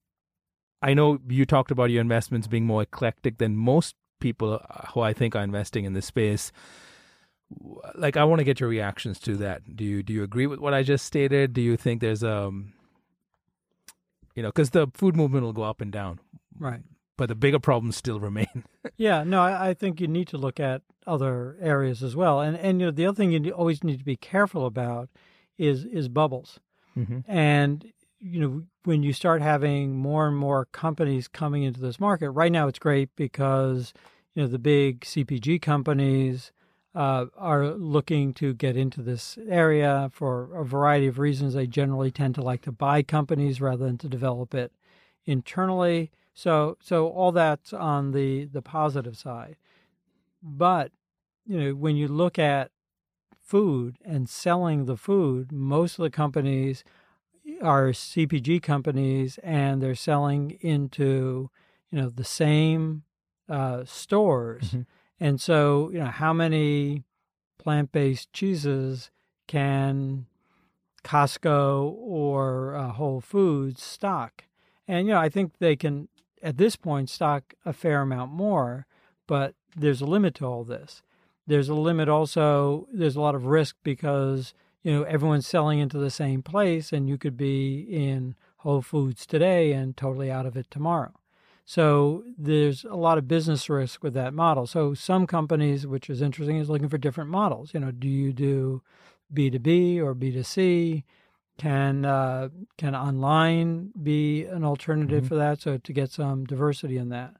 i 0.83 0.95
know 0.95 1.21
you 1.29 1.47
talked 1.47 1.71
about 1.71 1.91
your 1.91 2.01
investments 2.01 2.49
being 2.49 2.67
more 2.67 2.83
eclectic 2.83 3.39
than 3.39 3.57
most 3.57 3.95
people 4.19 4.61
who 4.93 5.01
i 5.01 5.13
think 5.13 5.37
are 5.37 5.43
investing 5.43 5.85
in 5.85 5.93
this 5.93 6.07
space 6.07 6.51
like 7.95 8.17
I 8.17 8.25
want 8.25 8.41
to 8.41 8.45
get 8.45 8.61
your 8.61 8.69
reactions 8.69 9.19
to 9.21 9.37
that. 9.37 9.77
Do 9.77 9.85
you 9.85 10.03
do 10.03 10.13
you 10.13 10.23
agree 10.23 10.47
with 10.47 10.61
what 10.61 10.75
I 10.75 10.83
just 10.83 11.05
stated? 11.05 11.53
Do 11.53 11.61
you 11.61 11.77
think 11.77 12.01
there's 12.01 12.23
um 12.25 12.73
you 14.35 14.43
know, 14.43 14.49
because 14.49 14.71
the 14.71 14.89
food 14.95 15.17
movement 15.17 15.45
will 15.45 15.53
go 15.53 15.63
up 15.63 15.81
and 15.81 15.93
down, 15.93 16.21
right? 16.59 16.81
But 17.17 17.29
the 17.29 17.35
bigger 17.35 17.59
problems 17.59 17.97
still 17.97 18.19
remain. 18.19 18.65
yeah, 18.97 19.25
no, 19.25 19.43
I, 19.43 19.69
I, 19.69 19.75
think 19.75 20.01
you 20.01 20.09
need 20.09 20.29
to 20.29 20.39
look 20.39 20.59
at 20.59 20.83
other 21.07 21.57
areas 21.61 22.03
as 22.03 22.17
well, 22.17 22.41
and 22.41 22.57
and 22.57 22.81
you 22.81 22.87
know 22.87 22.91
the 22.91 23.07
other 23.07 23.17
thing 23.17 23.33
you 23.33 23.51
always 23.53 23.85
need 23.85 23.99
to 23.99 24.05
be 24.05 24.17
careful 24.17 24.67
about 24.67 25.11
is 25.59 25.85
is 25.85 26.09
bubbles, 26.09 26.61
mm-hmm. 26.97 27.21
and 27.31 27.93
you 28.19 28.41
know 28.41 28.63
when 28.85 29.03
you 29.03 29.13
start 29.13 29.43
having 29.43 29.97
more 29.97 30.27
and 30.27 30.37
more 30.37 30.67
companies 30.67 31.29
coming 31.29 31.63
into 31.63 31.81
this 31.81 32.01
market. 32.01 32.31
Right 32.31 32.53
now, 32.53 32.69
it's 32.69 32.79
great 32.79 33.11
because 33.17 33.93
you 34.35 34.43
know 34.43 34.49
the 34.49 34.59
big 34.59 35.01
CPG 35.01 35.61
companies 35.61 36.53
uh, 36.95 37.27
are 37.37 37.69
looking 37.69 38.35
to 38.35 38.53
get 38.55 38.77
into 38.77 39.03
this 39.03 39.39
area 39.49 40.11
for 40.13 40.55
a 40.55 40.65
variety 40.65 41.07
of 41.07 41.19
reasons. 41.19 41.55
They 41.55 41.67
generally 41.67 42.11
tend 42.11 42.35
to 42.37 42.43
like 42.43 42.63
to 42.63 42.73
buy 42.73 43.03
companies 43.03 43.61
rather 43.61 43.87
than 43.87 43.99
to 43.99 44.09
develop 44.09 44.55
it 44.55 44.73
internally. 45.25 46.11
So, 46.35 46.77
so 46.81 47.09
all 47.09 47.33
that's 47.33 47.73
on 47.73 48.13
the 48.13 48.45
the 48.45 48.63
positive 48.63 49.17
side. 49.17 49.57
But 50.43 50.93
you 51.47 51.59
know, 51.59 51.75
when 51.75 51.97
you 51.97 52.09
look 52.09 52.39
at 52.39 52.71
food 53.41 53.97
and 54.05 54.29
selling 54.29 54.85
the 54.85 54.97
food, 54.97 55.51
most 55.53 55.99
of 55.99 56.03
the 56.03 56.11
companies 56.11 56.85
are 57.61 57.89
CPG 57.89 58.63
companies, 58.63 59.39
and 59.43 59.83
they're 59.83 59.95
selling 59.95 60.59
into 60.61 61.51
you 61.91 62.01
know 62.01 62.11
the 62.11 62.25
same 62.25 63.05
uh, 63.49 63.85
stores. 63.87 64.65
Mm-hmm 64.65 64.83
and 65.23 65.41
so, 65.41 65.89
you 65.93 66.01
know, 66.01 66.07
how 66.07 66.33
many 66.33 67.05
plant 67.57 67.93
based 67.93 68.33
cheeses 68.33 69.13
can 69.47 70.27
Costco 71.05 71.95
or 71.97 72.75
uh, 72.75 72.89
Whole 72.89 73.21
Foods 73.21 73.81
stock? 73.81 74.47
And, 74.89 75.07
you 75.07 75.13
know, 75.15 75.21
I 75.21 75.29
think 75.29 75.53
they 75.61 75.77
can, 75.77 76.09
at 76.43 76.57
this 76.57 76.75
point, 76.75 77.09
stock 77.09 77.55
a 77.65 77.73
fair 77.73 78.01
amount 78.01 78.33
more. 78.33 78.87
but 79.29 79.55
there's 79.77 80.01
a 80.01 80.07
limit 80.07 80.35
to 80.35 80.45
all 80.45 80.65
this. 80.65 81.03
There's 81.47 81.69
a 81.69 81.75
limit 81.75 82.09
also, 82.09 82.89
there's 82.93 83.15
a 83.15 83.21
lot 83.21 83.37
of 83.37 83.47
risk 83.47 83.77
because, 83.85 84.55
you 84.83 84.93
know, 84.93 85.05
everyone's 85.05 85.47
selling 85.47 85.79
into 85.79 85.99
the 85.99 86.11
same 86.11 86.43
place 86.43 86.93
and 86.93 87.09
you 87.09 87.17
could 87.17 87.37
be 87.37 87.83
in 87.83 88.35
Whole 88.57 88.83
Foods 88.83 89.25
today 89.25 89.73
and 89.73 89.97
totally 89.97 90.33
out 90.33 90.47
of 90.47 90.57
it 90.57 90.67
tomorrow. 90.69 91.15
So 91.65 92.25
there's 92.37 92.85
a 92.85 92.97
lot 92.97 93.19
of 93.19 93.29
business 93.29 93.69
risk 93.71 94.03
with 94.03 94.15
that 94.15 94.35
model. 94.35 94.67
So 94.67 94.95
some 94.95 95.27
companies, 95.27 95.87
which 95.87 96.11
is 96.11 96.21
interesting, 96.21 96.57
is 96.57 96.69
looking 96.69 96.89
for 96.89 96.99
different 96.99 97.31
models. 97.31 97.73
You 97.73 97.81
know, 97.81 97.91
do 97.93 98.09
you 98.09 98.33
do 98.33 98.83
B2B 99.33 99.99
or 99.99 100.15
B2C? 100.15 101.05
Can 101.59 102.05
uh, 102.05 102.49
can 102.79 102.95
online 102.97 103.93
be 104.03 104.45
an 104.45 104.65
alternative 104.65 105.21
Mm-hmm. 105.21 105.29
for 105.29 105.35
that? 105.37 105.61
So 105.61 105.77
to 105.79 105.93
get 105.93 106.11
some 106.11 106.45
diversity 106.45 106.97
in 106.97 107.11
that. 107.11 107.37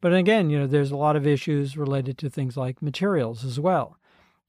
But 0.00 0.12
again, 0.12 0.50
you 0.50 0.58
know, 0.58 0.66
there's 0.66 0.90
a 0.90 0.96
lot 0.96 1.14
of 1.16 1.26
issues 1.26 1.76
related 1.76 2.18
to 2.18 2.28
things 2.28 2.56
like 2.56 2.82
materials 2.82 3.44
as 3.44 3.60
well. 3.60 3.96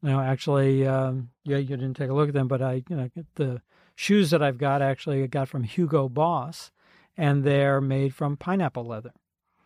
You 0.01 0.09
know, 0.09 0.19
actually, 0.19 0.85
um, 0.85 1.29
yeah, 1.45 1.57
you 1.57 1.67
didn't 1.77 1.93
take 1.93 2.09
a 2.09 2.13
look 2.13 2.27
at 2.29 2.33
them, 2.33 2.47
but 2.47 2.61
I, 2.61 2.83
you 2.89 2.95
know, 2.95 3.09
the 3.35 3.61
shoes 3.95 4.31
that 4.31 4.41
I've 4.41 4.57
got 4.57 4.81
actually 4.81 5.23
I 5.23 5.27
got 5.27 5.47
from 5.47 5.63
Hugo 5.63 6.09
Boss, 6.09 6.71
and 7.17 7.43
they're 7.43 7.81
made 7.81 8.13
from 8.15 8.37
pineapple 8.37 8.85
leather. 8.85 9.11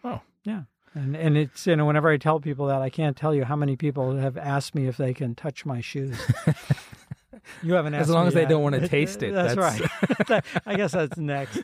Oh. 0.04 0.22
yeah. 0.44 0.64
And 0.94 1.16
and 1.16 1.38
it's 1.38 1.68
you 1.68 1.76
know 1.76 1.86
whenever 1.86 2.10
I 2.10 2.18
tell 2.18 2.40
people 2.40 2.66
that 2.68 2.82
I 2.82 2.90
can't 2.90 3.16
tell 3.16 3.36
you 3.36 3.44
how 3.44 3.56
many 3.56 3.76
people 3.76 4.16
have 4.18 4.36
asked 4.38 4.74
me 4.74 4.88
if 4.88 4.98
they 4.98 5.14
can 5.14 5.36
touch 5.36 5.66
my 5.66 5.80
shoes. 5.82 6.18
you 7.64 7.74
haven't 7.74 7.94
asked 7.94 8.04
As 8.04 8.10
long 8.10 8.28
as 8.28 8.34
they 8.34 8.46
don't 8.46 8.64
wanna 8.64 8.88
taste 8.98 9.22
it, 9.24 9.34
That's, 9.34 9.56
that's- 9.56 9.80
right. 10.30 10.44
I 10.66 10.76
guess 10.76 10.94
that's 10.94 11.18
next. 11.18 11.62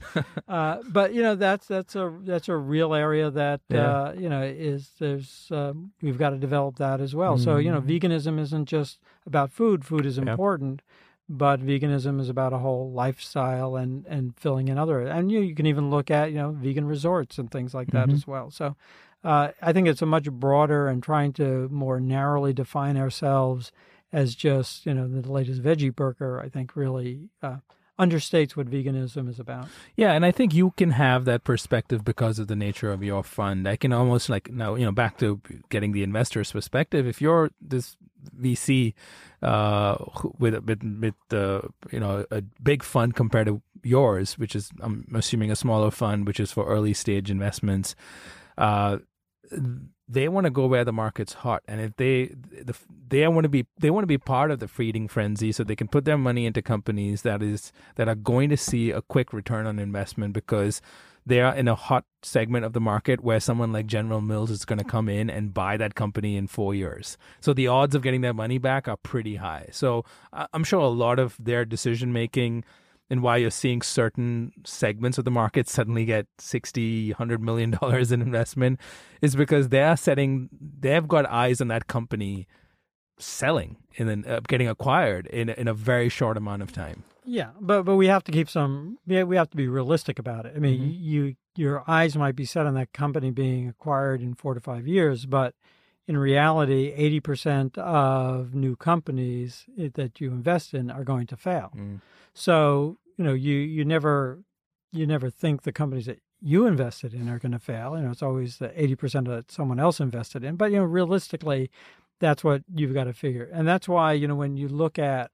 Uh, 0.48 0.78
but 0.90 1.14
you 1.14 1.22
know 1.24 1.36
that's 1.36 1.68
that's 1.68 1.96
a 1.96 2.14
that's 2.22 2.48
a 2.48 2.56
real 2.56 2.94
area 2.94 3.32
that 3.32 3.62
Yeah. 3.70 3.80
uh, 3.92 4.14
you 4.14 4.30
know 4.30 4.44
is 4.44 4.92
there's 5.00 5.48
um, 5.52 5.94
we've 6.02 6.18
got 6.18 6.32
to 6.32 6.38
develop 6.38 6.76
that 6.78 7.02
as 7.02 7.16
well. 7.16 7.38
So 7.38 7.58
you 7.58 7.72
know 7.72 7.82
Mhm. 7.82 8.00
veganism 8.02 8.40
isn't 8.40 8.66
just 8.66 9.00
about 9.26 9.52
food. 9.52 9.84
Food 9.86 10.06
is 10.06 10.18
important, 10.18 10.82
but 11.38 11.60
veganism 11.66 12.20
is 12.22 12.30
about 12.30 12.54
a 12.54 12.60
whole 12.60 12.92
lifestyle 12.92 13.76
and 13.76 14.06
and 14.08 14.36
filling 14.38 14.68
in 14.68 14.78
other 14.78 15.02
and 15.02 15.32
you 15.32 15.40
you 15.42 15.56
can 15.56 15.66
even 15.66 15.90
look 15.90 16.12
at 16.12 16.32
you 16.32 16.38
know 16.38 16.52
vegan 16.52 16.86
resorts 16.86 17.38
and 17.40 17.50
things 17.50 17.74
like 17.74 17.90
that 17.92 18.10
Mhm. 18.10 18.14
as 18.14 18.28
well. 18.28 18.52
So 18.52 18.76
uh, 19.24 19.50
I 19.62 19.72
think 19.74 19.88
it's 19.88 20.02
a 20.02 20.06
much 20.06 20.30
broader 20.32 20.88
and 20.88 21.02
trying 21.02 21.32
to 21.34 21.70
more 21.70 22.00
narrowly 22.00 22.54
define 22.54 22.98
ourselves 22.98 23.72
as 24.12 24.36
just 24.36 24.86
you 24.86 24.94
know 24.94 25.08
the 25.08 25.32
latest 25.32 25.62
veggie 25.64 25.96
burger. 25.96 26.40
I 26.40 26.50
think 26.50 26.76
really 26.76 27.30
uh, 27.42 27.58
understates 28.00 28.52
what 28.52 28.70
veganism 28.70 29.30
is 29.30 29.39
about. 29.39 29.68
Yeah, 29.96 30.14
and 30.14 30.26
I 30.26 30.32
think 30.32 30.54
you 30.54 30.72
can 30.72 30.91
have 30.91 31.26
that 31.26 31.44
perspective 31.44 32.04
because 32.04 32.39
of 32.39 32.48
the 32.48 32.56
nature 32.56 32.91
of 32.91 33.04
your 33.04 33.24
fund. 33.24 33.68
I 33.68 33.76
can 33.76 33.94
almost 33.94 34.30
like 34.30 34.52
now, 34.52 34.76
you 34.76 34.86
know, 34.86 34.91
back 34.91 35.18
to 35.20 35.41
getting 35.70 35.91
the 35.91 36.04
investor's 36.04 36.52
perspective. 36.52 37.08
If 37.08 37.22
you're 37.22 37.52
this 37.62 37.96
VC 38.39 38.94
uh, 39.41 39.98
with 40.39 40.56
with 40.66 40.84
with 40.84 41.16
uh, 41.32 41.62
you 41.91 42.00
know 42.00 42.26
a 42.32 42.41
big 42.62 42.84
fund 42.84 43.16
compared 43.16 43.48
to 43.48 43.62
yours, 43.84 44.38
which 44.38 44.56
is 44.56 44.72
I'm 44.82 45.08
assuming 45.14 45.52
a 45.52 45.56
smaller 45.56 45.91
fund, 45.91 46.26
which 46.26 46.39
is 46.39 46.52
for 46.52 46.66
early 46.66 46.94
stage 46.94 47.30
investments. 47.30 47.96
Uh, 48.58 49.00
they 50.08 50.28
want 50.28 50.45
to 50.45 50.51
go 50.51 50.68
where 50.68 50.84
the 50.84 50.93
market's 50.93 51.34
hot, 51.34 51.64
and 51.68 51.80
if 51.80 51.95
they 51.95 52.28
the, 52.28 52.76
they 53.08 53.28
want 53.28 53.43
to 53.43 53.49
be 53.49 53.66
they 53.80 53.89
want 53.89 54.04
to 54.04 54.08
be 54.08 54.18
part 54.18 54.51
of 54.51 54.60
the 54.60 54.68
feeding 54.68 55.08
frenzy, 55.08 55.51
so 55.51 55.64
they 55.64 55.76
can 55.76 55.88
put 55.88 56.06
their 56.06 56.18
money 56.18 56.45
into 56.45 56.62
companies 56.62 57.22
that 57.22 57.41
is 57.41 57.72
that 57.95 58.08
are 58.08 58.16
going 58.16 58.49
to 58.49 58.58
see 58.58 58.91
a 58.91 59.01
quick 59.01 59.34
return 59.34 59.66
on 59.66 59.80
investment 59.80 60.34
because 60.34 60.82
they 61.26 61.39
are 61.39 61.56
in 61.56 61.68
a 61.68 61.76
hot 61.76 62.06
segment 62.22 62.66
of 62.66 62.74
the 62.74 62.82
market 62.82 63.24
where 63.24 63.39
someone 63.39 63.72
like 63.72 63.86
General 63.86 64.20
Mills 64.20 64.51
is 64.51 64.66
going 64.66 64.80
to 64.80 64.86
come 64.86 65.08
in 65.08 65.30
and 65.30 65.54
buy 65.54 65.78
that 65.78 65.95
company 65.95 66.36
in 66.36 66.47
four 66.47 66.76
years. 66.76 67.18
So 67.39 67.54
the 67.54 67.68
odds 67.68 67.95
of 67.95 68.01
getting 68.01 68.22
their 68.22 68.34
money 68.34 68.58
back 68.58 68.89
are 68.89 68.97
pretty 68.97 69.38
high. 69.38 69.70
So 69.72 70.04
I'm 70.34 70.66
sure 70.66 70.82
a 70.82 70.88
lot 70.88 71.20
of 71.20 71.38
their 71.39 71.64
decision 71.64 72.12
making 72.12 72.66
and 73.14 73.22
why 73.22 73.38
you're 73.38 73.51
seeing 73.64 73.82
certain 73.84 74.51
segments 74.66 75.18
of 75.20 75.26
the 75.26 75.32
market 75.41 75.70
suddenly 75.70 76.03
get 76.03 76.26
60 76.39 77.11
100 77.11 77.41
million 77.49 77.70
dollars 77.80 78.11
in 78.11 78.22
investment 78.22 78.80
is 79.22 79.36
because 79.36 79.70
they're 79.70 79.95
setting 80.07 80.49
they've 80.86 81.07
got 81.07 81.24
eyes 81.41 81.61
on 81.61 81.68
that 81.68 81.86
company 81.88 82.47
selling 83.20 83.78
and 83.99 84.09
then 84.09 84.26
uh, 84.28 84.39
getting 84.47 84.68
acquired 84.68 85.28
in 85.28 85.49
in 85.49 85.68
a 85.68 85.74
very 85.74 86.09
short 86.09 86.38
amount 86.38 86.61
of 86.64 86.72
time 86.72 87.03
Yeah, 87.26 87.51
but 87.61 87.84
but 87.84 87.95
we 87.95 88.07
have 88.07 88.24
to 88.26 88.32
keep 88.38 88.49
some. 88.49 88.97
Yeah, 89.05 89.24
we 89.32 89.36
have 89.38 89.49
to 89.51 89.57
be 89.64 89.68
realistic 89.80 90.20
about 90.20 90.45
it. 90.47 90.51
I 90.57 90.59
mean, 90.59 90.80
Mhm. 90.82 90.97
you 91.11 91.22
your 91.55 91.78
eyes 91.88 92.14
might 92.24 92.36
be 92.36 92.45
set 92.45 92.66
on 92.70 92.74
that 92.80 92.89
company 93.03 93.30
being 93.32 93.70
acquired 93.74 94.20
in 94.22 94.34
four 94.41 94.53
to 94.55 94.59
five 94.59 94.86
years, 94.95 95.26
but 95.26 95.51
in 96.09 96.16
reality, 96.18 96.84
eighty 97.03 97.22
percent 97.22 97.78
of 97.78 98.53
new 98.66 98.76
companies 98.76 99.51
that 99.99 100.20
you 100.20 100.28
invest 100.39 100.74
in 100.74 100.91
are 100.91 101.05
going 101.11 101.28
to 101.28 101.38
fail. 101.38 101.70
Mm. 101.76 102.01
So 102.34 102.97
you 103.18 103.24
know, 103.24 103.34
you 103.34 103.55
you 103.55 103.86
never 103.86 104.39
you 104.91 105.07
never 105.07 105.30
think 105.30 105.64
the 105.64 105.72
companies 105.72 106.05
that 106.05 106.20
you 106.41 106.68
invested 106.68 107.14
in 107.14 107.30
are 107.30 107.39
going 107.39 107.51
to 107.53 107.59
fail. 107.59 107.95
You 107.97 108.03
know, 108.03 108.11
it's 108.11 108.24
always 108.24 108.57
the 108.57 108.72
eighty 108.82 108.95
percent 108.95 109.28
that 109.28 109.51
someone 109.51 109.80
else 109.80 109.99
invested 109.99 110.43
in. 110.43 110.55
But 110.55 110.72
you 110.72 110.78
know, 110.78 110.84
realistically, 110.84 111.70
that's 112.20 112.43
what 112.43 112.64
you've 112.74 112.93
got 112.93 113.05
to 113.05 113.14
figure, 113.14 113.49
and 113.51 113.68
that's 113.68 113.88
why 113.88 114.14
you 114.14 114.28
know 114.28 114.36
when 114.36 114.57
you 114.57 114.68
look 114.68 114.99
at 114.99 115.32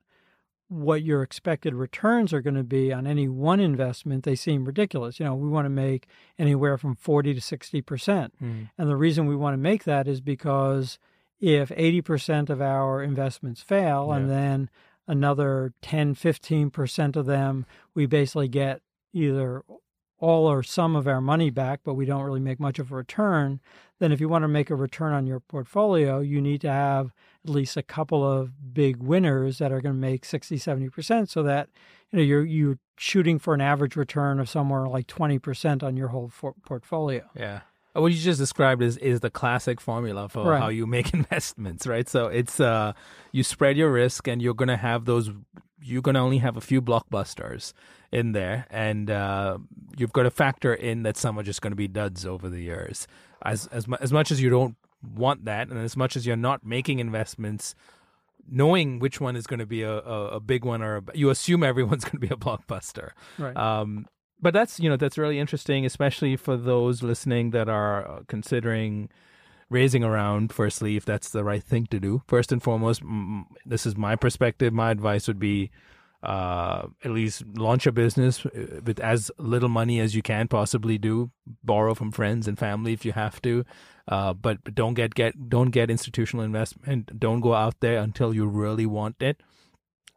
what 0.69 1.01
your 1.01 1.23
expected 1.23 1.73
returns 1.73 2.32
are 2.32 2.41
going 2.41 2.55
to 2.55 2.63
be 2.63 2.93
on 2.93 3.07
any 3.07 3.27
one 3.27 3.59
investment, 3.59 4.23
they 4.23 4.36
seem 4.36 4.65
ridiculous. 4.65 5.19
You 5.19 5.25
know, 5.25 5.34
we 5.34 5.49
want 5.49 5.65
to 5.65 5.69
make 5.69 6.07
anywhere 6.38 6.77
from 6.77 6.95
40 6.95 7.34
to 7.34 7.41
60%. 7.41 7.84
Mm. 8.39 8.69
And 8.77 8.89
the 8.89 8.95
reason 8.95 9.25
we 9.25 9.36
want 9.36 9.55
to 9.55 9.57
make 9.57 9.84
that 9.86 10.07
is 10.07 10.21
because 10.21 10.99
if 11.39 11.69
80% 11.69 12.51
of 12.51 12.61
our 12.61 13.01
investments 13.01 13.63
fail 13.63 14.11
and 14.11 14.30
then 14.30 14.69
another 15.10 15.74
10, 15.82 16.16
15% 16.16 17.16
of 17.16 17.26
them, 17.26 17.66
we 17.95 18.05
basically 18.05 18.47
get 18.47 18.82
either 19.12 19.64
all 20.20 20.45
or 20.45 20.62
some 20.62 20.95
of 20.95 21.07
our 21.07 21.20
money 21.20 21.49
back, 21.49 21.80
but 21.84 21.95
we 21.95 22.05
don't 22.05 22.24
really 22.24 22.39
make 22.39 22.60
much 22.60 22.78
of 22.78 22.91
a 22.91 22.95
return, 22.95 23.60
then 23.99 24.12
if 24.12 24.22
you 24.22 24.30
want 24.30 24.43
to 24.43 24.47
make 24.47 24.70
a 24.70 24.76
return 24.76 25.14
on 25.14 25.26
your 25.26 25.39
portfolio, 25.39 26.20
you 26.20 26.41
need 26.41 26.62
to 26.62 26.70
have 26.70 27.12
at 27.43 27.49
least 27.49 27.76
a 27.76 27.82
couple 27.82 28.30
of 28.30 28.74
big 28.74 28.97
winners 28.97 29.57
that 29.57 29.72
are 29.72 29.82
going 29.82 29.95
to 29.95 29.99
make 29.99 30.26
60, 30.26 30.57
70% 30.57 31.30
so 31.30 31.41
that 31.43 31.70
you 32.12 32.18
know 32.18 32.24
you're 32.24 32.45
you're 32.45 32.80
shooting 32.97 33.39
for 33.39 33.53
an 33.53 33.62
average 33.62 33.95
return 33.95 34.39
of 34.39 34.49
somewhere 34.49 34.88
like 34.88 35.07
20% 35.07 35.84
on 35.84 35.95
your 35.95 36.10
whole 36.10 36.30
for- 36.30 36.55
portfolio. 36.66 37.30
Yeah. 37.36 37.62
Uh, 37.96 38.02
What 38.02 38.12
you 38.12 38.18
just 38.20 38.40
described 38.40 38.82
is 38.82 38.98
is 38.98 39.20
the 39.20 39.30
classic 39.30 39.82
formula 39.82 40.30
for 40.30 40.50
Right. 40.50 40.62
how 40.62 40.70
you 40.70 40.86
make 40.88 41.14
investments, 41.20 41.88
right? 41.88 42.08
So 42.08 42.28
it's 42.28 42.60
uh 42.60 42.94
you 43.32 43.44
spread 43.44 43.78
your 43.78 43.92
risk 43.92 44.28
and 44.28 44.42
you're 44.42 44.54
gonna 44.54 44.78
have 44.78 45.06
those 45.06 45.32
you're 45.82 46.02
gonna 46.02 46.24
only 46.24 46.40
have 46.40 46.58
a 46.58 46.62
few 46.62 46.82
blockbusters 46.82 47.74
in 48.12 48.34
there 48.34 48.66
and 48.70 49.10
uh 49.10 49.58
you've 49.98 50.12
got 50.14 50.24
to 50.24 50.32
factor 50.32 50.74
in 50.74 51.04
that 51.04 51.16
some 51.18 51.38
are 51.40 51.44
just 51.44 51.62
gonna 51.62 51.76
be 51.76 51.88
duds 51.88 52.26
over 52.26 52.50
the 52.50 52.62
years. 52.62 53.08
As 53.44 53.68
as 53.68 53.86
as 54.02 54.12
much 54.12 54.32
as 54.32 54.42
you 54.42 54.50
don't 54.50 54.76
want 55.16 55.46
that 55.46 55.70
and 55.70 55.80
as 55.80 55.96
much 55.96 56.16
as 56.18 56.26
you're 56.26 56.36
not 56.50 56.66
making 56.66 57.00
investments 57.00 57.74
knowing 58.52 59.00
which 59.00 59.22
one 59.22 59.36
is 59.36 59.46
going 59.48 59.60
to 59.60 59.66
be 59.66 59.84
a, 59.84 60.00
a, 60.00 60.28
a 60.38 60.40
big 60.40 60.66
one 60.66 60.82
or 60.82 60.98
a, 60.98 61.04
you 61.14 61.30
assume 61.30 61.64
everyone's 61.64 62.04
going 62.10 62.20
to 62.20 62.28
be 62.28 62.34
a 62.34 62.36
blockbuster 62.38 63.12
Right. 63.38 63.56
um, 63.56 64.08
but 64.42 64.54
that's 64.54 64.80
you 64.80 64.90
know 64.90 64.98
that's 64.98 65.18
really 65.18 65.40
interesting, 65.40 65.86
especially 65.86 66.36
for 66.36 66.58
those 66.58 67.04
listening 67.04 67.52
that 67.52 67.70
are 67.70 68.08
uh, 68.08 68.20
considering 68.28 69.10
raising 69.70 70.04
around. 70.04 70.52
Firstly, 70.52 70.98
if 70.98 71.06
that's 71.06 71.30
the 71.30 71.44
right 71.44 71.64
thing 71.64 71.86
to 71.88 72.00
do. 72.00 72.24
First 72.28 72.52
and 72.52 72.62
foremost, 72.62 73.02
this 73.66 73.86
is 73.86 73.96
my 73.96 74.16
perspective. 74.16 74.74
My 74.74 74.92
advice 74.92 75.28
would 75.28 75.40
be 75.40 75.72
uh, 76.24 76.88
at 77.04 77.12
least 77.12 77.44
launch 77.56 77.88
a 77.88 77.92
business 77.92 78.46
uh, 78.46 78.82
with 78.84 79.00
as 79.00 79.32
little 79.38 79.70
money 79.70 80.00
as 80.00 80.16
you 80.16 80.22
can 80.22 80.48
possibly 80.48 80.98
do. 80.98 81.32
Borrow 81.64 81.94
from 81.94 82.12
friends 82.12 82.48
and 82.48 82.58
family 82.58 82.94
if 82.94 83.06
you 83.06 83.14
have 83.14 83.42
to, 83.44 83.66
uh, 84.08 84.34
but, 84.34 84.64
but 84.64 84.76
don't 84.76 84.96
get 84.96 85.16
get 85.16 85.50
don't 85.50 85.72
get 85.72 85.90
institutional 85.90 86.44
investment. 86.44 87.20
Don't 87.20 87.42
go 87.42 87.54
out 87.54 87.80
there 87.80 88.00
until 88.00 88.34
you 88.34 88.46
really 88.48 88.86
want 88.86 89.22
it 89.22 89.42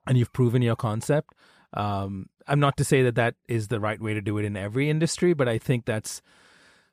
and 0.07 0.19
you've 0.19 0.33
proven 0.33 0.63
your 0.63 0.77
concept. 0.77 1.35
Um, 1.75 2.29
I'm 2.47 2.61
not 2.61 2.77
to 2.79 2.85
say 2.85 3.03
that 3.03 3.15
that 3.17 3.35
is 3.49 3.69
the 3.69 3.81
right 3.81 4.01
way 4.01 4.15
to 4.15 4.21
do 4.21 4.39
it 4.39 4.45
in 4.45 4.57
every 4.57 4.91
industry, 4.91 5.35
but 5.35 5.49
I 5.49 5.59
think 5.59 5.85
that's 5.85 6.23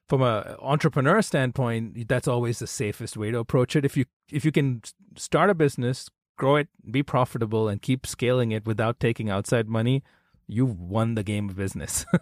from 0.08 0.22
a 0.22 0.58
entrepreneur 0.60 1.22
standpoint, 1.22 2.08
that's 2.08 2.28
always 2.28 2.60
the 2.60 2.68
safest 2.68 3.16
way 3.16 3.32
to 3.32 3.40
approach 3.40 3.76
it. 3.76 3.86
If 3.86 3.96
you 3.96 4.06
if 4.32 4.46
you 4.46 4.52
can 4.52 4.82
start 5.16 5.50
a 5.50 5.56
business, 5.56 6.10
grow 6.38 6.58
it, 6.58 6.68
be 6.90 7.04
profitable, 7.04 7.68
and 7.68 7.82
keep 7.82 8.08
scaling 8.08 8.52
it 8.52 8.66
without 8.66 9.00
taking 9.00 9.30
outside 9.30 9.68
money, 9.68 10.04
you've 10.48 10.80
won 10.80 11.16
the 11.16 11.24
game 11.24 11.50
of 11.50 11.56
business. 11.56 12.06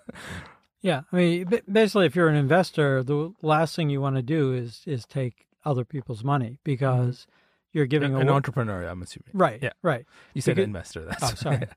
Yeah, 0.81 1.01
I 1.11 1.15
mean, 1.15 1.61
basically, 1.71 2.05
if 2.05 2.15
you're 2.15 2.29
an 2.29 2.35
investor, 2.35 3.03
the 3.03 3.33
last 3.41 3.75
thing 3.75 3.89
you 3.89 3.99
want 3.99 4.15
to 4.15 4.21
do 4.21 4.53
is 4.53 4.83
is 4.85 5.05
take 5.05 5.47
other 5.65 5.83
people's 5.83 6.23
money 6.23 6.45
mm-hmm. 6.45 6.63
because 6.63 7.27
you're 7.73 7.85
giving 7.85 8.15
An 8.15 8.23
away. 8.23 8.33
entrepreneur, 8.35 8.83
I'm 8.87 9.01
assuming. 9.01 9.29
Right. 9.33 9.59
Yeah. 9.61 9.71
right. 9.83 10.05
You 10.33 10.41
said 10.41 10.55
Because- 10.55 10.67
investor. 10.67 11.05
That's 11.05 11.23
Oh, 11.23 11.35
sorry. 11.35 11.67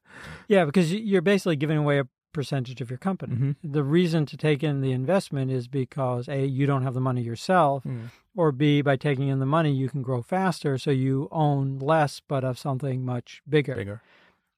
Yeah, 0.49 0.65
because 0.65 0.93
you- 0.93 1.01
you're 1.01 1.23
basically 1.23 1.57
giving 1.57 1.77
away 1.77 1.99
a 1.99 2.07
percentage 2.33 2.81
of 2.81 2.91
your 2.91 2.99
company. 2.99 3.35
Mhm. 3.35 3.57
The 3.65 3.83
reason 3.83 4.25
to 4.27 4.37
take 4.37 4.63
in 4.63 4.83
the 4.83 4.93
investment 4.93 5.51
is 5.51 5.67
because 5.67 6.29
A, 6.29 6.45
you 6.47 6.65
don't 6.65 6.85
have 6.85 6.95
the 6.95 7.01
money 7.01 7.23
yourself, 7.23 7.83
Mm. 7.83 8.11
or 8.37 8.53
B, 8.53 8.83
by 8.83 8.95
taking 8.97 9.27
in 9.27 9.41
the 9.41 9.47
money, 9.47 9.73
you 9.73 9.89
can 9.89 10.01
grow 10.01 10.23
faster, 10.23 10.79
so 10.79 10.93
you 10.93 11.27
own 11.33 11.81
less 11.81 12.21
but 12.21 12.45
of 12.45 12.57
something 12.57 13.05
much 13.05 13.43
bigger. 13.49 13.75
Bigger. 13.75 14.01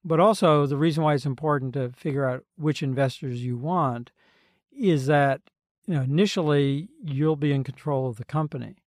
But 0.05 0.21
also, 0.21 0.67
the 0.67 0.77
reason 0.77 1.03
why 1.03 1.15
it's 1.15 1.25
important 1.25 1.73
to 1.75 1.93
figure 1.97 2.29
out 2.29 2.45
which 2.59 2.83
investors 2.83 3.43
you 3.43 3.57
want 3.57 4.11
is 4.71 5.07
that 5.07 5.41
you 5.87 5.95
know 5.95 6.03
initially 6.03 6.89
you'll 7.03 7.37
be 7.37 7.53
in 7.53 7.65
control 7.65 8.07
of 8.07 8.17
the 8.17 8.25
company, 8.27 8.82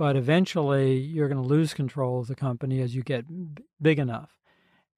but 0.00 0.16
eventually 0.16 0.94
you're 0.96 1.28
going 1.28 1.42
to 1.42 1.46
lose 1.46 1.74
control 1.74 2.20
of 2.20 2.26
the 2.26 2.34
company 2.34 2.80
as 2.80 2.94
you 2.94 3.02
get 3.02 3.28
b- 3.28 3.62
big 3.82 3.98
enough, 3.98 4.30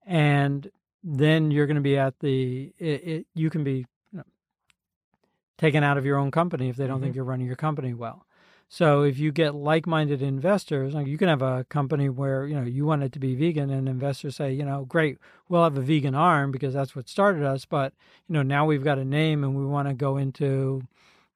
and 0.06 0.70
then 1.02 1.50
you're 1.50 1.66
going 1.66 1.74
to 1.74 1.80
be 1.82 1.98
at 1.98 2.20
the 2.20 2.72
it, 2.78 3.02
it, 3.12 3.26
you 3.34 3.50
can 3.50 3.64
be 3.64 3.78
you 4.12 4.18
know, 4.18 4.22
taken 5.58 5.82
out 5.82 5.98
of 5.98 6.04
your 6.06 6.18
own 6.18 6.30
company 6.30 6.68
if 6.68 6.76
they 6.76 6.86
don't 6.86 7.00
think 7.00 7.16
you're 7.16 7.24
running 7.24 7.48
your 7.48 7.56
company 7.56 7.92
well. 7.92 8.24
So 8.68 9.02
if 9.02 9.18
you 9.18 9.32
get 9.32 9.56
like-minded 9.56 10.22
investors, 10.22 10.94
like 10.94 11.08
you 11.08 11.18
can 11.18 11.26
have 11.26 11.42
a 11.42 11.64
company 11.64 12.08
where 12.08 12.46
you 12.46 12.54
know 12.54 12.62
you 12.62 12.86
want 12.86 13.02
it 13.02 13.10
to 13.14 13.18
be 13.18 13.34
vegan, 13.34 13.70
and 13.70 13.88
investors 13.88 14.36
say, 14.36 14.52
you 14.52 14.64
know, 14.64 14.84
great, 14.84 15.18
we'll 15.48 15.64
have 15.64 15.76
a 15.76 15.80
vegan 15.80 16.14
arm 16.14 16.52
because 16.52 16.74
that's 16.74 16.94
what 16.94 17.08
started 17.08 17.42
us, 17.42 17.64
but 17.64 17.92
you 18.28 18.34
know 18.34 18.42
now 18.42 18.66
we've 18.66 18.84
got 18.84 18.98
a 18.98 19.04
name 19.04 19.42
and 19.42 19.56
we 19.56 19.66
want 19.66 19.88
to 19.88 19.94
go 19.94 20.16
into, 20.16 20.80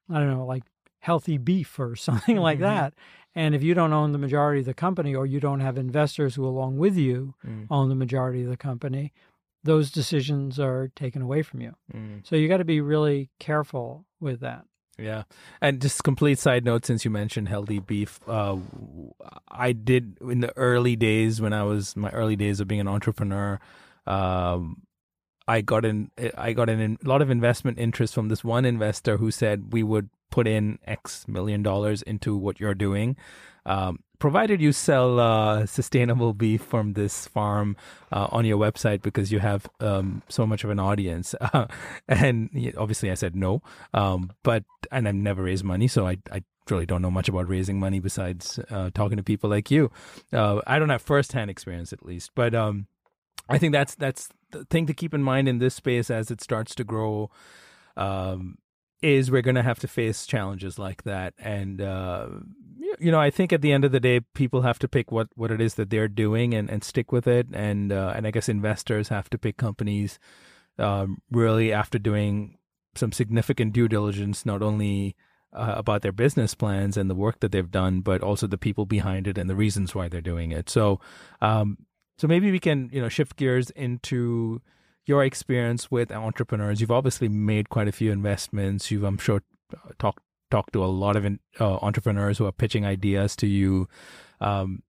I 0.08 0.20
don't 0.20 0.30
know, 0.30 0.46
like 0.46 0.62
healthy 1.00 1.36
beef 1.36 1.78
or 1.80 1.94
something 2.08 2.36
like 2.36 2.58
Mhm. 2.58 2.62
that. 2.62 2.94
And 3.36 3.54
if 3.54 3.62
you 3.62 3.74
don't 3.74 3.92
own 3.92 4.10
the 4.12 4.18
majority 4.18 4.60
of 4.60 4.66
the 4.66 4.74
company, 4.74 5.14
or 5.14 5.26
you 5.26 5.38
don't 5.40 5.60
have 5.60 5.76
investors 5.78 6.34
who, 6.34 6.44
along 6.46 6.78
with 6.78 6.96
you, 6.96 7.34
Mm. 7.46 7.66
own 7.70 7.88
the 7.90 7.94
majority 7.94 8.42
of 8.42 8.48
the 8.48 8.56
company, 8.56 9.12
those 9.62 9.90
decisions 9.90 10.58
are 10.58 10.90
taken 10.96 11.20
away 11.22 11.42
from 11.42 11.60
you. 11.60 11.74
Mm. 11.94 12.26
So 12.26 12.34
you 12.34 12.48
got 12.48 12.56
to 12.58 12.64
be 12.64 12.80
really 12.80 13.28
careful 13.38 14.06
with 14.20 14.40
that. 14.40 14.64
Yeah, 14.98 15.24
and 15.60 15.82
just 15.82 16.02
complete 16.02 16.38
side 16.38 16.64
note, 16.64 16.86
since 16.86 17.04
you 17.04 17.10
mentioned 17.10 17.48
healthy 17.50 17.80
beef, 17.80 18.18
uh, 18.26 18.56
I 19.46 19.72
did 19.72 20.16
in 20.22 20.40
the 20.40 20.56
early 20.56 20.96
days 20.96 21.38
when 21.38 21.52
I 21.52 21.64
was 21.64 21.94
my 21.94 22.08
early 22.12 22.34
days 22.36 22.60
of 22.60 22.68
being 22.68 22.80
an 22.80 22.88
entrepreneur. 22.88 23.60
Um, 24.06 24.82
I 25.46 25.60
got 25.60 25.84
in, 25.84 26.10
I 26.38 26.54
got 26.54 26.70
in 26.70 26.96
a 27.04 27.08
lot 27.08 27.20
of 27.20 27.28
investment 27.28 27.78
interest 27.78 28.14
from 28.14 28.28
this 28.28 28.42
one 28.42 28.64
investor 28.64 29.18
who 29.18 29.30
said 29.30 29.72
we 29.74 29.82
would 29.82 30.08
put 30.30 30.46
in 30.46 30.78
X 30.86 31.26
million 31.28 31.62
dollars 31.62 32.02
into 32.02 32.36
what 32.36 32.60
you're 32.60 32.74
doing, 32.74 33.16
um, 33.64 34.00
provided 34.18 34.60
you 34.60 34.72
sell 34.72 35.20
uh, 35.20 35.66
sustainable 35.66 36.32
beef 36.32 36.62
from 36.62 36.94
this 36.94 37.26
farm 37.26 37.76
uh, 38.12 38.28
on 38.30 38.44
your 38.44 38.58
website 38.58 39.02
because 39.02 39.32
you 39.32 39.38
have 39.38 39.68
um, 39.80 40.22
so 40.28 40.46
much 40.46 40.64
of 40.64 40.70
an 40.70 40.78
audience. 40.78 41.34
and 42.08 42.72
obviously, 42.76 43.10
I 43.10 43.14
said 43.14 43.36
no. 43.36 43.62
Um, 43.92 44.32
but 44.42 44.64
and 44.90 45.08
I've 45.08 45.14
never 45.14 45.42
raised 45.42 45.64
money, 45.64 45.88
so 45.88 46.06
I 46.06 46.18
I 46.30 46.42
really 46.70 46.86
don't 46.86 47.02
know 47.02 47.10
much 47.10 47.28
about 47.28 47.48
raising 47.48 47.78
money 47.78 48.00
besides 48.00 48.58
uh, 48.70 48.90
talking 48.94 49.16
to 49.16 49.22
people 49.22 49.50
like 49.50 49.70
you. 49.70 49.90
Uh, 50.32 50.60
I 50.66 50.78
don't 50.78 50.88
have 50.88 51.02
firsthand 51.02 51.50
experience, 51.50 51.92
at 51.92 52.04
least, 52.04 52.30
but 52.34 52.54
um, 52.54 52.86
I 53.48 53.58
think 53.58 53.72
that's 53.72 53.94
that's 53.94 54.28
the 54.50 54.64
thing 54.64 54.86
to 54.86 54.94
keep 54.94 55.14
in 55.14 55.22
mind 55.22 55.48
in 55.48 55.58
this 55.58 55.74
space 55.74 56.10
as 56.10 56.30
it 56.30 56.40
starts 56.40 56.74
to 56.76 56.84
grow. 56.84 57.30
Is 59.02 59.30
we're 59.30 59.42
going 59.42 59.56
to 59.56 59.62
have 59.62 59.78
to 59.80 59.88
face 59.88 60.26
challenges 60.26 60.78
like 60.78 61.02
that, 61.04 61.34
and 61.38 61.80
uh, 61.80 62.28
you 62.98 63.10
know, 63.10 63.20
I 63.20 63.30
think 63.30 63.52
at 63.52 63.60
the 63.60 63.72
end 63.72 63.84
of 63.84 63.92
the 63.92 64.00
day, 64.00 64.20
people 64.20 64.62
have 64.62 64.78
to 64.80 64.88
pick 64.88 65.12
what, 65.12 65.28
what 65.34 65.50
it 65.50 65.60
is 65.60 65.74
that 65.74 65.90
they're 65.90 66.08
doing 66.08 66.54
and, 66.54 66.70
and 66.70 66.82
stick 66.82 67.12
with 67.12 67.26
it, 67.26 67.46
and 67.52 67.92
uh, 67.92 68.12
and 68.16 68.26
I 68.26 68.30
guess 68.30 68.48
investors 68.48 69.08
have 69.08 69.28
to 69.30 69.38
pick 69.38 69.56
companies 69.56 70.18
um, 70.78 71.22
really 71.30 71.72
after 71.72 71.98
doing 71.98 72.58
some 72.94 73.12
significant 73.12 73.72
due 73.72 73.88
diligence, 73.88 74.46
not 74.46 74.62
only 74.62 75.16
uh, 75.52 75.74
about 75.76 76.02
their 76.02 76.12
business 76.12 76.54
plans 76.54 76.96
and 76.96 77.10
the 77.10 77.14
work 77.14 77.40
that 77.40 77.52
they've 77.52 77.70
done, 77.70 78.00
but 78.00 78.22
also 78.22 78.46
the 78.46 78.58
people 78.58 78.86
behind 78.86 79.26
it 79.26 79.38
and 79.38 79.48
the 79.48 79.56
reasons 79.56 79.94
why 79.94 80.08
they're 80.08 80.20
doing 80.20 80.52
it. 80.52 80.68
So, 80.70 81.00
um, 81.40 81.78
so 82.18 82.26
maybe 82.26 82.50
we 82.50 82.58
can 82.58 82.88
you 82.92 83.00
know 83.00 83.08
shift 83.08 83.36
gears 83.36 83.70
into 83.70 84.62
your 85.06 85.24
experience 85.24 85.90
with 85.90 86.10
entrepreneurs. 86.10 86.80
You've 86.80 86.90
obviously 86.90 87.28
made 87.28 87.70
quite 87.70 87.88
a 87.88 87.92
few 87.92 88.12
investments. 88.12 88.90
You've, 88.90 89.04
I'm 89.04 89.18
sure, 89.18 89.42
uh, 89.72 89.90
talked 89.98 90.22
talked 90.50 90.72
to 90.72 90.84
a 90.84 90.86
lot 90.86 91.16
of 91.16 91.24
in, 91.24 91.40
uh, 91.60 91.76
entrepreneurs 91.76 92.38
who 92.38 92.46
are 92.46 92.52
pitching 92.52 92.86
ideas 92.86 93.34
to 93.36 93.46
you. 93.46 93.88
Um, 94.40 94.82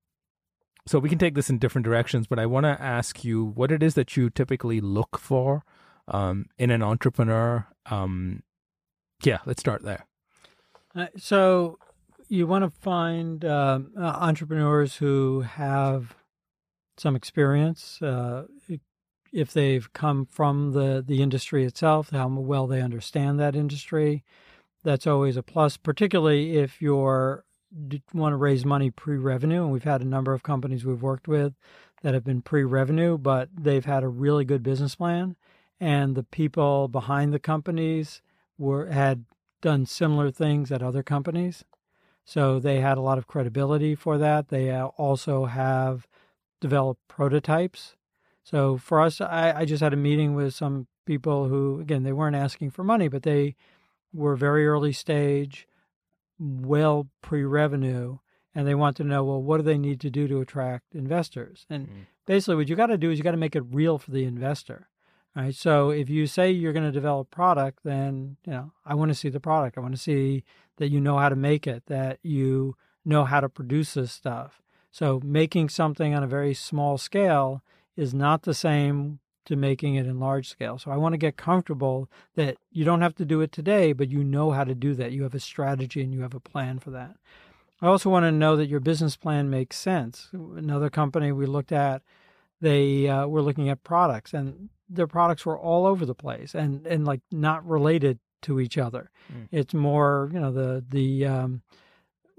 so 0.85 0.99
we 0.99 1.09
can 1.09 1.17
take 1.17 1.35
this 1.35 1.49
in 1.49 1.57
different 1.57 1.85
directions, 1.85 2.27
but 2.27 2.39
I 2.39 2.45
want 2.45 2.65
to 2.65 2.81
ask 2.81 3.23
you 3.23 3.43
what 3.43 3.71
it 3.71 3.83
is 3.83 3.95
that 3.95 4.15
you 4.15 4.29
typically 4.29 4.79
look 4.79 5.17
for 5.17 5.63
um, 6.07 6.45
in 6.57 6.71
an 6.71 6.81
entrepreneur. 6.81 7.67
Um, 7.87 8.43
yeah, 9.23 9.39
let's 9.45 9.59
start 9.59 9.83
there. 9.83 10.05
Uh, 10.95 11.07
so 11.17 11.77
you 12.29 12.47
want 12.47 12.63
to 12.63 12.69
find 12.69 13.43
um, 13.43 13.91
uh, 13.99 14.03
entrepreneurs 14.05 14.95
who 14.97 15.41
have 15.41 16.15
some 16.97 17.15
experience. 17.15 18.01
Uh, 18.01 18.43
if 19.37 19.53
they've 19.53 19.93
come 19.93 20.25
from 20.25 20.71
the, 20.71 21.03
the 21.05 21.21
industry 21.21 21.63
itself, 21.63 22.09
how 22.09 22.27
well 22.27 22.65
they 22.65 22.81
understand 22.81 23.39
that 23.39 23.55
industry. 23.55 24.23
That's 24.83 25.05
always 25.05 25.37
a 25.37 25.43
plus, 25.43 25.77
particularly 25.77 26.57
if 26.57 26.81
you're 26.81 27.43
want 28.13 28.33
to 28.33 28.37
raise 28.37 28.65
money 28.65 28.89
pre-revenue. 28.89 29.63
And 29.63 29.71
we've 29.71 29.83
had 29.83 30.01
a 30.01 30.05
number 30.05 30.33
of 30.33 30.41
companies 30.41 30.85
we've 30.85 31.01
worked 31.01 31.27
with 31.27 31.53
that 32.01 32.15
have 32.15 32.23
been 32.23 32.41
pre-revenue, 32.41 33.17
but 33.17 33.49
they've 33.55 33.85
had 33.85 34.03
a 34.03 34.07
really 34.07 34.43
good 34.43 34.63
business 34.63 34.95
plan, 34.95 35.35
and 35.79 36.15
the 36.15 36.23
people 36.23 36.87
behind 36.87 37.31
the 37.31 37.39
companies 37.39 38.23
were 38.57 38.87
had 38.87 39.25
done 39.61 39.85
similar 39.85 40.31
things 40.31 40.71
at 40.71 40.81
other 40.81 41.03
companies. 41.03 41.63
So 42.25 42.59
they 42.59 42.79
had 42.79 42.97
a 42.97 43.01
lot 43.01 43.19
of 43.19 43.27
credibility 43.27 43.93
for 43.93 44.17
that. 44.17 44.47
They 44.47 44.71
uh, 44.71 44.87
also 44.97 45.45
have 45.45 46.07
developed 46.59 47.07
prototypes. 47.07 47.96
So 48.49 48.77
for 48.77 49.01
us, 49.01 49.19
I, 49.19 49.51
I 49.57 49.65
just 49.65 49.83
had 49.83 49.91
a 49.91 49.97
meeting 49.97 50.33
with 50.33 50.53
some 50.53 50.87
people 51.05 51.49
who, 51.49 51.81
again, 51.81 52.03
they 52.03 52.13
weren't 52.13 52.35
asking 52.35 52.71
for 52.71 52.81
money, 52.81 53.09
but 53.09 53.23
they 53.23 53.57
were 54.13 54.37
very 54.37 54.65
early 54.65 54.93
stage, 54.93 55.67
well 56.39 57.09
pre 57.21 57.43
revenue, 57.43 58.19
and 58.55 58.65
they 58.65 58.73
want 58.73 58.95
to 58.97 59.03
know, 59.03 59.25
well, 59.25 59.41
what 59.41 59.57
do 59.57 59.63
they 59.63 59.77
need 59.77 59.99
to 59.99 60.09
do 60.09 60.29
to 60.29 60.39
attract 60.39 60.95
investors? 60.95 61.65
And 61.69 61.87
Mm. 61.87 62.05
basically, 62.25 62.55
what 62.55 62.69
you 62.69 62.77
got 62.77 62.87
to 62.87 62.97
do 62.97 63.11
is 63.11 63.17
you 63.17 63.23
got 63.25 63.31
to 63.31 63.37
make 63.45 63.55
it 63.57 63.65
real 63.69 63.97
for 63.97 64.11
the 64.11 64.23
investor. 64.23 64.87
Right. 65.35 65.53
So 65.53 65.89
if 65.89 66.09
you 66.09 66.25
say 66.25 66.49
you're 66.49 66.73
going 66.73 66.85
to 66.85 66.91
develop 66.91 67.29
product, 67.29 67.79
then 67.83 68.37
you 68.45 68.53
know 68.53 68.71
I 68.85 68.95
want 68.95 69.09
to 69.09 69.15
see 69.15 69.29
the 69.29 69.41
product. 69.41 69.77
I 69.77 69.81
want 69.81 69.93
to 69.93 70.01
see 70.01 70.45
that 70.77 70.87
you 70.87 71.01
know 71.01 71.17
how 71.17 71.27
to 71.27 71.35
make 71.35 71.67
it, 71.67 71.83
that 71.87 72.19
you 72.23 72.75
know 73.03 73.25
how 73.25 73.41
to 73.41 73.49
produce 73.49 73.93
this 73.95 74.13
stuff. 74.13 74.63
So 74.89 75.19
making 75.21 75.67
something 75.69 76.15
on 76.15 76.23
a 76.23 76.27
very 76.27 76.53
small 76.53 76.97
scale 76.97 77.61
is 77.97 78.13
not 78.13 78.43
the 78.43 78.53
same 78.53 79.19
to 79.45 79.55
making 79.55 79.95
it 79.95 80.05
in 80.05 80.19
large 80.19 80.49
scale. 80.49 80.77
So 80.77 80.91
I 80.91 80.97
want 80.97 81.13
to 81.13 81.17
get 81.17 81.37
comfortable 81.37 82.09
that 82.35 82.57
you 82.71 82.85
don't 82.85 83.01
have 83.01 83.15
to 83.15 83.25
do 83.25 83.41
it 83.41 83.51
today, 83.51 83.93
but 83.93 84.09
you 84.09 84.23
know 84.23 84.51
how 84.51 84.63
to 84.63 84.75
do 84.75 84.93
that. 84.95 85.11
You 85.11 85.23
have 85.23 85.33
a 85.33 85.39
strategy 85.39 86.01
and 86.01 86.13
you 86.13 86.21
have 86.21 86.33
a 86.33 86.39
plan 86.39 86.79
for 86.79 86.91
that. 86.91 87.15
I 87.81 87.87
also 87.87 88.09
want 88.09 88.23
to 88.23 88.31
know 88.31 88.55
that 88.55 88.67
your 88.67 88.79
business 88.79 89.15
plan 89.15 89.49
makes 89.49 89.77
sense. 89.77 90.29
Another 90.33 90.89
company 90.89 91.31
we 91.31 91.45
looked 91.45 91.71
at, 91.71 92.01
they 92.59 93.07
uh, 93.07 93.27
were 93.27 93.41
looking 93.41 93.69
at 93.69 93.83
products 93.83 94.33
and 94.33 94.69
their 94.89 95.07
products 95.07 95.45
were 95.45 95.57
all 95.57 95.85
over 95.85 96.05
the 96.05 96.15
place 96.15 96.53
and, 96.53 96.85
and 96.85 97.05
like 97.05 97.21
not 97.31 97.65
related 97.65 98.19
to 98.41 98.59
each 98.59 98.77
other. 98.77 99.11
Mm. 99.31 99.47
It's 99.51 99.73
more, 99.73 100.29
you 100.33 100.39
know, 100.39 100.51
the, 100.51 100.83
the, 100.89 101.25
um, 101.25 101.61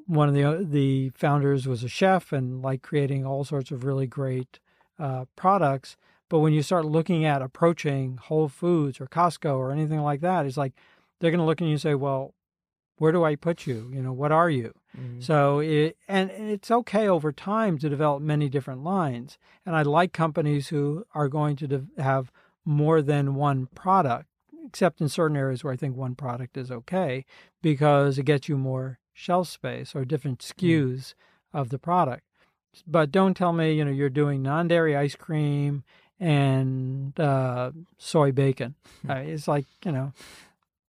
one 0.09 0.29
of 0.29 0.35
the 0.35 0.67
the 0.69 1.11
founders 1.11 1.69
was 1.69 1.85
a 1.85 1.89
chef 1.89 2.33
and 2.33 2.63
like 2.63 2.83
creating 2.83 3.27
all 3.27 3.45
sorts 3.45 3.71
of 3.71 3.85
really 3.85 4.07
great 4.07 4.59
uh, 4.99 5.25
products. 5.37 5.97
But 6.29 6.41
when 6.41 6.53
you 6.53 6.63
start 6.63 6.85
looking 6.85 7.25
at 7.25 7.43
approaching 7.43 8.19
Whole 8.19 8.49
Foods 8.49 9.01
or 9.01 9.07
Costco 9.07 9.57
or 9.57 9.73
anything 9.73 10.01
like 10.01 10.21
that, 10.21 10.45
it's 10.45 10.57
like 10.57 10.75
they're 11.21 11.31
going 11.31 11.41
to 11.41 11.47
look 11.47 11.61
at 11.61 11.67
you 11.67 11.73
and 11.73 11.81
say, 11.81 11.95
"Well, 11.95 12.35
where 12.99 13.13
do 13.13 13.25
I 13.25 13.35
put 13.35 13.67
you? 13.67 13.91
You 13.95 14.03
know, 14.03 14.13
what 14.13 14.33
are 14.33 14.51
you?" 14.51 14.75
Mm-hmm. 14.97 15.21
So 15.21 15.61
it 15.61 15.97
and 16.07 16.31
it's 16.31 16.71
okay 16.71 17.09
over 17.09 17.33
time 17.33 17.79
to 17.79 17.89
develop 17.89 18.23
many 18.23 18.49
different 18.49 18.85
lines. 18.85 19.39
And 19.65 19.75
I 19.75 19.83
like 19.83 20.13
companies 20.13 20.69
who 20.69 21.07
are 21.15 21.29
going 21.29 21.57
to 21.57 21.67
de- 21.67 22.03
have 22.03 22.31
more 22.65 23.01
than 23.01 23.35
one 23.35 23.67
product, 23.75 24.29
except 24.67 25.01
in 25.01 25.09
certain 25.09 25.37
areas 25.37 25.65
where 25.65 25.73
I 25.73 25.77
think 25.77 25.97
one 25.97 26.15
product 26.15 26.57
is 26.57 26.71
okay 26.71 27.25
because 27.63 28.19
it 28.19 28.25
gets 28.25 28.49
you 28.49 28.59
more 28.59 28.99
shelf 29.13 29.49
space 29.49 29.95
or 29.95 30.05
different 30.05 30.41
SKUs 30.41 31.15
of 31.53 31.71
the 31.71 31.79
product. 31.79 32.23
But 32.87 33.11
don't 33.11 33.37
tell 33.37 33.53
me, 33.53 33.73
you 33.73 33.85
know, 33.85 33.91
you're 33.91 34.09
doing 34.11 34.43
non-dairy 34.43 34.97
ice 34.97 35.15
cream 35.17 35.85
and 36.21 37.19
uh, 37.19 37.71
soy 37.99 38.33
bacon. 38.33 38.75
Uh, 39.09 39.15
it's 39.15 39.49
like, 39.49 39.67
you 39.85 39.93
know, 39.93 40.13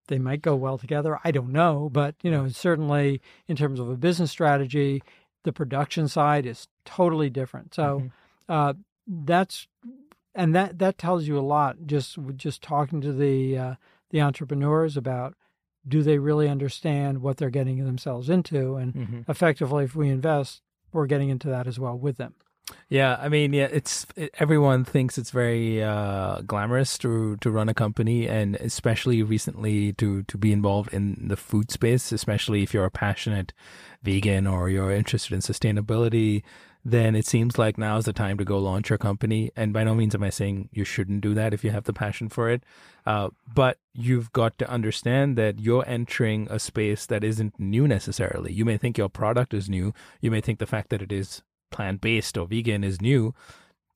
they 0.07 0.17
might 0.19 0.41
go 0.41 0.55
well 0.55 0.77
together. 0.77 1.19
I 1.23 1.31
don't 1.31 1.51
know, 1.51 1.89
but 1.91 2.15
you 2.23 2.31
know, 2.31 2.47
certainly 2.49 3.21
in 3.47 3.55
terms 3.55 3.79
of 3.79 3.89
a 3.89 3.95
business 3.95 4.31
strategy, 4.31 5.03
the 5.43 5.53
production 5.53 6.07
side 6.07 6.45
is 6.45 6.67
totally 6.85 7.29
different. 7.29 7.73
So 7.75 7.99
Mhm. 7.99 8.11
uh, 8.49 8.73
that's 9.07 9.67
and 10.35 10.55
that 10.55 10.79
that 10.79 10.97
tells 10.97 11.27
you 11.27 11.37
a 11.37 11.41
lot. 11.41 11.77
Just 11.85 12.17
just 12.35 12.61
talking 12.61 13.01
to 13.01 13.13
the 13.13 13.57
uh, 13.57 13.75
the 14.09 14.21
entrepreneurs 14.21 14.97
about 14.97 15.35
do 15.87 16.01
they 16.03 16.17
really 16.19 16.49
understand 16.49 17.21
what 17.21 17.37
they're 17.37 17.49
getting 17.49 17.83
themselves 17.85 18.29
into, 18.29 18.75
and 18.75 18.93
Mm-hmm. 18.93 19.31
effectively, 19.31 19.83
if 19.85 19.95
we 19.95 20.09
invest, 20.09 20.61
we're 20.91 21.07
getting 21.07 21.29
into 21.29 21.49
that 21.49 21.67
as 21.67 21.79
well 21.79 21.97
with 21.97 22.17
them. 22.17 22.35
Yeah, 22.87 23.17
I 23.19 23.29
mean, 23.29 23.53
yeah, 23.53 23.67
it's 23.71 24.05
it, 24.15 24.31
everyone 24.39 24.85
thinks 24.85 25.17
it's 25.17 25.31
very 25.31 25.81
uh, 25.83 26.41
glamorous 26.41 26.97
to 26.99 27.37
to 27.37 27.51
run 27.51 27.69
a 27.69 27.73
company, 27.73 28.27
and 28.27 28.55
especially 28.57 29.23
recently 29.23 29.93
to 29.93 30.23
to 30.23 30.37
be 30.37 30.51
involved 30.51 30.93
in 30.93 31.27
the 31.27 31.37
food 31.37 31.71
space, 31.71 32.11
especially 32.11 32.63
if 32.63 32.73
you're 32.73 32.85
a 32.85 32.91
passionate 32.91 33.53
vegan 34.03 34.47
or 34.47 34.69
you're 34.69 34.91
interested 34.91 35.33
in 35.33 35.41
sustainability. 35.41 36.43
Then 36.85 37.15
it 37.15 37.25
seems 37.25 37.57
like 37.57 37.77
now 37.77 37.97
is 37.97 38.05
the 38.05 38.13
time 38.13 38.37
to 38.37 38.45
go 38.45 38.57
launch 38.57 38.89
your 38.89 38.97
company. 38.97 39.51
And 39.55 39.73
by 39.73 39.83
no 39.83 39.93
means 39.93 40.15
am 40.15 40.23
I 40.23 40.29
saying 40.29 40.69
you 40.71 40.85
shouldn't 40.85 41.21
do 41.21 41.33
that 41.33 41.53
if 41.53 41.63
you 41.63 41.71
have 41.71 41.83
the 41.83 41.93
passion 41.93 42.29
for 42.29 42.49
it. 42.49 42.63
Uh, 43.05 43.29
but 43.53 43.77
you've 43.93 44.31
got 44.31 44.57
to 44.59 44.69
understand 44.69 45.37
that 45.37 45.59
you're 45.59 45.83
entering 45.87 46.47
a 46.49 46.59
space 46.59 47.05
that 47.05 47.23
isn't 47.23 47.59
new 47.59 47.87
necessarily. 47.87 48.53
You 48.53 48.65
may 48.65 48.77
think 48.77 48.97
your 48.97 49.09
product 49.09 49.53
is 49.53 49.69
new. 49.69 49.93
You 50.21 50.31
may 50.31 50.41
think 50.41 50.59
the 50.59 50.65
fact 50.65 50.89
that 50.89 51.01
it 51.01 51.11
is 51.11 51.41
plant 51.69 52.01
based 52.01 52.37
or 52.37 52.47
vegan 52.47 52.83
is 52.83 53.01
new, 53.01 53.33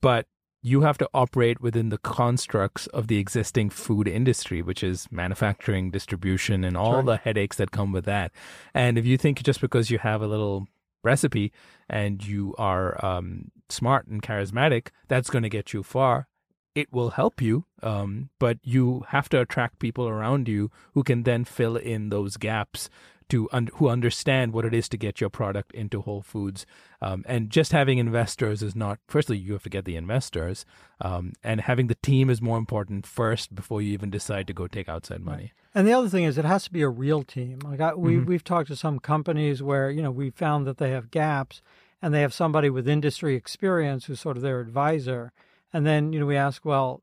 but 0.02 0.28
you 0.66 0.82
have 0.82 0.98
to 0.98 1.10
operate 1.14 1.60
within 1.60 1.90
the 1.90 1.98
constructs 1.98 2.88
of 2.88 3.08
the 3.08 3.18
existing 3.18 3.70
food 3.70 4.08
industry, 4.08 4.62
which 4.62 4.82
is 4.82 5.08
manufacturing, 5.12 5.92
distribution, 5.92 6.64
and 6.64 6.78
all 6.78 6.98
right. 6.98 7.06
the 7.06 7.18
headaches 7.18 7.58
that 7.58 7.72
come 7.72 7.92
with 7.92 8.06
that. 8.06 8.32
And 8.74 8.98
if 8.98 9.06
you 9.06 9.18
think 9.18 9.44
just 9.44 9.60
because 9.60 9.92
you 9.92 10.00
have 10.00 10.22
a 10.22 10.28
little 10.28 10.68
recipe 11.04 11.52
and 11.90 12.26
you 12.26 12.56
are 12.58 13.04
um, 13.06 13.52
smart 13.70 14.08
and 14.08 14.22
charismatic, 14.22 14.90
that's 15.08 15.30
going 15.30 15.44
to 15.44 15.50
get 15.50 15.74
you 15.74 15.84
far. 15.84 16.28
It 16.76 16.92
will 16.92 17.12
help 17.12 17.40
you, 17.40 17.66
um, 17.84 18.30
but 18.40 18.58
you 18.64 19.06
have 19.10 19.30
to 19.30 19.40
attract 19.40 19.78
people 19.78 20.08
around 20.08 20.48
you 20.48 20.72
who 20.94 21.04
can 21.04 21.22
then 21.22 21.46
fill 21.46 21.76
in 21.76 22.10
those 22.10 22.36
gaps 22.38 22.90
to 23.30 23.50
un- 23.52 23.70
who 23.76 23.90
understand 23.90 24.54
what 24.54 24.66
it 24.66 24.74
is 24.74 24.88
to 24.90 24.98
get 24.98 25.20
your 25.22 25.30
product 25.30 25.72
into 25.74 26.02
Whole 26.02 26.22
Foods. 26.22 26.66
Um, 27.02 27.24
and 27.28 27.50
just 27.50 27.72
having 27.72 27.98
investors 27.98 28.64
is 28.64 28.76
not. 28.76 29.00
Firstly, 29.08 29.38
you 29.38 29.54
have 29.54 29.64
to 29.64 29.70
get 29.70 29.86
the 29.86 29.96
investors, 29.96 30.66
um, 31.02 31.34
and 31.44 31.62
having 31.62 31.88
the 31.88 31.96
team 31.96 32.30
is 32.30 32.42
more 32.42 32.58
important 32.58 33.06
first 33.06 33.54
before 33.54 33.82
you 33.82 33.92
even 33.94 34.10
decide 34.10 34.48
to 34.48 34.54
go 34.54 34.68
take 34.68 34.88
outside 34.88 35.22
money. 35.22 35.52
And 35.76 35.88
the 35.88 35.94
other 35.94 36.08
thing 36.10 36.24
is, 36.24 36.38
it 36.38 36.46
has 36.46 36.64
to 36.66 36.72
be 36.72 36.82
a 36.82 36.90
real 36.90 37.24
team. 37.24 37.60
Like 37.64 37.82
I, 37.82 37.94
we 37.96 38.16
Mhm. 38.16 38.26
we've 38.26 38.44
talked 38.44 38.68
to 38.70 38.76
some 38.76 39.00
companies 39.00 39.62
where 39.64 39.90
you 39.90 40.02
know 40.02 40.12
we 40.12 40.30
found 40.30 40.66
that 40.68 40.78
they 40.78 40.92
have 40.92 41.12
gaps, 41.12 41.62
and 42.02 42.14
they 42.14 42.22
have 42.22 42.34
somebody 42.34 42.70
with 42.70 42.88
industry 42.88 43.36
experience 43.36 44.06
who's 44.06 44.20
sort 44.22 44.38
of 44.38 44.44
their 44.44 44.60
advisor. 44.60 45.32
And 45.74 45.86
then 45.86 46.14
you 46.14 46.20
know 46.20 46.26
we 46.28 46.38
ask, 46.38 46.64
well, 46.64 47.02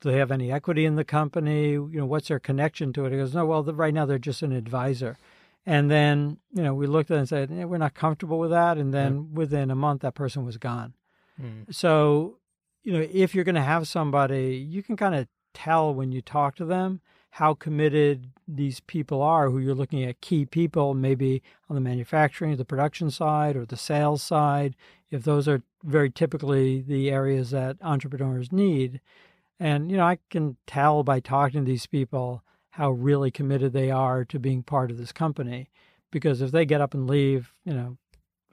do 0.00 0.10
they 0.10 0.18
have 0.18 0.30
any 0.30 0.52
equity 0.52 0.84
in 0.84 0.96
the 0.96 1.04
company? 1.04 1.72
You 1.72 1.90
know, 1.94 2.06
what's 2.06 2.28
their 2.28 2.38
connection 2.38 2.92
to 2.92 3.04
it? 3.06 3.12
He 3.12 3.18
goes, 3.18 3.34
no, 3.34 3.44
well, 3.46 3.62
the, 3.62 3.74
right 3.74 3.92
now 3.94 4.06
they're 4.06 4.18
just 4.18 4.42
an 4.42 4.52
advisor. 4.52 5.16
And 5.74 5.90
then 5.90 6.38
you 6.56 6.62
know 6.64 6.74
we 6.74 6.86
looked 6.86 7.10
at 7.10 7.16
it 7.16 7.20
and 7.20 7.28
said, 7.28 7.50
eh, 7.52 7.64
we're 7.64 7.78
not 7.86 7.94
comfortable 7.94 8.38
with 8.38 8.50
that. 8.50 8.76
And 8.76 8.92
then 8.92 9.12
within 9.40 9.70
a 9.70 9.74
month, 9.86 10.02
that 10.02 10.14
person 10.14 10.44
was 10.44 10.56
gone. 10.58 10.94
So, 11.70 12.36
you 12.82 12.92
know, 12.92 13.06
if 13.24 13.34
you're 13.34 13.44
going 13.44 13.54
to 13.54 13.62
have 13.74 13.88
somebody, 13.88 14.56
you 14.56 14.82
can 14.82 14.96
kind 14.96 15.14
of 15.14 15.26
tell 15.54 15.94
when 15.94 16.12
you 16.12 16.20
talk 16.22 16.56
to 16.56 16.64
them 16.64 17.00
how 17.34 17.54
committed 17.54 18.30
these 18.48 18.80
people 18.80 19.22
are 19.22 19.48
who 19.50 19.58
you're 19.58 19.74
looking 19.74 20.02
at 20.02 20.20
key 20.20 20.44
people 20.44 20.94
maybe 20.94 21.42
on 21.68 21.74
the 21.76 21.80
manufacturing 21.80 22.56
the 22.56 22.64
production 22.64 23.10
side 23.10 23.56
or 23.56 23.64
the 23.64 23.76
sales 23.76 24.22
side 24.22 24.74
if 25.10 25.22
those 25.22 25.46
are 25.46 25.62
very 25.84 26.10
typically 26.10 26.80
the 26.82 27.10
areas 27.10 27.50
that 27.50 27.76
entrepreneurs 27.82 28.50
need 28.50 29.00
and 29.60 29.90
you 29.90 29.96
know 29.96 30.04
i 30.04 30.18
can 30.28 30.56
tell 30.66 31.02
by 31.04 31.20
talking 31.20 31.64
to 31.64 31.70
these 31.70 31.86
people 31.86 32.42
how 32.80 32.90
really 32.90 33.30
committed 33.30 33.72
they 33.72 33.90
are 33.90 34.24
to 34.24 34.38
being 34.38 34.62
part 34.62 34.90
of 34.90 34.96
this 34.96 35.12
company 35.12 35.68
because 36.10 36.40
if 36.40 36.50
they 36.50 36.64
get 36.64 36.80
up 36.80 36.94
and 36.94 37.06
leave 37.06 37.52
you 37.64 37.74
know 37.74 37.90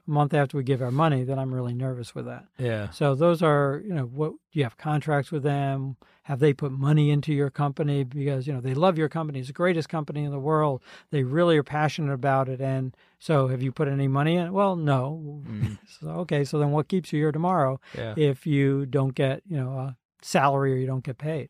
a 0.06 0.10
month 0.10 0.32
after 0.34 0.56
we 0.58 0.62
give 0.62 0.82
our 0.82 0.90
money 0.90 1.24
then 1.24 1.38
i'm 1.38 1.52
really 1.54 1.72
nervous 1.74 2.14
with 2.14 2.26
that 2.26 2.44
Yeah. 2.58 2.90
so 2.90 3.14
those 3.14 3.42
are, 3.42 3.82
you 3.86 3.94
know, 3.94 4.04
what 4.04 4.30
do 4.32 4.58
you 4.58 4.64
have 4.64 4.76
contracts 4.76 5.30
with 5.32 5.42
them? 5.42 5.96
Have 6.24 6.40
they 6.40 6.52
put 6.52 6.72
money 6.72 7.10
into 7.10 7.32
your 7.32 7.50
company 7.50 8.04
because 8.04 8.46
you 8.46 8.52
know 8.52 8.60
they 8.60 8.74
love 8.74 8.98
your 8.98 9.08
company? 9.08 9.38
It's 9.38 9.48
the 9.48 9.54
greatest 9.64 9.88
company 9.88 10.24
in 10.24 10.30
the 10.30 10.38
world. 10.50 10.82
They 11.10 11.22
really 11.22 11.56
are 11.56 11.62
passionate 11.62 12.12
about 12.12 12.48
it. 12.50 12.60
And 12.60 12.94
so, 13.18 13.48
have 13.48 13.62
you 13.62 13.72
put 13.72 13.88
any 13.88 14.08
money 14.08 14.34
in? 14.36 14.52
Well, 14.52 14.76
no. 14.76 15.42
Mm. 15.48 15.78
So 16.00 16.08
okay, 16.24 16.44
so 16.44 16.58
then 16.58 16.70
what 16.70 16.88
keeps 16.88 17.12
you 17.12 17.18
here 17.22 17.32
tomorrow 17.32 17.80
Yeah. 17.96 18.14
if 18.16 18.46
you 18.46 18.84
don't 18.86 19.14
get 19.14 19.36
you 19.48 19.56
know 19.56 19.72
a 19.84 19.96
salary 20.22 20.70
or 20.74 20.76
you 20.76 20.86
don't 20.86 21.04
get 21.04 21.16
paid? 21.18 21.48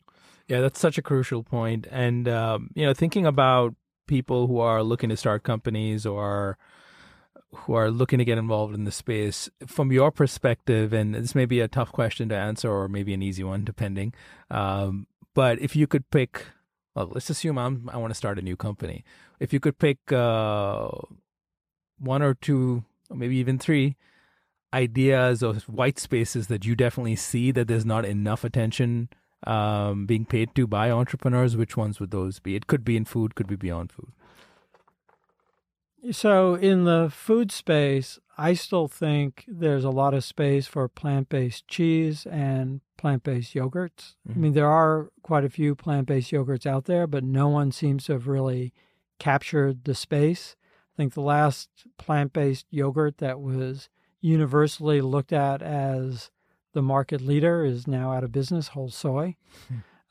Yeah, 0.49 0.61
that's 0.61 0.79
such 0.79 0.97
a 0.97 1.03
crucial 1.03 1.43
point. 1.43 1.87
And 1.91 2.27
um, 2.27 2.71
you 2.73 2.85
know, 2.85 2.93
thinking 2.93 3.25
about 3.25 3.75
people 4.07 4.47
who 4.47 4.57
are 4.59 4.81
looking 4.81 5.09
to 5.09 5.15
start 5.15 5.43
companies 5.43 6.07
or 6.07 6.57
who 7.53 7.75
are 7.75 7.91
looking 7.91 8.17
to 8.17 8.25
get 8.25 8.39
involved 8.39 8.73
in 8.73 8.83
the 8.83 8.91
space 8.91 9.47
from 9.67 9.91
your 9.91 10.11
perspective, 10.11 10.91
and 10.91 11.13
this 11.13 11.35
may 11.35 11.45
be 11.45 11.59
a 11.59 11.67
tough 11.67 11.91
question 11.91 12.29
to 12.29 12.35
answer 12.35 12.69
or 12.71 12.87
maybe 12.87 13.13
an 13.13 13.21
easy 13.21 13.43
one, 13.43 13.63
depending. 13.63 14.11
Um, 14.49 15.05
but 15.35 15.59
if 15.59 15.75
you 15.75 15.85
could 15.85 16.09
pick, 16.09 16.47
well, 16.95 17.11
let's 17.11 17.29
assume 17.29 17.59
I'm 17.59 17.87
I 17.93 17.97
want 17.97 18.09
to 18.09 18.17
start 18.17 18.39
a 18.39 18.41
new 18.41 18.57
company. 18.57 19.03
If 19.39 19.53
you 19.53 19.59
could 19.59 19.77
pick 19.77 20.11
uh, 20.11 20.89
one 21.99 22.23
or 22.23 22.33
two, 22.33 22.83
or 23.07 23.15
maybe 23.15 23.37
even 23.37 23.59
three 23.59 23.97
ideas 24.73 25.43
or 25.43 25.53
white 25.67 25.99
spaces 25.99 26.47
that 26.47 26.65
you 26.65 26.75
definitely 26.75 27.15
see 27.15 27.51
that 27.51 27.67
there's 27.67 27.85
not 27.85 28.05
enough 28.05 28.43
attention 28.43 29.09
um, 29.45 30.05
being 30.05 30.25
paid 30.25 30.53
to 30.55 30.67
by 30.67 30.91
entrepreneurs, 30.91 31.55
which 31.55 31.77
ones 31.77 31.99
would 31.99 32.11
those 32.11 32.39
be? 32.39 32.55
It 32.55 32.67
could 32.67 32.83
be 32.83 32.97
in 32.97 33.05
food, 33.05 33.35
could 33.35 33.47
be 33.47 33.55
beyond 33.55 33.91
food. 33.91 34.11
So 36.11 36.55
in 36.55 36.85
the 36.85 37.09
food 37.11 37.51
space, 37.51 38.19
I 38.37 38.53
still 38.53 38.87
think 38.87 39.43
there's 39.47 39.83
a 39.83 39.89
lot 39.89 40.13
of 40.13 40.23
space 40.23 40.65
for 40.65 40.87
plant-based 40.87 41.67
cheese 41.67 42.25
and 42.25 42.79
plant-based 42.97 43.53
yogurts. 43.53 44.15
I 44.27 44.31
Mhm. 44.31 44.35
mean, 44.37 44.53
there 44.53 44.69
are 44.69 45.09
quite 45.23 45.43
a 45.43 45.49
few 45.49 45.75
plant-based 45.75 46.31
yogurts 46.31 46.65
out 46.65 46.85
there, 46.85 47.05
but 47.05 47.23
no 47.25 47.49
one 47.49 47.71
seems 47.73 48.05
to 48.05 48.13
have 48.13 48.29
really 48.29 48.73
captured 49.19 49.83
the 49.83 49.93
space. 49.93 50.55
I 50.93 50.95
think 50.95 51.13
the 51.13 51.21
last 51.21 51.69
plant-based 51.97 52.67
yogurt 52.69 53.17
that 53.17 53.41
was 53.41 53.89
universally 54.21 55.01
looked 55.01 55.33
at 55.33 55.61
as 55.61 56.31
the 56.73 56.81
market 56.81 57.21
leader 57.21 57.63
is 57.65 57.87
now 57.87 58.11
out 58.13 58.23
of 58.23 58.31
business, 58.31 58.69
Whole 58.69 58.89
Soy. 58.89 59.35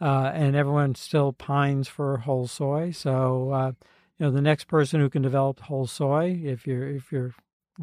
Uh, 0.01 0.31
and 0.33 0.55
everyone 0.55 0.95
still 0.95 1.33
pines 1.33 1.89
for 1.89 2.19
whole 2.19 2.47
soy. 2.47 2.93
So, 2.93 3.51
uh, 3.51 3.73
you 4.17 4.27
know, 4.27 4.31
the 4.31 4.41
next 4.41 4.69
person 4.69 5.01
who 5.01 5.11
can 5.11 5.23
develop 5.23 5.59
whole 5.59 5.89
soy, 5.89 6.41
if 6.45 6.69
you're 6.69 6.89
if 6.89 7.11
you're 7.11 7.35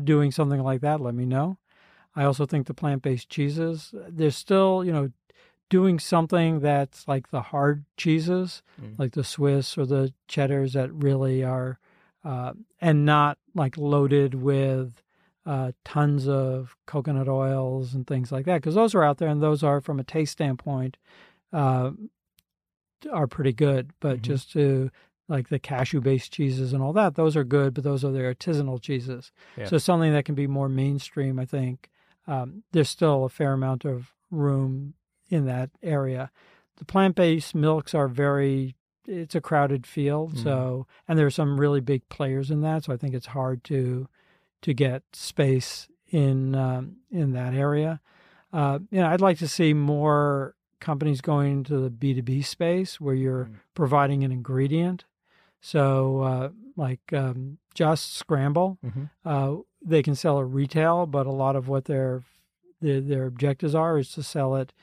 doing 0.01 0.31
something 0.31 0.61
like 0.63 0.79
that, 0.79 1.01
let 1.01 1.13
me 1.13 1.25
know. 1.25 1.57
I 2.15 2.23
also 2.23 2.45
think 2.45 2.67
the 2.67 2.73
plant-based 2.73 3.27
cheeses, 3.29 3.93
they're 4.07 4.31
still, 4.31 4.81
you 4.85 4.93
know, 4.93 5.11
doing 5.69 5.99
something 5.99 6.61
that's 6.61 7.05
like 7.05 7.31
the 7.31 7.41
hard 7.41 7.83
cheeses, 7.97 8.63
Mm. 8.81 8.97
like 8.97 9.11
the 9.11 9.23
Swiss 9.25 9.77
or 9.77 9.85
the 9.85 10.13
cheddars 10.29 10.71
that 10.71 10.93
really 10.93 11.43
are, 11.43 11.79
uh, 12.23 12.53
and 12.79 13.03
not 13.05 13.37
like 13.53 13.75
loaded 13.77 14.35
with 14.35 15.03
uh, 15.45 15.71
tons 15.83 16.27
of 16.27 16.75
coconut 16.87 17.27
oils 17.27 17.93
and 17.93 18.07
things 18.07 18.31
like 18.31 18.45
that, 18.45 18.55
because 18.61 18.75
those 18.75 18.95
are 18.95 19.03
out 19.03 19.17
there 19.19 19.29
and 19.29 19.41
those 19.43 19.63
are, 19.63 19.79
from 19.81 19.99
a 19.99 20.03
taste 20.03 20.31
standpoint, 20.33 20.97
uh, 21.53 21.91
are 23.11 23.27
pretty 23.27 23.53
good. 23.53 23.91
But 23.99 24.17
Mhm. 24.19 24.21
just 24.23 24.51
to 24.53 24.89
like 25.27 25.49
the 25.49 25.59
cashew 25.59 26.01
based 26.01 26.31
cheeses 26.31 26.71
and 26.73 26.81
all 26.83 26.93
that, 26.93 27.15
those 27.15 27.35
are 27.35 27.43
good, 27.43 27.73
but 27.73 27.83
those 27.83 28.03
are 28.05 28.11
the 28.11 28.19
artisanal 28.19 28.79
cheeses. 28.81 29.31
Yeah. 29.57 29.65
So 29.65 29.77
something 29.77 30.13
that 30.13 30.25
can 30.25 30.35
be 30.35 30.47
more 30.47 30.69
mainstream, 30.69 31.39
I 31.39 31.45
think. 31.45 31.89
Um, 32.27 32.63
there's 32.71 32.89
still 32.89 33.23
a 33.25 33.29
fair 33.29 33.53
amount 33.53 33.85
of 33.85 34.11
room 34.31 34.93
in 35.29 35.45
that 35.45 35.69
area. 35.83 36.31
The 36.77 36.85
plant 36.85 37.15
based 37.15 37.55
milks 37.55 37.93
are 37.93 38.07
very 38.07 38.75
it's 39.07 39.35
a 39.35 39.41
crowded 39.41 39.85
field, 39.85 40.33
Mhm. 40.33 40.43
so 40.43 40.87
and 41.07 41.17
there 41.19 41.27
are 41.27 41.31
some 41.31 41.59
really 41.59 41.79
big 41.79 42.07
players 42.09 42.49
in 42.49 42.61
that, 42.61 42.83
so 42.85 42.93
I 42.93 42.97
think 42.97 43.13
it's 43.13 43.27
hard 43.27 43.63
to 43.65 44.07
to 44.65 44.73
get 44.73 45.03
space 45.13 45.87
in 46.09 46.55
um, 46.55 46.97
in 47.11 47.33
that 47.33 47.53
area. 47.53 48.01
Uh, 48.51 48.79
you 48.89 48.99
know, 48.99 49.07
I'd 49.07 49.21
like 49.21 49.37
to 49.39 49.47
see 49.47 49.73
more 49.73 50.55
companies 50.79 51.21
going 51.21 51.51
into 51.59 51.79
the 51.79 51.91
B 51.91 52.13
two 52.15 52.23
B 52.23 52.41
space 52.41 52.99
where 52.99 53.13
you're 53.15 53.45
Mm. 53.45 53.55
providing 53.75 54.23
an 54.23 54.31
ingredient. 54.31 55.05
So, 55.61 56.21
uh, 56.21 56.49
like 56.75 57.13
um, 57.13 57.57
Just 57.75 58.13
Scramble, 58.15 58.77
Mhm. 58.83 59.09
uh, 59.23 59.57
they 59.81 60.01
can 60.01 60.15
sell 60.15 60.39
at 60.39 60.47
retail, 60.47 61.05
but 61.05 61.27
a 61.27 61.31
lot 61.31 61.55
of 61.55 61.67
what 61.67 61.85
their 61.85 62.23
their, 62.81 63.01
their 63.01 63.25
objectives 63.25 63.75
are 63.75 63.97
is 63.99 64.11
to 64.13 64.23
sell 64.23 64.55
it 64.55 64.73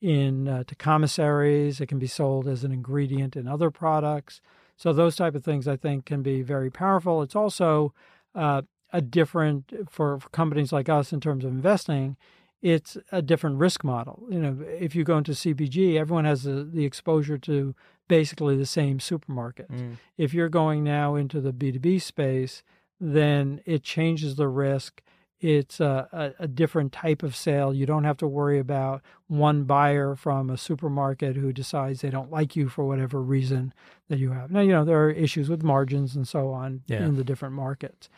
in 0.00 0.48
uh, 0.48 0.62
to 0.64 0.74
commissaries. 0.76 1.80
It 1.80 1.86
can 1.88 1.98
be 1.98 2.06
sold 2.06 2.46
as 2.46 2.62
an 2.64 2.72
ingredient 2.72 3.36
in 3.36 3.46
other 3.48 3.70
products. 3.70 4.40
So 4.76 4.92
those 4.92 5.16
type 5.16 5.34
of 5.34 5.44
things 5.44 5.66
I 5.68 5.76
think 5.76 6.06
can 6.06 6.22
be 6.22 6.42
very 6.42 6.70
powerful. 6.70 7.22
It's 7.22 7.36
also 7.36 7.92
uh, 8.34 8.62
a 8.92 9.00
different 9.00 9.72
for, 9.90 10.18
for 10.20 10.28
companies 10.30 10.72
like 10.72 10.88
us 10.88 11.12
in 11.12 11.20
terms 11.20 11.44
of 11.44 11.50
investing. 11.50 12.16
it's 12.60 12.96
a 13.10 13.20
different 13.20 13.58
risk 13.58 13.82
model. 13.82 14.24
You 14.30 14.38
know, 14.38 14.58
if 14.78 14.94
you 14.94 15.02
go 15.02 15.18
into 15.18 15.32
CPG, 15.32 15.98
everyone 15.98 16.24
has 16.26 16.44
the, 16.44 16.62
the 16.62 16.84
exposure 16.84 17.38
to 17.38 17.74
basically 18.08 18.56
the 18.56 18.66
same 18.66 19.00
supermarket. 19.00 19.70
Mm. 19.70 19.96
If 20.16 20.32
you're 20.34 20.48
going 20.48 20.84
now 20.84 21.14
into 21.16 21.40
the 21.40 21.52
B2B 21.52 22.00
space, 22.02 22.62
then 23.00 23.60
it 23.64 23.82
changes 23.82 24.36
the 24.36 24.48
risk. 24.48 25.02
It's 25.40 25.80
a, 25.80 26.08
a, 26.12 26.44
a, 26.44 26.46
different 26.46 26.92
type 26.92 27.24
of 27.24 27.34
sale. 27.34 27.74
You 27.74 27.84
don't 27.84 28.04
have 28.04 28.18
to 28.18 28.28
worry 28.28 28.60
about 28.60 29.02
one 29.26 29.64
buyer 29.64 30.14
from 30.14 30.48
a 30.48 30.56
supermarket 30.56 31.34
who 31.34 31.52
decides 31.52 32.00
they 32.00 32.10
don't 32.10 32.30
like 32.30 32.54
you 32.54 32.68
for 32.68 32.84
whatever 32.84 33.20
reason 33.20 33.74
that 34.08 34.20
you 34.20 34.30
have. 34.30 34.52
Now, 34.52 34.60
you 34.60 34.70
know, 34.70 34.84
there 34.84 35.02
are 35.02 35.10
issues 35.10 35.48
with 35.48 35.64
margins 35.64 36.14
and 36.14 36.28
so 36.28 36.50
on 36.52 36.82
Yeah. 36.86 37.04
in 37.04 37.16
the 37.16 37.24
different 37.24 37.56
markets. 37.56 38.08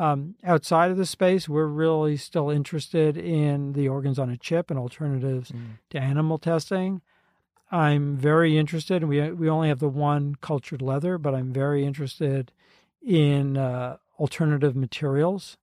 Um, 0.00 0.36
outside 0.42 0.90
of 0.90 0.96
the 0.96 1.04
space, 1.04 1.46
we're 1.46 1.66
really 1.66 2.16
still 2.16 2.48
interested 2.48 3.18
in 3.18 3.74
the 3.74 3.86
organs 3.86 4.18
on 4.18 4.30
a 4.30 4.36
chip 4.38 4.70
and 4.70 4.78
alternatives 4.78 5.50
Mm. 5.52 5.78
to 5.90 5.98
animal 6.00 6.38
testing. 6.38 7.02
I'm 7.70 8.16
very 8.16 8.56
interested, 8.56 9.02
and 9.02 9.10
we 9.10 9.30
we 9.30 9.48
only 9.48 9.68
have 9.68 9.78
the 9.78 9.88
one 9.90 10.36
cultured 10.40 10.80
leather, 10.80 11.18
but 11.18 11.34
I'm 11.34 11.52
very 11.52 11.84
interested 11.84 12.50
in 13.02 13.56
uh, 13.58 13.98
alternative 14.18 14.74
materials. 14.74 15.58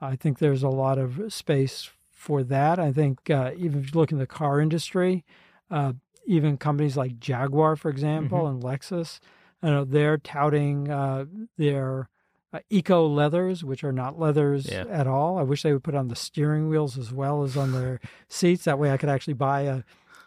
I 0.00 0.14
think 0.16 0.38
there's 0.38 0.62
a 0.62 0.68
lot 0.84 0.98
of 0.98 1.32
space 1.32 1.90
for 2.10 2.42
that. 2.44 2.78
I 2.78 2.92
think 2.92 3.28
uh, 3.30 3.50
even 3.56 3.80
if 3.80 3.86
you 3.92 4.00
look 4.00 4.12
in 4.12 4.18
the 4.18 4.26
car 4.26 4.60
industry, 4.60 5.24
uh, 5.70 5.92
even 6.24 6.56
companies 6.56 6.96
like 6.96 7.18
Jaguar, 7.18 7.74
for 7.76 7.90
example, 7.90 8.46
and 8.46 8.62
Lexus, 8.62 9.18
you 9.62 9.70
know, 9.70 9.84
they're 9.84 10.18
touting 10.18 10.88
uh, 10.88 11.24
their 11.58 12.08
uh, 12.52 12.58
eco 12.70 13.06
leathers, 13.06 13.64
which 13.64 13.82
are 13.84 13.92
not 13.92 14.18
leathers 14.18 14.66
Yeah. 14.70 14.84
at 14.90 15.06
all. 15.06 15.38
I 15.38 15.42
wish 15.42 15.62
they 15.62 15.72
would 15.72 15.84
put 15.84 15.94
on 15.94 16.08
the 16.08 16.16
steering 16.16 16.68
wheels 16.68 16.98
as 16.98 17.12
well 17.12 17.42
as 17.42 17.56
on 17.56 17.72
their 17.72 18.00
seats. 18.28 18.64
That 18.64 18.78
way, 18.78 18.90
I 18.90 18.96
could 18.96 19.08
actually 19.08 19.34
buy 19.34 19.62
a 19.62 19.82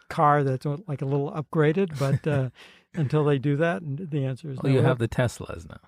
car 0.08 0.42
that's 0.44 0.66
uh, 0.66 0.76
like 0.86 1.02
a 1.02 1.06
little 1.06 1.30
upgraded. 1.32 1.98
But 1.98 2.26
uh, 2.26 2.50
until 2.94 3.24
they 3.24 3.38
do 3.38 3.56
that, 3.56 3.82
the 3.84 4.24
answer 4.24 4.50
is 4.50 4.58
Well, 4.62 4.72
no. 4.72 4.78
you 4.78 4.84
have 4.84 4.98
the 4.98 5.08
Teslas 5.08 5.68
now. 5.68 5.78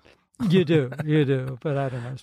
You 0.47 0.63
do, 0.63 0.89
you 1.05 1.25
do, 1.25 1.57
but 1.61 1.77
I 1.77 1.89
don't 1.89 2.03
know. 2.03 2.15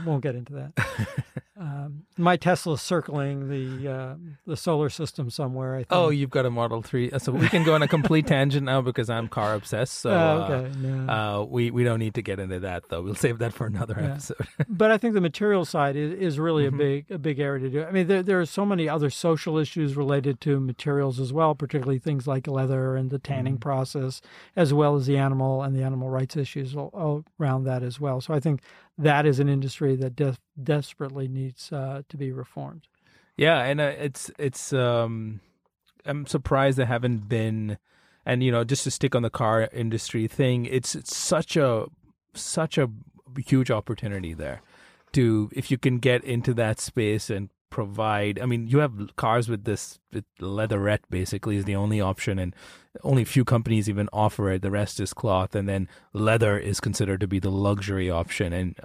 I 0.00 0.04
won't 0.04 0.22
get 0.22 0.34
into 0.34 0.52
that. 0.54 0.72
Um, 1.54 2.06
my 2.16 2.36
Tesla's 2.36 2.82
circling 2.82 3.48
the 3.48 3.88
uh, 3.88 4.14
the 4.46 4.56
solar 4.56 4.88
system 4.90 5.30
somewhere. 5.30 5.74
I 5.74 5.78
think. 5.80 5.88
Oh, 5.92 6.08
you've 6.08 6.30
got 6.30 6.44
a 6.44 6.50
Model 6.50 6.82
Three, 6.82 7.12
Uh, 7.12 7.20
so 7.20 7.30
we 7.30 7.48
can 7.48 7.62
go 7.62 7.74
on 7.76 7.82
a 7.82 7.86
complete 7.86 8.26
tangent 8.26 8.64
now 8.64 8.80
because 8.80 9.08
I'm 9.08 9.28
car 9.28 9.54
obsessed. 9.54 9.98
So, 10.00 10.10
Oh, 10.12 10.14
uh, 10.14 10.48
okay. 10.56 10.72
no. 10.80 11.12
uh, 11.12 11.44
we 11.44 11.70
we 11.70 11.84
don't 11.84 12.00
need 12.00 12.14
to 12.14 12.22
get 12.22 12.40
into 12.40 12.58
that 12.60 12.88
though. 12.88 13.00
We'll 13.02 13.14
save 13.14 13.38
that 13.38 13.52
for 13.52 13.68
another 13.68 13.94
Yeah. 13.96 14.12
episode. 14.12 14.44
but 14.68 14.90
I 14.90 14.98
think 14.98 15.14
the 15.14 15.20
material 15.20 15.64
side 15.64 15.94
is, 15.94 16.12
is 16.14 16.38
really 16.40 16.64
Mhm. 16.64 16.68
a 16.74 16.76
big 16.78 17.10
a 17.12 17.18
big 17.18 17.38
area 17.38 17.62
to 17.62 17.70
do. 17.70 17.84
I 17.84 17.92
mean, 17.92 18.08
there 18.08 18.24
there 18.24 18.40
are 18.40 18.46
so 18.46 18.66
many 18.66 18.88
other 18.88 19.10
social 19.10 19.56
issues 19.56 19.94
related 19.94 20.40
to 20.40 20.58
materials 20.58 21.20
as 21.20 21.32
well, 21.32 21.54
particularly 21.54 22.00
things 22.00 22.26
like 22.26 22.48
leather 22.48 22.96
and 22.96 23.10
the 23.10 23.20
tanning 23.20 23.58
Mhm. 23.58 23.60
process, 23.60 24.20
as 24.56 24.74
well 24.74 24.96
as 24.96 25.06
the 25.06 25.16
animal 25.16 25.62
and 25.62 25.76
the 25.76 25.84
animal 25.84 26.10
rights 26.10 26.36
issues 26.36 26.74
all, 26.74 26.90
all 26.92 27.24
around 27.38 27.51
that 27.60 27.82
as 27.82 28.00
well. 28.00 28.20
So 28.20 28.34
I 28.34 28.40
think 28.40 28.62
that 28.98 29.26
is 29.26 29.38
an 29.40 29.48
industry 29.48 29.96
that 29.96 30.16
de- 30.16 30.36
desperately 30.62 31.28
needs 31.28 31.72
uh, 31.72 32.02
to 32.08 32.16
be 32.16 32.32
reformed. 32.32 32.88
Yeah, 33.36 33.62
and 33.62 33.80
uh, 33.80 33.92
it's 33.98 34.30
it's 34.38 34.72
um 34.72 35.40
I'm 36.04 36.26
surprised 36.26 36.78
there 36.78 36.86
haven't 36.86 37.28
been 37.28 37.78
and 38.26 38.42
you 38.42 38.52
know 38.52 38.64
just 38.64 38.84
to 38.84 38.90
stick 38.90 39.14
on 39.14 39.22
the 39.22 39.30
car 39.30 39.68
industry 39.72 40.26
thing, 40.26 40.66
it's, 40.66 40.94
it's 40.94 41.16
such 41.16 41.56
a 41.56 41.86
such 42.34 42.78
a 42.78 42.88
huge 43.36 43.70
opportunity 43.70 44.34
there 44.34 44.62
to 45.12 45.50
if 45.52 45.70
you 45.70 45.78
can 45.78 45.98
get 45.98 46.22
into 46.24 46.54
that 46.54 46.80
space 46.80 47.30
and 47.30 47.50
provide 47.72 48.38
I 48.38 48.44
mean 48.44 48.68
you 48.68 48.78
have 48.78 49.16
cars 49.16 49.48
with 49.48 49.64
this 49.64 49.98
with 50.12 50.24
leatherette 50.38 51.08
basically 51.08 51.56
is 51.56 51.64
the 51.64 51.74
only 51.74 52.02
option 52.02 52.38
and 52.38 52.54
only 53.02 53.22
a 53.22 53.32
few 53.34 53.44
companies 53.46 53.88
even 53.88 54.10
offer 54.12 54.50
it. 54.50 54.60
The 54.60 54.70
rest 54.70 55.00
is 55.00 55.14
cloth 55.14 55.54
and 55.54 55.66
then 55.66 55.88
leather 56.12 56.58
is 56.58 56.80
considered 56.80 57.20
to 57.20 57.26
be 57.26 57.38
the 57.38 57.50
luxury 57.50 58.10
option. 58.10 58.52
And 58.52 58.78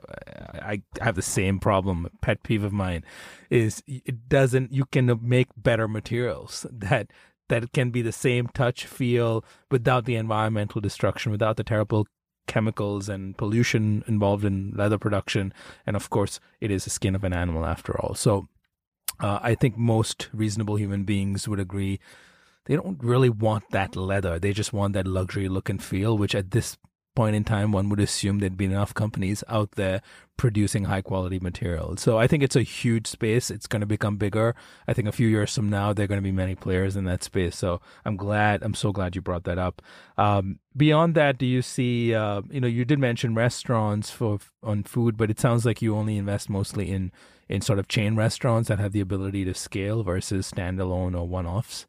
I 0.54 0.84
have 1.02 1.16
the 1.16 1.22
same 1.22 1.60
problem. 1.60 2.08
Pet 2.22 2.42
peeve 2.44 2.64
of 2.64 2.72
mine 2.72 3.04
is 3.50 3.84
it 3.86 4.30
doesn't 4.30 4.72
you 4.72 4.86
can 4.86 5.20
make 5.22 5.50
better 5.58 5.90
materials 5.90 6.66
that 6.72 7.12
that 7.50 7.74
can 7.74 7.90
be 7.90 8.02
the 8.02 8.14
same 8.14 8.48
touch 8.48 8.86
feel 8.86 9.44
without 9.70 10.06
the 10.06 10.16
environmental 10.16 10.80
destruction 10.80 11.34
without 11.34 11.58
the 11.58 11.64
terrible 11.64 12.08
chemicals 12.48 13.10
and 13.10 13.38
pollution 13.38 14.06
involved 14.08 14.46
in 14.46 14.72
leather 14.78 14.98
production. 14.98 15.54
And 15.86 15.98
of 15.98 16.10
course 16.10 16.40
it 16.62 16.72
is 16.72 16.86
the 16.86 16.90
skin 16.90 17.16
of 17.16 17.26
an 17.26 17.34
animal 17.34 17.66
after 17.66 18.00
all. 18.00 18.16
So 18.16 18.48
uh, 19.20 19.40
i 19.42 19.56
think 19.56 19.78
most 19.78 20.30
reasonable 20.34 20.76
human 20.76 21.04
beings 21.04 21.48
would 21.48 21.60
agree 21.60 22.00
they 22.66 22.76
don't 22.76 23.02
really 23.04 23.30
want 23.30 23.70
that 23.72 23.96
leather 23.96 24.40
they 24.40 24.54
just 24.54 24.74
want 24.74 24.94
that 24.94 25.08
luxury 25.08 25.48
look 25.48 25.70
and 25.70 25.84
feel 25.84 26.18
which 26.18 26.36
at 26.36 26.52
this 26.52 26.78
point 27.18 27.36
in 27.36 27.44
time 27.44 27.72
one 27.72 27.90
would 27.90 28.00
assume 28.00 28.38
there'd 28.38 28.56
be 28.56 28.66
enough 28.66 28.94
companies 28.94 29.44
out 29.48 29.72
there 29.72 30.04
producing 30.38 30.84
high 30.84 31.02
quality 31.02 31.40
material. 31.40 31.98
So 31.98 32.20
I 32.20 32.28
think 32.28 32.44
it's 32.44 32.56
a 32.56 32.62
huge 32.62 33.08
space. 33.08 33.50
It's 33.50 33.66
going 33.66 33.80
to 33.80 33.88
become 33.88 34.18
bigger. 34.18 34.54
I 34.88 34.94
think 34.94 35.08
a 35.08 35.12
few 35.12 35.28
years 35.28 35.56
from 35.56 35.68
now, 35.68 35.94
there 35.94 36.04
are 36.04 36.08
going 36.08 36.20
to 36.20 36.32
be 36.32 36.32
many 36.32 36.54
players 36.54 36.96
in 36.96 37.06
that 37.06 37.24
space. 37.24 37.58
So 37.58 37.82
I'm 38.06 38.18
glad, 38.18 38.62
I'm 38.62 38.76
so 38.76 38.92
glad 38.92 39.16
you 39.16 39.24
brought 39.24 39.46
that 39.46 39.58
up. 39.58 39.82
Um, 40.16 40.60
beyond 40.76 41.16
that, 41.16 41.40
do 41.40 41.48
you 41.48 41.64
see, 41.64 42.14
uh, 42.14 42.44
you 42.52 42.62
know, 42.62 42.68
you 42.68 42.86
did 42.86 43.00
mention 43.00 43.34
restaurants 43.34 44.12
for 44.12 44.38
on 44.62 44.84
food, 44.84 45.18
but 45.18 45.32
it 45.32 45.40
sounds 45.40 45.66
like 45.66 45.82
you 45.82 45.96
only 45.96 46.18
invest 46.18 46.52
mostly 46.52 46.92
in, 46.92 47.12
in 47.50 47.62
sort 47.62 47.80
of 47.80 47.88
chain 47.88 48.16
restaurants 48.16 48.70
that 48.70 48.80
have 48.80 48.92
the 48.92 49.02
ability 49.02 49.46
to 49.46 49.54
scale 49.54 50.04
versus 50.04 50.52
standalone 50.52 51.18
or 51.18 51.28
one 51.28 51.46
offs. 51.46 51.86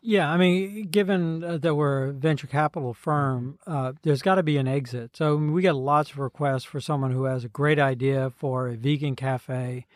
Yeah, 0.00 0.30
I 0.30 0.36
mean, 0.36 0.88
given 0.90 1.42
uh, 1.42 1.58
that 1.58 1.74
we're 1.74 2.04
a 2.04 2.12
venture 2.12 2.46
capital 2.46 2.94
firm, 2.94 3.58
uh, 3.66 3.92
there's 4.02 4.22
got 4.22 4.36
to 4.36 4.42
be 4.42 4.56
an 4.56 4.68
exit. 4.68 5.16
So 5.16 5.36
we 5.36 5.60
get 5.60 5.74
lots 5.74 6.12
of 6.12 6.18
requests 6.18 6.64
for 6.64 6.80
someone 6.80 7.10
who 7.10 7.24
has 7.24 7.44
a 7.44 7.48
great 7.48 7.80
idea 7.80 8.30
for 8.30 8.68
a 8.68 8.76
vegan 8.76 9.16
cafe 9.16 9.86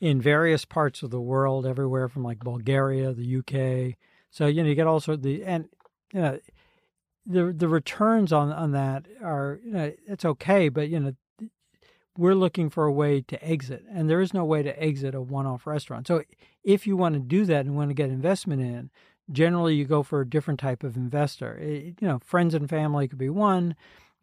in 0.00 0.20
various 0.20 0.64
parts 0.64 1.02
of 1.02 1.10
the 1.10 1.20
world, 1.20 1.66
everywhere 1.66 2.08
from 2.08 2.24
like 2.24 2.38
Bulgaria, 2.38 3.12
the 3.12 3.36
UK. 3.36 3.96
So 4.30 4.46
you 4.46 4.62
know, 4.62 4.68
you 4.68 4.74
get 4.74 4.86
all 4.86 5.00
sorts 5.00 5.18
of 5.18 5.22
the 5.22 5.44
and 5.44 5.68
you 6.12 6.20
know, 6.20 6.40
the 7.26 7.52
the 7.52 7.68
returns 7.68 8.32
on 8.32 8.50
on 8.50 8.72
that 8.72 9.06
are 9.22 9.60
you 9.62 9.72
know 9.72 9.92
it's 10.06 10.24
okay, 10.24 10.70
but 10.70 10.88
you 10.88 10.98
know 10.98 11.12
we're 12.16 12.34
looking 12.34 12.70
for 12.70 12.84
a 12.84 12.92
way 12.92 13.20
to 13.22 13.44
exit, 13.44 13.84
and 13.90 14.10
there 14.10 14.20
is 14.20 14.34
no 14.34 14.44
way 14.44 14.62
to 14.62 14.82
exit 14.82 15.14
a 15.14 15.20
one-off 15.20 15.66
restaurant. 15.66 16.06
So 16.06 16.22
if 16.64 16.86
you 16.86 16.96
want 16.96 17.14
to 17.14 17.20
do 17.20 17.44
that 17.46 17.64
and 17.64 17.76
want 17.76 17.90
to 17.90 17.94
get 17.94 18.10
investment 18.10 18.60
in, 18.62 18.90
generally 19.30 19.74
you 19.74 19.84
go 19.84 20.02
for 20.02 20.20
a 20.20 20.28
different 20.28 20.60
type 20.60 20.82
of 20.82 20.96
investor. 20.96 21.56
It- 21.58 22.00
you 22.00 22.08
know, 22.08 22.18
friends 22.18 22.54
and 22.54 22.68
family 22.68 23.08
could 23.08 23.18
be 23.18 23.30
one, 23.30 23.74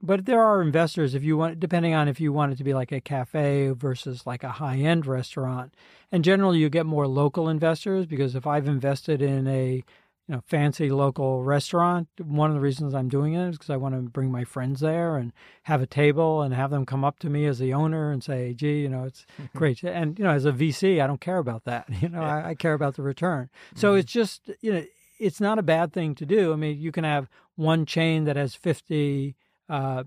but 0.01 0.25
there 0.25 0.43
are 0.43 0.61
investors 0.61 1.15
if 1.15 1.23
you 1.23 1.37
want, 1.37 1.59
depending 1.59 1.93
on 1.93 2.07
if 2.07 2.19
you 2.19 2.31
want 2.31 2.51
it 2.51 2.57
to 2.57 2.63
be 2.63 2.73
like 2.73 2.91
a 2.91 3.01
cafe 3.01 3.69
versus 3.69 4.27
like 4.27 4.43
a 4.43 4.49
high-end 4.49 5.07
restaurant. 5.07 5.73
And 6.11 6.23
generally, 6.23 6.59
you 6.59 6.69
get 6.69 6.85
more 6.85 7.07
local 7.07 7.49
investors 7.49 8.05
because 8.05 8.35
if 8.35 8.45
I've 8.45 8.67
invested 8.67 9.21
in 9.21 9.47
a 9.47 9.83
you 10.27 10.35
know 10.35 10.41
fancy 10.45 10.89
local 10.89 11.43
restaurant, 11.43 12.07
one 12.21 12.49
of 12.49 12.55
the 12.55 12.59
reasons 12.61 12.93
I'm 12.93 13.07
doing 13.07 13.33
it 13.33 13.47
is 13.49 13.55
because 13.57 13.69
I 13.69 13.77
want 13.77 13.95
to 13.95 14.01
bring 14.01 14.31
my 14.31 14.43
friends 14.43 14.81
there 14.81 15.15
and 15.15 15.31
have 15.63 15.81
a 15.81 15.87
table 15.87 16.41
and 16.41 16.53
have 16.53 16.69
them 16.69 16.85
come 16.85 17.05
up 17.05 17.19
to 17.19 17.29
me 17.29 17.45
as 17.45 17.59
the 17.59 17.73
owner 17.73 18.11
and 18.11 18.23
say, 18.23 18.53
"Gee, 18.53 18.81
you 18.81 18.89
know, 18.89 19.05
it's 19.05 19.25
great." 19.55 19.83
And 19.83 20.17
you 20.19 20.25
know, 20.25 20.31
as 20.31 20.45
a 20.45 20.51
VC, 20.51 21.01
I 21.01 21.07
don't 21.07 21.21
care 21.21 21.37
about 21.37 21.63
that. 21.65 21.87
You 22.01 22.09
know, 22.09 22.21
I, 22.21 22.49
I 22.49 22.55
care 22.55 22.73
about 22.73 22.95
the 22.95 23.03
return. 23.03 23.49
So 23.75 23.93
it's 23.95 24.11
just 24.11 24.49
you 24.61 24.73
know, 24.73 24.83
it's 25.19 25.39
not 25.41 25.59
a 25.59 25.63
bad 25.63 25.93
thing 25.93 26.13
to 26.15 26.25
do. 26.25 26.53
I 26.53 26.55
mean, 26.57 26.77
you 26.77 26.91
can 26.91 27.03
have 27.03 27.29
one 27.55 27.85
chain 27.85 28.25
that 28.25 28.35
has 28.35 28.53
50, 28.53 29.35
uh, 29.67 30.03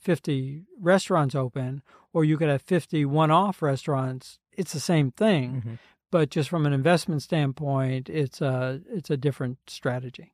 50 0.00 0.64
restaurants 0.80 1.34
open, 1.34 1.82
or 2.12 2.24
you 2.24 2.36
could 2.36 2.48
have 2.48 2.62
50 2.62 3.04
one 3.04 3.30
off 3.30 3.62
restaurants. 3.62 4.38
It's 4.56 4.72
the 4.72 4.80
same 4.80 5.10
thing, 5.12 5.62
Mhm. 5.64 5.78
But 6.10 6.30
just 6.30 6.48
from 6.48 6.66
an 6.66 6.72
investment 6.72 7.22
standpoint, 7.22 8.08
it's 8.08 8.40
a, 8.40 8.80
it's 8.88 9.10
a 9.10 9.16
different 9.16 9.58
strategy. 9.66 10.32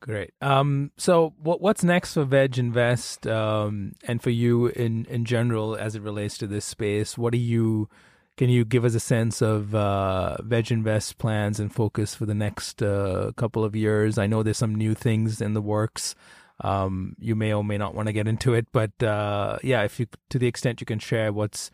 Great. 0.00 0.34
Um, 0.42 0.90
so 0.98 1.32
what 1.38 1.62
what's 1.62 1.82
next 1.82 2.12
for 2.12 2.24
Veg 2.24 2.58
Invest 2.58 3.26
um, 3.26 3.92
and 4.06 4.22
for 4.22 4.28
you 4.28 4.66
in, 4.66 5.06
in 5.06 5.24
general 5.24 5.76
as 5.76 5.94
it 5.94 6.02
relates 6.02 6.36
to 6.38 6.46
this 6.46 6.66
space? 6.66 7.16
What 7.16 7.32
do 7.32 7.38
you 7.38 7.88
can 8.36 8.50
you 8.50 8.66
give 8.66 8.84
us 8.84 8.94
a 8.94 9.00
sense 9.00 9.40
of 9.40 9.74
uh, 9.74 10.36
Veg 10.42 10.70
Invest 10.70 11.16
plans 11.16 11.58
and 11.58 11.72
focus 11.72 12.14
for 12.14 12.26
the 12.26 12.34
next 12.34 12.82
uh, 12.82 13.32
couple 13.36 13.64
of 13.64 13.74
years? 13.74 14.18
I 14.18 14.26
know 14.26 14.42
there's 14.42 14.58
some 14.58 14.74
new 14.74 14.92
things 14.92 15.40
in 15.40 15.54
the 15.54 15.62
works. 15.62 16.14
Um, 16.60 17.16
you 17.18 17.34
may 17.34 17.54
or 17.54 17.64
may 17.64 17.78
not 17.78 17.94
want 17.94 18.08
to 18.08 18.12
get 18.12 18.28
into 18.28 18.52
it, 18.52 18.66
but 18.72 19.02
uh, 19.02 19.56
yeah, 19.62 19.84
if 19.84 19.98
you 19.98 20.06
to 20.28 20.38
the 20.38 20.46
extent 20.46 20.82
you 20.82 20.86
can 20.86 20.98
share 20.98 21.32
what's 21.32 21.70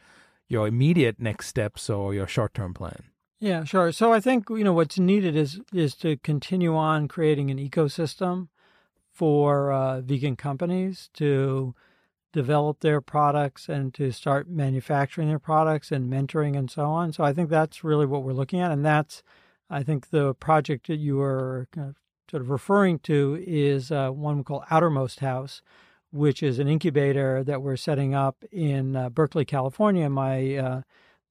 your 0.51 0.67
immediate 0.67 1.19
next 1.19 1.47
steps 1.47 1.89
or 1.89 2.13
your 2.13 2.27
short 2.27 2.53
term 2.53 2.75
plan. 2.75 3.05
Yeah, 3.39 3.65
sure. 3.65 3.91
So 3.93 4.13
I 4.13 4.21
think 4.21 4.51
you 4.51 4.65
know 4.65 4.75
what's 4.75 4.99
needed 4.99 5.35
is 5.35 5.61
is 5.73 5.95
to 5.97 6.19
continue 6.19 6.77
on 6.77 7.09
creating 7.09 7.51
an 7.51 7.59
ecosystem 7.59 8.49
for 9.13 9.73
uh, 9.73 10.03
vegan 10.03 10.37
companies 10.37 11.09
to 11.15 11.75
develop 12.33 12.81
their 12.81 13.01
products 13.01 13.69
and 13.69 13.95
to 13.95 14.13
start 14.13 14.49
manufacturing 14.49 15.29
their 15.29 15.39
products 15.39 15.91
and 15.91 16.13
mentoring 16.13 16.57
and 16.57 16.71
so 16.71 16.85
on. 16.85 17.13
So 17.13 17.25
I 17.25 17.33
think 17.33 17.49
that's 17.49 17.83
really 17.83 18.07
what 18.07 18.23
we're 18.23 18.33
looking 18.33 18.61
at, 18.61 18.73
and 18.73 18.85
that's 18.85 19.23
I 19.71 19.83
think 19.85 20.11
the 20.11 20.35
project 20.35 20.89
that 20.89 20.97
you 20.97 21.21
are 21.21 21.69
sort 22.31 22.43
of 22.43 22.51
referring 22.51 22.99
to 23.01 23.43
is 23.47 23.91
uh, 23.91 24.11
one 24.11 24.39
we 24.39 24.45
call 24.45 24.65
Outermost 24.71 25.21
House, 25.21 25.63
which 26.13 26.43
is 26.43 26.59
an 26.59 26.69
incubator 26.69 27.45
that 27.45 27.63
we're 27.63 27.77
setting 27.77 28.15
up 28.15 28.45
in 28.51 28.97
uh, 28.97 29.09
Berkeley, 29.09 29.45
California. 29.45 30.09
My 30.09 30.57
uh, 30.57 30.83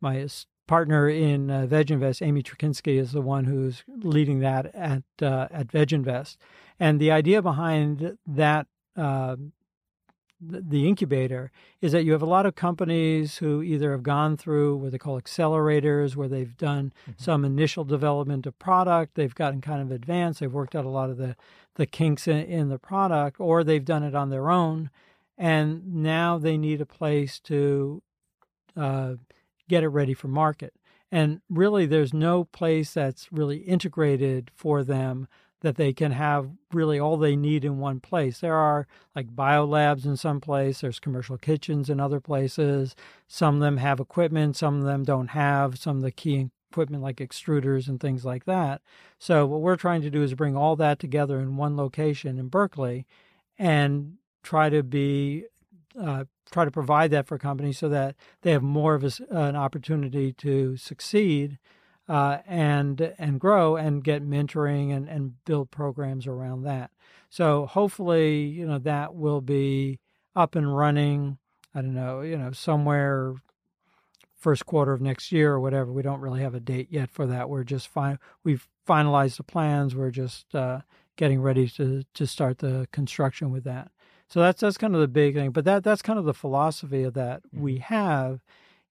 my 0.01 0.27
partner 0.67 1.09
in 1.09 1.49
uh, 1.49 1.67
VegInvest, 1.69 2.21
Amy 2.25 2.43
Trakinski, 2.43 2.99
is 2.99 3.11
the 3.11 3.21
one 3.21 3.45
who's 3.45 3.83
leading 3.87 4.39
that 4.39 4.67
at 4.75 5.03
uh, 5.21 5.47
at 5.51 5.67
VegInvest. 5.67 6.37
And 6.79 6.99
the 6.99 7.11
idea 7.11 7.41
behind 7.41 8.17
that 8.27 8.67
uh, 8.95 9.35
the 10.41 10.87
incubator 10.87 11.51
is 11.81 11.91
that 11.91 12.03
you 12.03 12.13
have 12.13 12.21
a 12.21 12.27
lot 12.27 12.45
of 12.45 12.55
companies 12.55 13.37
who 13.37 13.61
either 13.61 13.91
have 13.91 14.03
gone 14.03 14.37
through 14.37 14.77
what 14.77 14.91
they 14.91 14.97
call 14.97 15.19
accelerators, 15.19 16.15
where 16.15 16.29
they've 16.29 16.55
done 16.57 16.93
mm-hmm. 17.01 17.11
some 17.17 17.43
initial 17.43 17.83
development 17.83 18.45
of 18.45 18.57
product, 18.57 19.15
they've 19.15 19.35
gotten 19.35 19.59
kind 19.61 19.81
of 19.81 19.91
advanced, 19.91 20.39
they've 20.39 20.53
worked 20.53 20.75
out 20.75 20.85
a 20.85 20.89
lot 20.89 21.09
of 21.09 21.17
the, 21.17 21.35
the 21.75 21.85
kinks 21.85 22.27
in, 22.27 22.37
in 22.37 22.69
the 22.69 22.79
product, 22.79 23.39
or 23.39 23.63
they've 23.63 23.85
done 23.85 24.03
it 24.03 24.15
on 24.15 24.29
their 24.29 24.49
own, 24.49 24.89
and 25.37 25.93
now 25.93 26.37
they 26.37 26.57
need 26.57 26.79
a 26.79 26.85
place 26.85 27.39
to 27.39 28.01
uh, 28.77 29.15
get 29.67 29.83
it 29.83 29.89
ready 29.89 30.13
for 30.13 30.27
market. 30.27 30.73
And 31.11 31.41
really, 31.49 31.85
there's 31.85 32.13
no 32.13 32.43
place 32.43 32.93
that's 32.93 33.31
really 33.31 33.57
integrated 33.57 34.51
for 34.55 34.83
them 34.83 35.27
that 35.61 35.75
they 35.75 35.93
can 35.93 36.11
have 36.11 36.49
really 36.71 36.99
all 36.99 37.17
they 37.17 37.35
need 37.35 37.65
in 37.65 37.79
one 37.79 37.99
place. 37.99 38.39
There 38.39 38.55
are 38.55 38.87
like 39.15 39.35
biolabs 39.35 40.05
in 40.05 40.15
some 40.17 40.39
place, 40.39 40.81
there's 40.81 40.99
commercial 40.99 41.37
kitchens 41.37 41.89
in 41.89 41.99
other 41.99 42.19
places. 42.19 42.95
Some 43.27 43.55
of 43.55 43.61
them 43.61 43.77
have 43.77 43.99
equipment, 43.99 44.55
some 44.55 44.79
of 44.79 44.85
them 44.85 45.03
don't 45.03 45.29
have 45.29 45.77
some 45.77 45.97
of 45.97 46.03
the 46.03 46.11
key 46.11 46.49
equipment 46.71 47.03
like 47.03 47.17
extruders 47.17 47.87
and 47.87 47.99
things 47.99 48.23
like 48.23 48.45
that. 48.45 48.81
So 49.17 49.45
what 49.45 49.61
we're 49.61 49.75
trying 49.75 50.01
to 50.03 50.09
do 50.09 50.23
is 50.23 50.33
bring 50.33 50.55
all 50.55 50.75
that 50.77 50.99
together 50.99 51.39
in 51.39 51.57
one 51.57 51.75
location 51.75 52.37
in 52.37 52.47
Berkeley 52.47 53.05
and 53.57 54.17
try 54.43 54.69
to 54.69 54.83
be 54.83 55.45
uh, 55.99 56.25
try 56.51 56.65
to 56.65 56.71
provide 56.71 57.11
that 57.11 57.27
for 57.27 57.37
companies 57.37 57.77
so 57.77 57.89
that 57.89 58.15
they 58.41 58.51
have 58.51 58.63
more 58.63 58.95
of 58.95 59.03
a, 59.03 59.11
an 59.29 59.55
opportunity 59.55 60.31
to 60.33 60.77
succeed 60.77 61.57
uh, 62.09 62.39
and 62.47 63.13
and 63.19 63.39
grow 63.39 63.75
and 63.75 64.03
get 64.03 64.27
mentoring 64.27 64.91
and, 64.91 65.07
and 65.07 65.45
build 65.45 65.69
programs 65.69 66.25
around 66.25 66.63
that. 66.63 66.89
So 67.29 67.67
hopefully, 67.67 68.41
you 68.41 68.65
know, 68.65 68.79
that 68.79 69.13
will 69.13 69.41
be 69.41 69.99
up 70.35 70.55
and 70.55 70.75
running. 70.75 71.37
I 71.75 71.81
don't 71.81 71.93
know, 71.93 72.21
you 72.21 72.35
know, 72.35 72.51
somewhere 72.51 73.35
first 74.35 74.65
quarter 74.65 74.91
of 74.91 75.01
next 75.01 75.31
year 75.31 75.51
or 75.53 75.59
whatever. 75.59 75.91
We 75.91 76.01
don't 76.01 76.21
really 76.21 76.41
have 76.41 76.55
a 76.55 76.59
date 76.59 76.87
yet 76.89 77.11
for 77.11 77.27
that. 77.27 77.49
We're 77.49 77.63
just 77.63 77.87
fine. 77.87 78.17
We've 78.43 78.67
finalized 78.87 79.37
the 79.37 79.43
plans. 79.43 79.95
We're 79.95 80.09
just 80.09 80.55
uh, 80.55 80.79
getting 81.15 81.41
ready 81.41 81.69
to 81.69 82.03
to 82.11 82.25
start 82.25 82.57
the 82.57 82.87
construction 82.91 83.51
with 83.51 83.65
that. 83.65 83.91
So 84.29 84.39
that's 84.39 84.61
that's 84.61 84.77
kind 84.77 84.95
of 84.95 85.01
the 85.01 85.07
big 85.07 85.35
thing. 85.35 85.51
But 85.51 85.65
that 85.65 85.83
that's 85.83 86.01
kind 86.01 86.17
of 86.17 86.25
the 86.25 86.33
philosophy 86.33 87.03
of 87.03 87.13
that 87.13 87.43
we 87.53 87.75
mm-hmm. 87.75 87.93
have 87.93 88.39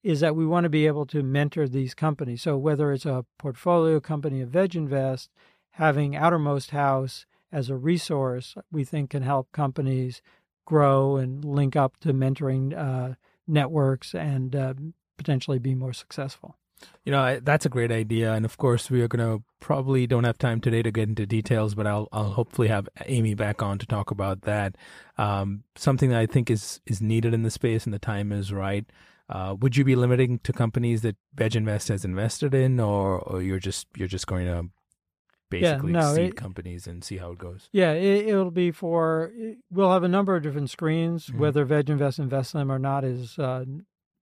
is 0.03 0.19
that 0.21 0.35
we 0.35 0.45
want 0.45 0.63
to 0.63 0.69
be 0.69 0.87
able 0.87 1.05
to 1.05 1.23
mentor 1.23 1.67
these 1.67 1.93
companies. 1.93 2.41
So 2.41 2.57
whether 2.57 2.91
it's 2.91 3.05
a 3.05 3.25
portfolio 3.37 3.99
company 3.99 4.41
of 4.41 4.49
VegInvest, 4.49 5.29
having 5.71 6.15
Outermost 6.15 6.71
House 6.71 7.25
as 7.51 7.69
a 7.69 7.75
resource, 7.75 8.55
we 8.71 8.83
think 8.83 9.09
can 9.09 9.23
help 9.23 9.51
companies 9.51 10.21
grow 10.65 11.17
and 11.17 11.43
link 11.43 11.75
up 11.75 11.97
to 11.97 12.13
mentoring 12.13 12.77
uh, 12.77 13.15
networks 13.47 14.13
and 14.13 14.55
uh, 14.55 14.73
potentially 15.17 15.59
be 15.59 15.75
more 15.75 15.93
successful. 15.93 16.55
You 17.03 17.11
know, 17.11 17.39
that's 17.41 17.65
a 17.65 17.69
great 17.69 17.91
idea, 17.91 18.31
and 18.33 18.45
of 18.45 18.55
course, 18.57 18.89
we 18.89 19.01
are 19.01 19.09
going 19.09 19.25
to 19.25 19.43
probably 19.59 20.07
don't 20.07 20.23
have 20.23 20.37
time 20.37 20.61
today 20.61 20.81
to 20.81 20.91
get 20.91 21.09
into 21.09 21.25
details, 21.25 21.75
but 21.75 21.85
I'll 21.85 22.07
I'll 22.13 22.31
hopefully 22.31 22.69
have 22.69 22.87
Amy 23.05 23.33
back 23.33 23.61
on 23.61 23.79
to 23.79 23.85
talk 23.85 24.11
about 24.11 24.43
that. 24.43 24.77
Um, 25.17 25.63
something 25.75 26.09
that 26.11 26.19
I 26.19 26.25
think 26.25 26.49
is 26.49 26.79
is 26.85 27.01
needed 27.01 27.33
in 27.33 27.43
the 27.43 27.51
space, 27.51 27.83
and 27.83 27.93
the 27.93 27.99
time 27.99 28.31
is 28.31 28.53
right. 28.53 28.85
Uh, 29.29 29.55
would 29.59 29.77
you 29.77 29.83
be 29.83 29.95
limiting 29.95 30.39
to 30.39 30.51
companies 30.51 31.01
that 31.01 31.15
VegInvest 31.35 31.89
has 31.89 32.03
invested 32.03 32.53
in, 32.53 32.79
or, 32.79 33.19
or 33.19 33.41
you're 33.41 33.59
just 33.59 33.87
you're 33.95 34.07
just 34.07 34.25
going 34.25 34.45
to 34.47 34.69
basically 35.49 35.91
yeah, 35.91 35.99
no, 35.99 36.15
seed 36.15 36.29
it, 36.29 36.35
companies 36.35 36.87
and 36.87 37.03
see 37.03 37.17
how 37.17 37.31
it 37.31 37.37
goes? 37.37 37.69
Yeah, 37.71 37.91
it, 37.91 38.33
will 38.33 38.49
be 38.49 38.71
for 38.71 39.31
we'll 39.69 39.91
have 39.91 40.03
a 40.03 40.07
number 40.07 40.35
of 40.35 40.41
different 40.41 40.71
screens. 40.71 41.27
Mm-hmm. 41.27 41.39
Whether 41.39 41.65
VegInvest 41.65 42.17
invests 42.17 42.53
in 42.53 42.59
them 42.59 42.71
or 42.71 42.79
not 42.79 43.03
is 43.03 43.37
uh, 43.37 43.65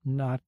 not. 0.04 0.42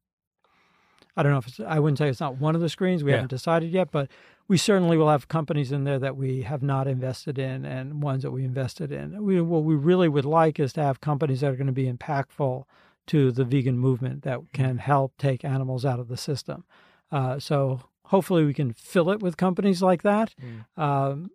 I 1.16 1.22
don't 1.22 1.32
know 1.32 1.38
if 1.38 1.48
it's. 1.48 1.61
I 1.61 1.78
wouldn't 1.78 1.98
say 1.98 2.08
it's 2.08 2.20
not 2.20 2.36
one 2.36 2.54
of 2.54 2.61
the 2.61 2.68
screens. 2.68 3.02
We 3.02 3.12
yeah. 3.12 3.16
haven't 3.16 3.30
decided 3.30 3.72
yet, 3.72 3.90
but 3.90 4.11
we 4.46 4.58
certainly 4.58 4.98
will 4.98 5.08
have 5.08 5.28
companies 5.28 5.72
in 5.72 5.84
there 5.84 6.00
that 6.00 6.16
we 6.16 6.42
have 6.42 6.62
not 6.62 6.86
invested 6.86 7.38
in 7.38 7.64
and 7.64 8.02
ones 8.02 8.24
that 8.24 8.32
we 8.32 8.44
invested 8.44 8.90
in. 8.90 9.22
We, 9.22 9.40
what 9.40 9.62
we 9.62 9.76
really 9.76 10.08
would 10.08 10.24
like 10.24 10.58
is 10.58 10.72
to 10.72 10.82
have 10.82 11.00
companies 11.00 11.40
that 11.40 11.52
are 11.52 11.56
going 11.56 11.68
to 11.68 11.72
be 11.72 11.90
impactful 11.90 12.64
to 13.07 13.32
the 13.32 13.44
vegan 13.44 13.78
movement 13.78 14.22
that 14.22 14.40
can 14.53 14.78
help 14.78 15.16
take 15.18 15.44
animals 15.44 15.84
out 15.84 16.01
of 16.01 16.09
the 16.09 16.16
system. 16.16 16.64
Uh, 17.11 17.38
so 17.38 17.80
hopefully 18.05 18.44
we 18.44 18.55
can 18.55 18.72
fill 18.72 19.11
it 19.11 19.22
with 19.22 19.36
companies 19.36 19.82
like 19.82 20.03
that. 20.03 20.34
Mm. 20.76 20.82
Um, 20.82 21.30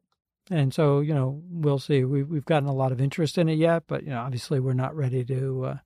and 0.52 0.74
so 0.74 1.00
you 1.00 1.14
know 1.14 1.42
we'll 1.50 1.80
see. 1.80 2.04
We, 2.04 2.24
we've 2.24 2.46
gotten 2.46 2.70
a 2.70 2.74
lot 2.74 2.92
of 2.92 3.02
interest 3.02 3.38
in 3.38 3.50
it 3.50 3.58
yet, 3.58 3.84
but 3.88 4.04
you 4.04 4.10
know 4.10 4.20
obviously 4.20 4.60
we're 4.60 4.74
not 4.74 4.96
ready 4.96 5.26
to 5.26 5.66
uh, 5.66 5.78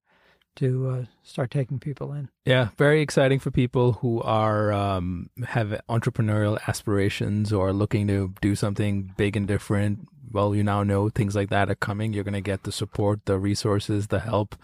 to 0.60 0.89
uh, 0.89 1.05
start 1.24 1.51
taking 1.51 1.80
people 1.80 2.14
in. 2.14 2.30
Yeah, 2.45 2.70
very 2.78 3.01
exciting 3.01 3.39
for 3.39 3.51
people 3.51 3.93
who 3.93 4.22
are 4.22 4.72
um, 4.72 5.30
have 5.47 5.80
entrepreneurial 5.89 6.60
aspirations 6.68 7.51
or 7.51 7.74
looking 7.74 8.07
to 8.07 8.34
do 8.41 8.55
something 8.55 9.14
big 9.18 9.36
and 9.36 9.47
different. 9.47 10.07
Well, 10.32 10.53
you 10.53 10.64
now 10.64 10.84
know 10.84 11.10
things 11.10 11.36
like 11.36 11.49
that 11.49 11.72
are 11.72 11.76
coming. 11.76 12.14
You're 12.14 12.24
going 12.24 12.34
to 12.36 12.41
get 12.41 12.64
the 12.64 12.72
support, 12.72 13.26
the 13.26 13.39
resources, 13.39 14.07
the 14.07 14.20
help 14.20 14.55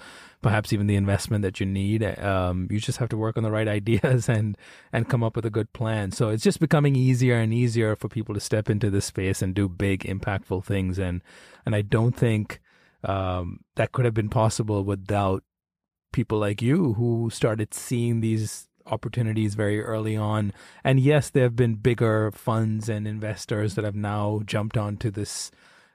perhaps 0.45 0.71
even 0.71 0.85
the 0.85 0.95
investment 0.95 1.41
that 1.41 1.59
you 1.59 1.65
need. 1.65 2.03
Um, 2.19 2.67
you 2.69 2.79
just 2.79 2.99
have 2.99 3.09
to 3.09 3.17
work 3.17 3.35
on 3.35 3.41
the 3.41 3.49
right 3.49 3.67
ideas 3.79 4.29
and 4.29 4.55
and 4.93 5.09
come 5.09 5.23
up 5.23 5.35
with 5.35 5.43
a 5.43 5.49
good 5.49 5.73
plan. 5.73 6.11
So 6.11 6.29
it's 6.29 6.43
just 6.43 6.59
becoming 6.59 6.95
easier 6.95 7.35
and 7.35 7.51
easier 7.51 7.95
for 7.95 8.09
people 8.09 8.35
to 8.35 8.39
step 8.39 8.69
into 8.69 8.91
this 8.91 9.05
space 9.05 9.41
and 9.41 9.55
do 9.55 9.67
big, 9.67 10.03
impactful 10.03 10.63
things. 10.63 10.99
And 10.99 11.23
and 11.65 11.73
I 11.75 11.81
don't 11.81 12.15
think 12.15 12.61
um, 13.03 13.61
that 13.75 13.91
could 13.91 14.05
have 14.05 14.13
been 14.13 14.29
possible 14.29 14.83
without 14.83 15.43
people 16.15 16.39
like 16.39 16.61
you 16.61 16.93
who 16.93 17.29
started 17.29 17.73
seeing 17.73 18.21
these 18.21 18.69
opportunities 18.85 19.53
very 19.53 19.81
early 19.81 20.15
on. 20.15 20.53
And 20.81 20.97
yes, 20.97 21.29
there 21.29 21.43
have 21.43 21.57
been 21.57 21.75
bigger 21.75 22.31
funds 22.31 22.87
and 22.87 23.05
investors 23.05 23.75
that 23.75 23.83
have 23.83 23.95
now 23.97 24.41
jumped 24.45 24.77
onto 24.77 25.11
this 25.11 25.51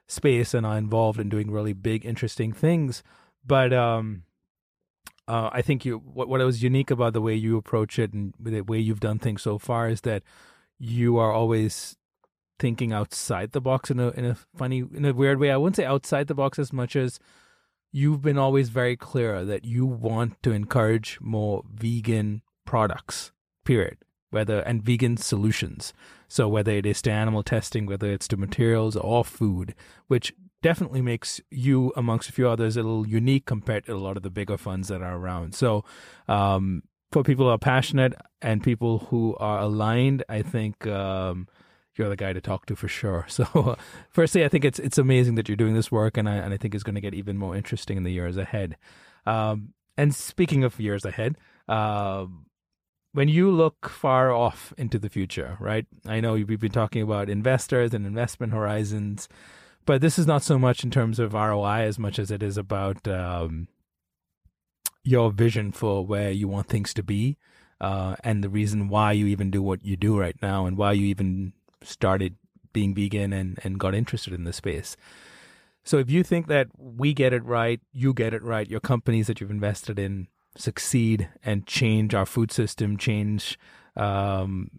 space 0.07 0.53
and 0.53 0.63
are 0.63 0.77
involved 0.77 1.19
in 1.19 1.27
doing 1.27 1.49
really 1.49 1.73
big, 1.73 2.05
interesting 2.05 2.53
things. 2.53 3.01
But 3.43 3.73
um, 3.73 4.23
uh, 5.27 5.49
I 5.51 5.63
think 5.63 5.85
you 5.85 5.97
what 5.97 6.29
what 6.29 6.39
was 6.41 6.61
unique 6.61 6.91
about 6.91 7.13
the 7.13 7.21
way 7.21 7.33
you 7.33 7.57
approach 7.57 7.97
it 7.97 8.13
and 8.13 8.35
the 8.39 8.61
way 8.61 8.77
you've 8.77 8.99
done 8.99 9.17
things 9.17 9.41
so 9.41 9.57
far 9.57 9.89
is 9.89 10.01
that 10.01 10.21
you 10.77 11.17
are 11.17 11.31
always 11.31 11.97
thinking 12.59 12.93
outside 12.93 13.53
the 13.53 13.61
box 13.61 13.89
in 13.89 13.99
a 13.99 14.09
in 14.09 14.25
a 14.25 14.35
funny 14.55 14.83
in 14.93 15.03
a 15.03 15.13
weird 15.13 15.39
way. 15.39 15.49
I 15.49 15.57
wouldn't 15.57 15.77
say 15.77 15.85
outside 15.85 16.27
the 16.27 16.35
box 16.35 16.59
as 16.59 16.71
much 16.71 16.95
as 16.95 17.19
you've 17.91 18.21
been 18.21 18.37
always 18.37 18.69
very 18.69 18.95
clear 18.95 19.43
that 19.45 19.65
you 19.65 19.85
want 19.85 20.41
to 20.43 20.51
encourage 20.51 21.19
more 21.21 21.63
vegan 21.71 22.41
products. 22.65 23.31
Period. 23.65 23.97
Whether 24.29 24.61
and 24.61 24.81
vegan 24.81 25.17
solutions. 25.17 25.93
So 26.27 26.47
whether 26.47 26.71
it 26.71 26.85
is 26.85 27.01
to 27.01 27.11
animal 27.11 27.43
testing, 27.43 27.85
whether 27.85 28.09
it's 28.09 28.29
to 28.29 28.37
materials 28.37 28.95
or 28.95 29.25
food, 29.25 29.75
which 30.07 30.33
definitely 30.61 31.01
makes 31.01 31.41
you, 31.49 31.91
amongst 31.97 32.29
a 32.29 32.31
few 32.31 32.47
others, 32.47 32.77
a 32.77 32.83
little 32.83 33.05
unique 33.05 33.45
compared 33.45 33.85
to 33.85 33.93
a 33.93 33.97
lot 33.97 34.15
of 34.15 34.23
the 34.23 34.29
bigger 34.29 34.57
funds 34.57 34.87
that 34.87 35.01
are 35.01 35.17
around. 35.17 35.53
So, 35.53 35.83
um, 36.29 36.83
for 37.11 37.23
people 37.23 37.45
who 37.45 37.51
are 37.51 37.57
passionate 37.57 38.13
and 38.41 38.63
people 38.63 38.99
who 39.09 39.35
are 39.37 39.59
aligned, 39.59 40.23
I 40.29 40.41
think 40.43 40.87
um, 40.87 41.49
you're 41.95 42.09
the 42.09 42.15
guy 42.15 42.33
to 42.33 42.41
talk 42.41 42.65
to 42.67 42.75
for 42.75 42.87
sure. 42.87 43.25
So, 43.29 43.77
firstly, 44.09 44.43
I 44.45 44.47
think 44.47 44.65
it's 44.65 44.79
it's 44.79 44.97
amazing 44.97 45.35
that 45.35 45.49
you're 45.49 45.55
doing 45.55 45.73
this 45.73 45.91
work, 45.91 46.17
and 46.17 46.27
I 46.27 46.35
and 46.35 46.53
I 46.53 46.57
think 46.57 46.75
it's 46.75 46.83
going 46.83 46.95
to 46.95 47.01
get 47.01 47.13
even 47.13 47.37
more 47.37 47.55
interesting 47.55 47.97
in 47.97 48.03
the 48.03 48.11
years 48.11 48.37
ahead. 48.37 48.77
Um, 49.25 49.73
and 49.97 50.15
speaking 50.15 50.63
of 50.63 50.79
years 50.79 51.05
ahead, 51.05 51.37
uh, 51.67 52.25
when 53.13 53.27
you 53.27 53.51
look 53.51 53.89
far 53.89 54.31
off 54.31 54.73
into 54.77 54.97
the 54.97 55.09
future, 55.09 55.57
right? 55.59 55.85
I 56.05 56.21
know 56.21 56.33
we've 56.33 56.59
been 56.59 56.71
talking 56.71 57.01
about 57.01 57.29
investors 57.29 57.93
and 57.93 58.05
investment 58.05 58.53
horizons. 58.53 59.27
But 59.85 60.01
this 60.01 60.19
is 60.19 60.27
not 60.27 60.43
so 60.43 60.59
much 60.59 60.83
in 60.83 60.91
terms 60.91 61.17
of 61.17 61.33
ROI 61.33 61.81
as 61.81 61.97
much 61.97 62.19
as 62.19 62.29
it 62.29 62.43
is 62.43 62.55
about 62.55 63.07
um, 63.07 63.67
your 65.03 65.31
vision 65.31 65.71
for 65.71 66.05
where 66.05 66.31
you 66.31 66.47
want 66.47 66.67
things 66.67 66.93
to 66.93 67.03
be 67.03 67.37
uh, 67.79 68.15
and 68.23 68.43
the 68.43 68.49
reason 68.49 68.89
why 68.89 69.11
you 69.11 69.25
even 69.25 69.49
do 69.49 69.61
what 69.61 69.83
you 69.83 69.97
do 69.97 70.19
right 70.19 70.35
now 70.41 70.65
and 70.65 70.77
why 70.77 70.91
you 70.91 71.05
even 71.05 71.53
started 71.83 72.35
being 72.73 72.93
vegan 72.93 73.33
and, 73.33 73.59
and 73.63 73.79
got 73.79 73.95
interested 73.95 74.33
in 74.33 74.43
the 74.43 74.53
space. 74.53 74.95
So 75.83 75.97
if 75.97 76.09
you 76.09 76.23
think 76.23 76.47
that 76.47 76.67
we 76.77 77.13
get 77.13 77.33
it 77.33 77.43
right, 77.43 77.81
you 77.91 78.13
get 78.13 78.33
it 78.33 78.43
right, 78.43 78.69
your 78.69 78.79
companies 78.79 79.27
that 79.27 79.41
you've 79.41 79.51
invested 79.51 79.97
in 79.97 80.27
succeed 80.55 81.29
and 81.43 81.65
change 81.65 82.13
our 82.13 82.25
food 82.25 82.51
system, 82.51 82.97
change 82.97 83.57
um, 83.95 84.69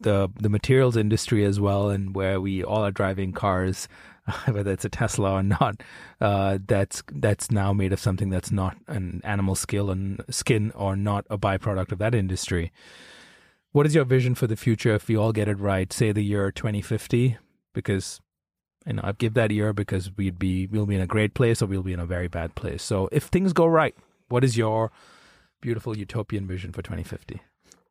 the 0.00 0.28
the 0.38 0.48
materials 0.48 0.96
industry 0.96 1.44
as 1.44 1.58
well, 1.58 1.90
and 1.90 2.14
where 2.14 2.40
we 2.40 2.62
all 2.62 2.84
are 2.84 2.92
driving 2.92 3.32
cars, 3.32 3.88
whether 4.46 4.70
it's 4.70 4.84
a 4.84 4.88
Tesla 4.88 5.32
or 5.32 5.42
not, 5.42 5.82
uh, 6.20 6.58
that's 6.64 7.02
that's 7.12 7.50
now 7.50 7.72
made 7.72 7.92
of 7.92 7.98
something 7.98 8.30
that's 8.30 8.52
not 8.52 8.76
an 8.86 9.20
animal 9.24 9.56
skill 9.56 9.90
and 9.90 10.22
skin 10.30 10.70
or 10.76 10.94
not 10.94 11.26
a 11.28 11.38
byproduct 11.38 11.90
of 11.92 11.98
that 11.98 12.14
industry. 12.14 12.72
What 13.72 13.86
is 13.86 13.94
your 13.94 14.04
vision 14.04 14.34
for 14.34 14.46
the 14.46 14.56
future 14.56 14.94
if 14.94 15.06
we 15.06 15.16
all 15.16 15.32
get 15.32 15.48
it 15.48 15.58
right? 15.58 15.92
Say 15.92 16.10
the 16.10 16.22
year 16.22 16.50
2050, 16.50 17.38
because 17.72 18.20
you 18.86 18.94
know, 18.94 19.02
I 19.04 19.12
give 19.12 19.34
that 19.34 19.50
year 19.50 19.72
because 19.72 20.10
we'd 20.16 20.38
be 20.38 20.66
we'll 20.66 20.86
be 20.86 20.96
in 20.96 21.00
a 21.00 21.06
great 21.06 21.34
place 21.34 21.62
or 21.62 21.66
we'll 21.66 21.82
be 21.82 21.92
in 21.92 22.00
a 22.00 22.06
very 22.06 22.28
bad 22.28 22.54
place. 22.54 22.82
So 22.82 23.08
if 23.12 23.24
things 23.24 23.52
go 23.52 23.66
right, 23.66 23.94
what 24.28 24.42
is 24.42 24.56
your 24.56 24.90
beautiful 25.60 25.96
utopian 25.96 26.46
vision 26.46 26.72
for 26.72 26.82
2050? 26.82 27.40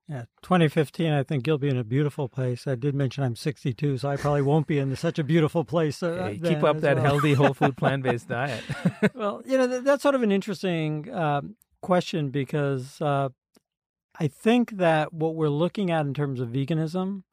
Yeah, 0.10 0.24
2015, 0.42 1.12
I 1.12 1.22
think 1.22 1.46
you'll 1.46 1.60
be 1.60 1.70
in 1.70 1.78
a 1.78 1.84
beautiful 1.84 2.28
place. 2.28 2.66
I 2.66 2.74
did 2.74 2.96
mention 2.96 3.24
I'm 3.24 3.36
62, 3.36 4.00
so 4.00 4.10
I 4.10 4.16
probably 4.16 4.42
won't 4.42 4.66
be 4.66 4.80
in 4.80 4.96
such 4.96 5.20
a 5.20 5.24
beautiful 5.24 5.64
place. 5.64 6.02
Uh, 6.02 6.32
hey, 6.34 6.40
keep 6.40 6.64
up 6.64 6.82
that 6.82 6.96
well. 6.96 7.06
healthy, 7.06 7.36
whole 7.36 7.54
food, 7.54 7.78
plant 7.78 8.02
based 8.02 8.28
diet. 8.28 8.64
well, 9.14 9.44
you 9.46 9.56
know, 9.56 9.68
that, 9.68 9.84
that's 9.84 10.02
sort 10.02 10.16
of 10.16 10.24
an 10.24 10.32
interesting 10.32 11.14
um, 11.14 11.56
question 11.82 12.32
because 12.32 13.00
uh, 13.02 13.30
I 14.20 14.28
think 14.28 14.72
that 14.78 15.14
what 15.14 15.36
we're 15.36 15.50
looking 15.50 15.90
at 15.90 16.06
in 16.06 16.14
terms 16.14 16.40
of 16.42 16.50
veganism 16.50 17.24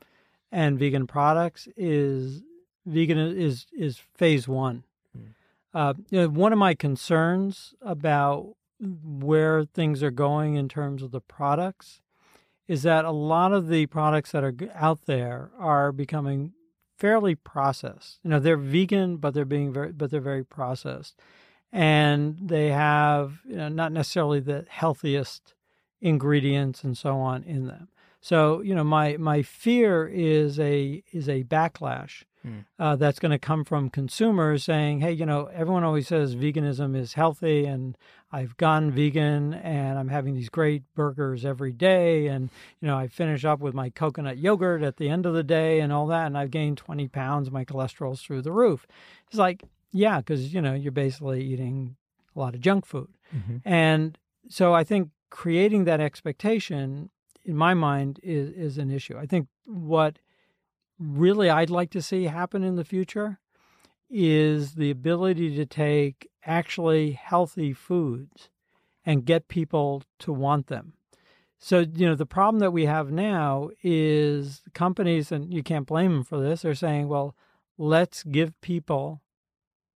and 0.52 0.78
vegan 0.78 1.06
products 1.06 1.66
is 1.76 2.42
vegan 2.86 3.18
is 3.18 3.66
is 3.72 3.98
phase 4.14 4.46
one. 4.46 4.84
Mm. 5.16 5.34
Uh, 5.74 5.94
you 6.10 6.20
know, 6.20 6.28
one 6.28 6.52
of 6.52 6.58
my 6.58 6.74
concerns 6.74 7.74
about 7.82 8.54
where 8.80 9.64
things 9.64 10.02
are 10.02 10.10
going 10.10 10.54
in 10.54 10.68
terms 10.68 11.02
of 11.02 11.10
the 11.10 11.20
products 11.20 12.02
is 12.68 12.82
that 12.82 13.04
a 13.04 13.10
lot 13.10 13.52
of 13.52 13.68
the 13.68 13.86
products 13.86 14.32
that 14.32 14.44
are 14.44 14.54
out 14.74 15.06
there 15.06 15.50
are 15.58 15.92
becoming 15.92 16.52
fairly 16.96 17.34
processed. 17.34 18.18
You 18.22 18.30
know, 18.30 18.40
they're 18.40 18.56
vegan, 18.56 19.16
but 19.16 19.34
they're 19.34 19.44
being 19.44 19.72
very, 19.72 19.92
but 19.92 20.10
they're 20.10 20.20
very 20.20 20.44
processed, 20.44 21.18
and 21.72 22.38
they 22.40 22.68
have 22.68 23.40
you 23.44 23.56
know, 23.56 23.68
not 23.68 23.92
necessarily 23.92 24.40
the 24.40 24.66
healthiest 24.68 25.54
ingredients 26.00 26.84
and 26.84 26.96
so 26.96 27.16
on 27.16 27.42
in 27.44 27.66
them. 27.66 27.88
So, 28.20 28.60
you 28.60 28.74
know, 28.74 28.82
my 28.82 29.16
my 29.18 29.42
fear 29.42 30.08
is 30.08 30.58
a 30.58 31.02
is 31.12 31.28
a 31.28 31.44
backlash 31.44 32.24
mm. 32.44 32.64
uh, 32.76 32.96
that's 32.96 33.20
going 33.20 33.30
to 33.30 33.38
come 33.38 33.64
from 33.64 33.88
consumers 33.88 34.64
saying, 34.64 34.98
"Hey, 34.98 35.12
you 35.12 35.24
know, 35.24 35.46
everyone 35.46 35.84
always 35.84 36.08
says 36.08 36.34
veganism 36.34 36.96
is 36.96 37.14
healthy, 37.14 37.66
and 37.66 37.96
I've 38.32 38.56
gone 38.56 38.90
vegan, 38.90 39.54
and 39.54 39.96
I'm 39.96 40.08
having 40.08 40.34
these 40.34 40.48
great 40.48 40.82
burgers 40.96 41.44
every 41.44 41.72
day, 41.72 42.26
and 42.26 42.50
you 42.80 42.88
know, 42.88 42.96
I 42.96 43.06
finish 43.06 43.44
up 43.44 43.60
with 43.60 43.74
my 43.74 43.90
coconut 43.90 44.38
yogurt 44.38 44.82
at 44.82 44.96
the 44.96 45.08
end 45.08 45.24
of 45.24 45.34
the 45.34 45.44
day, 45.44 45.78
and 45.78 45.92
all 45.92 46.08
that, 46.08 46.26
and 46.26 46.36
I've 46.36 46.50
gained 46.50 46.78
20 46.78 47.06
pounds. 47.08 47.50
My 47.52 47.64
cholesterol's 47.64 48.22
through 48.22 48.42
the 48.42 48.52
roof." 48.52 48.88
It's 49.28 49.38
like, 49.38 49.62
yeah, 49.92 50.18
because 50.18 50.52
you 50.52 50.60
know, 50.60 50.74
you're 50.74 50.90
basically 50.90 51.44
eating 51.44 51.96
a 52.34 52.40
lot 52.40 52.54
of 52.54 52.60
junk 52.60 52.86
food, 52.86 53.14
mm-hmm. 53.32 53.58
and 53.64 54.18
so 54.48 54.74
I 54.74 54.84
think 54.84 55.10
creating 55.30 55.84
that 55.84 56.00
expectation 56.00 57.10
in 57.44 57.56
my 57.56 57.74
mind 57.74 58.20
is 58.22 58.50
is 58.50 58.78
an 58.78 58.90
issue. 58.90 59.16
I 59.16 59.26
think 59.26 59.48
what 59.64 60.18
really 60.98 61.50
I'd 61.50 61.70
like 61.70 61.90
to 61.90 62.02
see 62.02 62.24
happen 62.24 62.62
in 62.62 62.76
the 62.76 62.84
future 62.84 63.38
is 64.08 64.74
the 64.74 64.90
ability 64.90 65.56
to 65.56 65.66
take 65.66 66.28
actually 66.44 67.12
healthy 67.12 67.72
foods 67.72 68.50
and 69.04 69.24
get 69.24 69.48
people 69.48 70.02
to 70.20 70.32
want 70.32 70.68
them. 70.68 70.94
So, 71.58 71.80
you 71.80 72.06
know, 72.06 72.14
the 72.14 72.26
problem 72.26 72.60
that 72.60 72.72
we 72.72 72.86
have 72.86 73.10
now 73.10 73.70
is 73.82 74.62
companies, 74.74 75.32
and 75.32 75.52
you 75.52 75.62
can't 75.62 75.86
blame 75.86 76.12
them 76.12 76.24
for 76.24 76.38
this, 76.38 76.64
are 76.64 76.74
saying, 76.74 77.08
well, 77.08 77.34
let's 77.78 78.22
give 78.22 78.60
people 78.60 79.22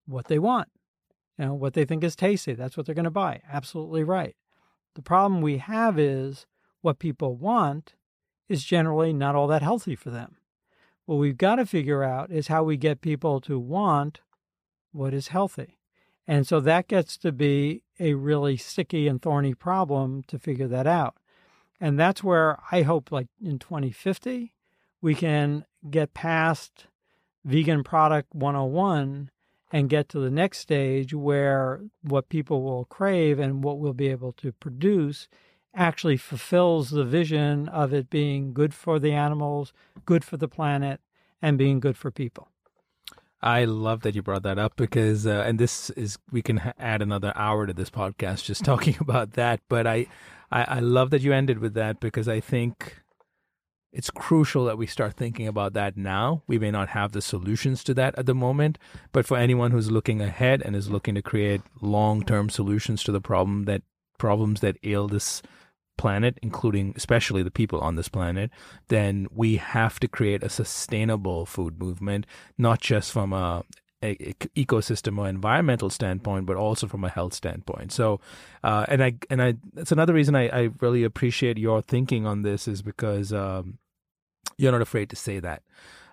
what 0.06 0.26
they 0.26 0.38
want, 0.38 0.68
you 1.38 1.46
know, 1.46 1.54
what 1.54 1.72
they 1.72 1.84
think 1.84 2.04
is 2.04 2.14
tasty. 2.14 2.52
That's 2.52 2.76
what 2.76 2.86
they're 2.86 2.94
going 2.94 3.04
to 3.04 3.10
buy. 3.10 3.40
Absolutely 3.50 4.04
right. 4.04 4.36
The 4.96 5.02
problem 5.02 5.42
we 5.42 5.58
have 5.58 5.98
is 5.98 6.46
what 6.80 6.98
people 6.98 7.36
want 7.36 7.92
is 8.48 8.64
generally 8.64 9.12
not 9.12 9.34
all 9.34 9.46
that 9.48 9.60
healthy 9.60 9.94
for 9.94 10.08
them. 10.08 10.38
What 11.04 11.16
we've 11.16 11.36
got 11.36 11.56
to 11.56 11.66
figure 11.66 12.02
out 12.02 12.30
is 12.30 12.48
how 12.48 12.64
we 12.64 12.78
get 12.78 13.02
people 13.02 13.38
to 13.42 13.58
want 13.58 14.22
what 14.92 15.12
is 15.12 15.28
healthy. 15.28 15.76
And 16.26 16.46
so 16.46 16.60
that 16.60 16.88
gets 16.88 17.18
to 17.18 17.30
be 17.30 17.82
a 18.00 18.14
really 18.14 18.56
sticky 18.56 19.06
and 19.06 19.20
thorny 19.20 19.52
problem 19.52 20.22
to 20.28 20.38
figure 20.38 20.68
that 20.68 20.86
out. 20.86 21.18
And 21.78 21.98
that's 21.98 22.24
where 22.24 22.58
I 22.72 22.80
hope, 22.80 23.12
like 23.12 23.28
in 23.38 23.58
2050, 23.58 24.54
we 25.02 25.14
can 25.14 25.66
get 25.90 26.14
past 26.14 26.86
vegan 27.44 27.84
product 27.84 28.34
101 28.34 29.30
and 29.72 29.90
get 29.90 30.08
to 30.08 30.18
the 30.18 30.30
next 30.30 30.58
stage 30.58 31.12
where 31.12 31.80
what 32.02 32.28
people 32.28 32.62
will 32.62 32.84
crave 32.84 33.38
and 33.38 33.64
what 33.64 33.78
we'll 33.78 33.92
be 33.92 34.08
able 34.08 34.32
to 34.32 34.52
produce 34.52 35.28
actually 35.74 36.16
fulfills 36.16 36.90
the 36.90 37.04
vision 37.04 37.68
of 37.68 37.92
it 37.92 38.08
being 38.08 38.52
good 38.52 38.72
for 38.72 38.98
the 38.98 39.12
animals, 39.12 39.72
good 40.06 40.24
for 40.24 40.36
the 40.36 40.48
planet, 40.48 41.00
and 41.42 41.58
being 41.58 41.80
good 41.80 41.96
for 41.96 42.10
people. 42.10 42.48
I 43.42 43.64
love 43.64 44.00
that 44.00 44.14
you 44.14 44.22
brought 44.22 44.42
that 44.44 44.58
up 44.58 44.76
because, 44.76 45.26
uh, 45.26 45.44
and 45.46 45.58
this 45.58 45.90
is 45.90 46.18
we 46.32 46.40
can 46.40 46.56
ha- 46.56 46.72
add 46.78 47.02
another 47.02 47.32
hour 47.36 47.66
to 47.66 47.74
this 47.74 47.90
podcast 47.90 48.44
just 48.44 48.64
talking 48.64 48.96
about 49.00 49.32
that. 49.32 49.60
But 49.68 49.86
I, 49.86 50.06
I, 50.50 50.64
I 50.64 50.78
love 50.80 51.10
that 51.10 51.20
you 51.20 51.32
ended 51.32 51.58
with 51.58 51.74
that 51.74 52.00
because 52.00 52.28
I 52.28 52.40
think 52.40 53.02
it's 53.96 54.10
crucial 54.10 54.66
that 54.66 54.76
we 54.76 54.86
start 54.86 55.14
thinking 55.14 55.48
about 55.48 55.72
that 55.72 55.96
now. 55.96 56.42
We 56.46 56.58
may 56.58 56.70
not 56.70 56.90
have 56.90 57.12
the 57.12 57.22
solutions 57.22 57.82
to 57.84 57.94
that 57.94 58.16
at 58.18 58.26
the 58.26 58.34
moment, 58.34 58.76
but 59.10 59.24
for 59.24 59.38
anyone 59.38 59.70
who's 59.70 59.90
looking 59.90 60.20
ahead 60.20 60.60
and 60.60 60.76
is 60.76 60.90
looking 60.90 61.14
to 61.14 61.22
create 61.22 61.62
long-term 61.80 62.50
solutions 62.50 63.02
to 63.04 63.12
the 63.12 63.22
problem 63.22 63.64
that 63.64 63.80
problems 64.18 64.60
that 64.60 64.76
ail 64.84 65.08
this 65.08 65.40
planet, 65.96 66.38
including 66.42 66.92
especially 66.94 67.42
the 67.42 67.50
people 67.50 67.80
on 67.80 67.96
this 67.96 68.10
planet, 68.10 68.50
then 68.88 69.28
we 69.34 69.56
have 69.56 69.98
to 70.00 70.08
create 70.08 70.42
a 70.42 70.50
sustainable 70.50 71.46
food 71.46 71.78
movement, 71.78 72.26
not 72.58 72.82
just 72.82 73.10
from 73.12 73.32
a, 73.32 73.64
a, 74.02 74.10
a 74.10 74.34
ecosystem 74.54 75.16
or 75.16 75.26
environmental 75.26 75.88
standpoint, 75.88 76.44
but 76.44 76.56
also 76.56 76.86
from 76.86 77.02
a 77.02 77.08
health 77.08 77.32
standpoint. 77.32 77.92
So, 77.92 78.20
uh, 78.62 78.84
and 78.88 79.02
I 79.02 79.14
and 79.30 79.42
I 79.42 79.54
that's 79.72 79.92
another 79.92 80.12
reason 80.12 80.34
I, 80.34 80.48
I 80.48 80.70
really 80.82 81.02
appreciate 81.02 81.56
your 81.56 81.80
thinking 81.80 82.26
on 82.26 82.42
this 82.42 82.68
is 82.68 82.82
because 82.82 83.32
um, 83.32 83.78
you're 84.58 84.72
not 84.72 84.82
afraid 84.82 85.10
to 85.10 85.16
say 85.16 85.40
that. 85.40 85.62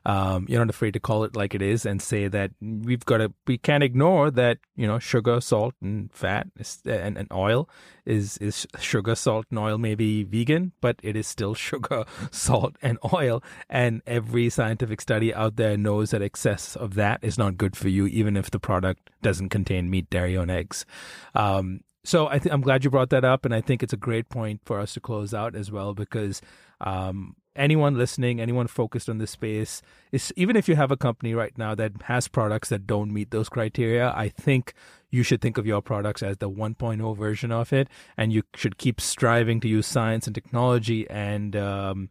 Um, 0.06 0.48
you're 0.50 0.60
not 0.60 0.70
afraid 0.70 0.92
to 0.96 1.00
call 1.00 1.24
it 1.24 1.34
like 1.34 1.56
it 1.56 1.62
is 1.62 1.86
and 1.86 2.02
say 2.02 2.28
that 2.28 2.52
we've 2.60 3.06
got 3.06 3.18
to, 3.18 3.34
we 3.48 3.58
can't 3.58 3.84
ignore 3.84 4.30
that, 4.32 4.58
you 4.76 4.86
know, 4.86 5.00
sugar, 5.00 5.40
salt, 5.40 5.76
and 5.82 6.12
fat 6.12 6.48
is, 6.60 6.82
and, 6.86 7.18
and 7.18 7.32
oil 7.32 7.70
is, 8.06 8.38
is 8.40 8.68
sugar, 8.80 9.16
salt, 9.16 9.46
and 9.50 9.60
oil 9.60 9.78
may 9.78 9.96
be 9.96 10.24
vegan, 10.24 10.74
but 10.82 10.98
it 11.04 11.16
is 11.16 11.26
still 11.26 11.54
sugar, 11.70 12.04
salt, 12.32 12.76
and 12.82 12.98
oil. 13.14 13.42
And 13.70 14.02
every 14.06 14.50
scientific 14.50 15.00
study 15.00 15.34
out 15.34 15.56
there 15.56 15.78
knows 15.78 16.12
that 16.12 16.22
excess 16.22 16.76
of 16.76 16.96
that 16.96 17.24
is 17.24 17.38
not 17.38 17.58
good 17.58 17.78
for 17.78 17.88
you, 17.88 18.06
even 18.08 18.36
if 18.36 18.52
the 18.52 18.60
product 18.60 19.10
doesn't 19.22 19.50
contain 19.50 19.90
meat, 19.90 20.10
dairy, 20.10 20.36
and 20.36 20.52
eggs. 20.52 20.86
Um, 21.34 21.80
so 22.04 22.28
I 22.28 22.42
I'm 22.52 22.60
glad 22.60 22.84
you 22.84 22.90
brought 22.90 23.12
that 23.12 23.24
up, 23.24 23.46
and 23.46 23.56
I 23.56 23.62
think 23.62 23.82
it's 23.82 23.94
a 23.94 23.98
great 23.98 24.28
point 24.28 24.60
for 24.66 24.82
us 24.82 24.94
to 24.96 25.00
close 25.00 25.34
out 25.34 25.56
as 25.56 25.72
well 25.72 25.94
because 25.94 26.42
um, 26.82 27.38
anyone 27.56 27.98
listening, 27.98 28.40
anyone 28.40 28.68
focused 28.68 29.10
on 29.10 29.18
this 29.18 29.32
space, 29.32 29.82
is 30.12 30.34
even 30.36 30.56
if 30.56 30.68
you 30.68 30.76
have 30.76 30.92
a 30.92 30.98
company 30.98 31.34
right 31.34 31.58
now 31.58 31.76
that 31.76 31.94
has 32.04 32.28
products 32.28 32.70
that 32.70 32.88
don't 32.88 33.14
meet 33.14 33.32
those 33.32 33.50
criteria, 33.50 34.12
I 34.16 34.30
think 34.30 34.74
you 35.12 35.24
should 35.24 35.42
think 35.42 35.58
of 35.58 35.66
your 35.66 35.82
products 35.82 36.24
as 36.24 36.38
the 36.38 36.50
1.0 36.50 37.18
version 37.18 37.52
of 37.52 37.72
it, 37.72 37.88
and 38.18 38.34
you 38.34 38.44
should 38.56 38.78
keep 38.78 39.00
striving 39.00 39.60
to 39.62 39.68
use 39.68 39.86
science 39.86 40.26
and 40.26 40.34
technology 40.34 41.10
and 41.10 41.56
um, 41.56 42.10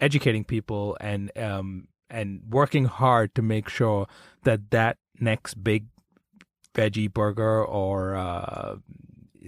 educating 0.00 0.44
people 0.44 0.96
and 1.00 1.36
um, 1.38 1.88
and 2.10 2.42
working 2.50 2.84
hard 2.84 3.34
to 3.34 3.42
make 3.42 3.68
sure 3.68 4.06
that 4.44 4.70
that 4.70 4.98
next 5.18 5.62
big 5.64 5.86
veggie 6.74 7.12
burger 7.12 7.64
or 7.64 8.14
uh, 8.14 8.76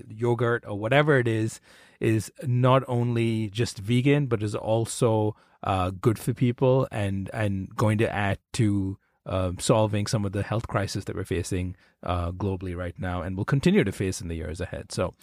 yogurt 0.08 0.64
or 0.66 0.78
whatever 0.78 1.18
it 1.18 1.28
is 1.28 1.60
is 2.00 2.32
not 2.44 2.82
only 2.88 3.48
just 3.50 3.78
vegan 3.78 4.26
but 4.26 4.42
is 4.42 4.54
also 4.54 5.36
uh, 5.62 5.90
good 5.90 6.18
for 6.18 6.34
people 6.34 6.86
and 6.90 7.30
and 7.32 7.74
going 7.76 7.98
to 7.98 8.14
add 8.14 8.38
to 8.52 8.98
uh, 9.26 9.52
solving 9.58 10.06
some 10.06 10.24
of 10.24 10.32
the 10.32 10.42
health 10.42 10.68
crisis 10.68 11.04
that 11.04 11.16
we're 11.16 11.24
facing 11.24 11.74
uh, 12.02 12.30
globally 12.30 12.76
right 12.76 12.98
now 12.98 13.22
and 13.22 13.36
will 13.36 13.44
continue 13.44 13.82
to 13.82 13.92
face 13.92 14.20
in 14.20 14.28
the 14.28 14.36
years 14.36 14.60
ahead. 14.60 14.92
So. 14.92 15.14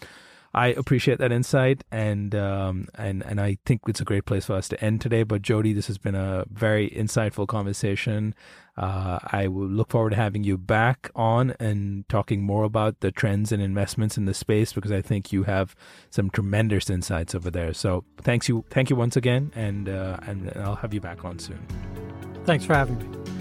I 0.54 0.68
appreciate 0.68 1.18
that 1.20 1.32
insight, 1.32 1.84
and 1.91 2.36
um, 2.36 2.88
and 2.95 3.24
and 3.24 3.39
I 3.39 3.58
think 3.66 3.82
it's 3.88 4.02
a 4.02 4.06
great 4.06 4.26
place 4.26 4.45
for 4.45 4.54
us 4.54 4.68
to 4.70 4.84
end 4.84 4.99
today. 4.99 5.24
But 5.24 5.41
Jody, 5.41 5.72
this 5.72 5.88
has 5.88 5.97
been 5.97 6.16
a 6.16 6.45
very 6.52 6.89
insightful 6.89 7.47
conversation. 7.47 8.36
Uh, 8.78 9.20
I 9.32 9.47
will 9.47 9.68
look 9.68 9.91
forward 9.91 10.12
to 10.12 10.16
having 10.16 10.43
you 10.43 10.58
back 10.58 11.10
on 11.16 11.54
and 11.60 12.08
talking 12.10 12.41
more 12.41 12.64
about 12.64 12.99
the 13.02 13.12
trends 13.12 13.52
and 13.52 13.62
investments 13.62 14.18
in 14.18 14.26
the 14.26 14.34
space 14.34 14.74
because 14.74 14.91
I 14.91 15.02
think 15.02 15.32
you 15.32 15.43
have 15.43 15.76
some 16.10 16.30
tremendous 16.30 16.89
insights 16.89 17.36
over 17.36 17.52
there. 17.52 17.74
So 17.74 18.06
thanks 18.22 18.49
you, 18.49 18.66
thank 18.70 18.89
you 18.89 18.95
once 18.95 19.16
again, 19.16 19.52
and 19.56 19.88
uh, 19.88 20.18
and 20.24 20.52
I'll 20.56 20.76
have 20.76 20.93
you 20.93 21.02
back 21.02 21.24
on 21.24 21.39
soon. 21.39 21.66
Thanks 22.45 22.66
for 22.66 22.74
having 22.74 22.97
me. 22.97 23.41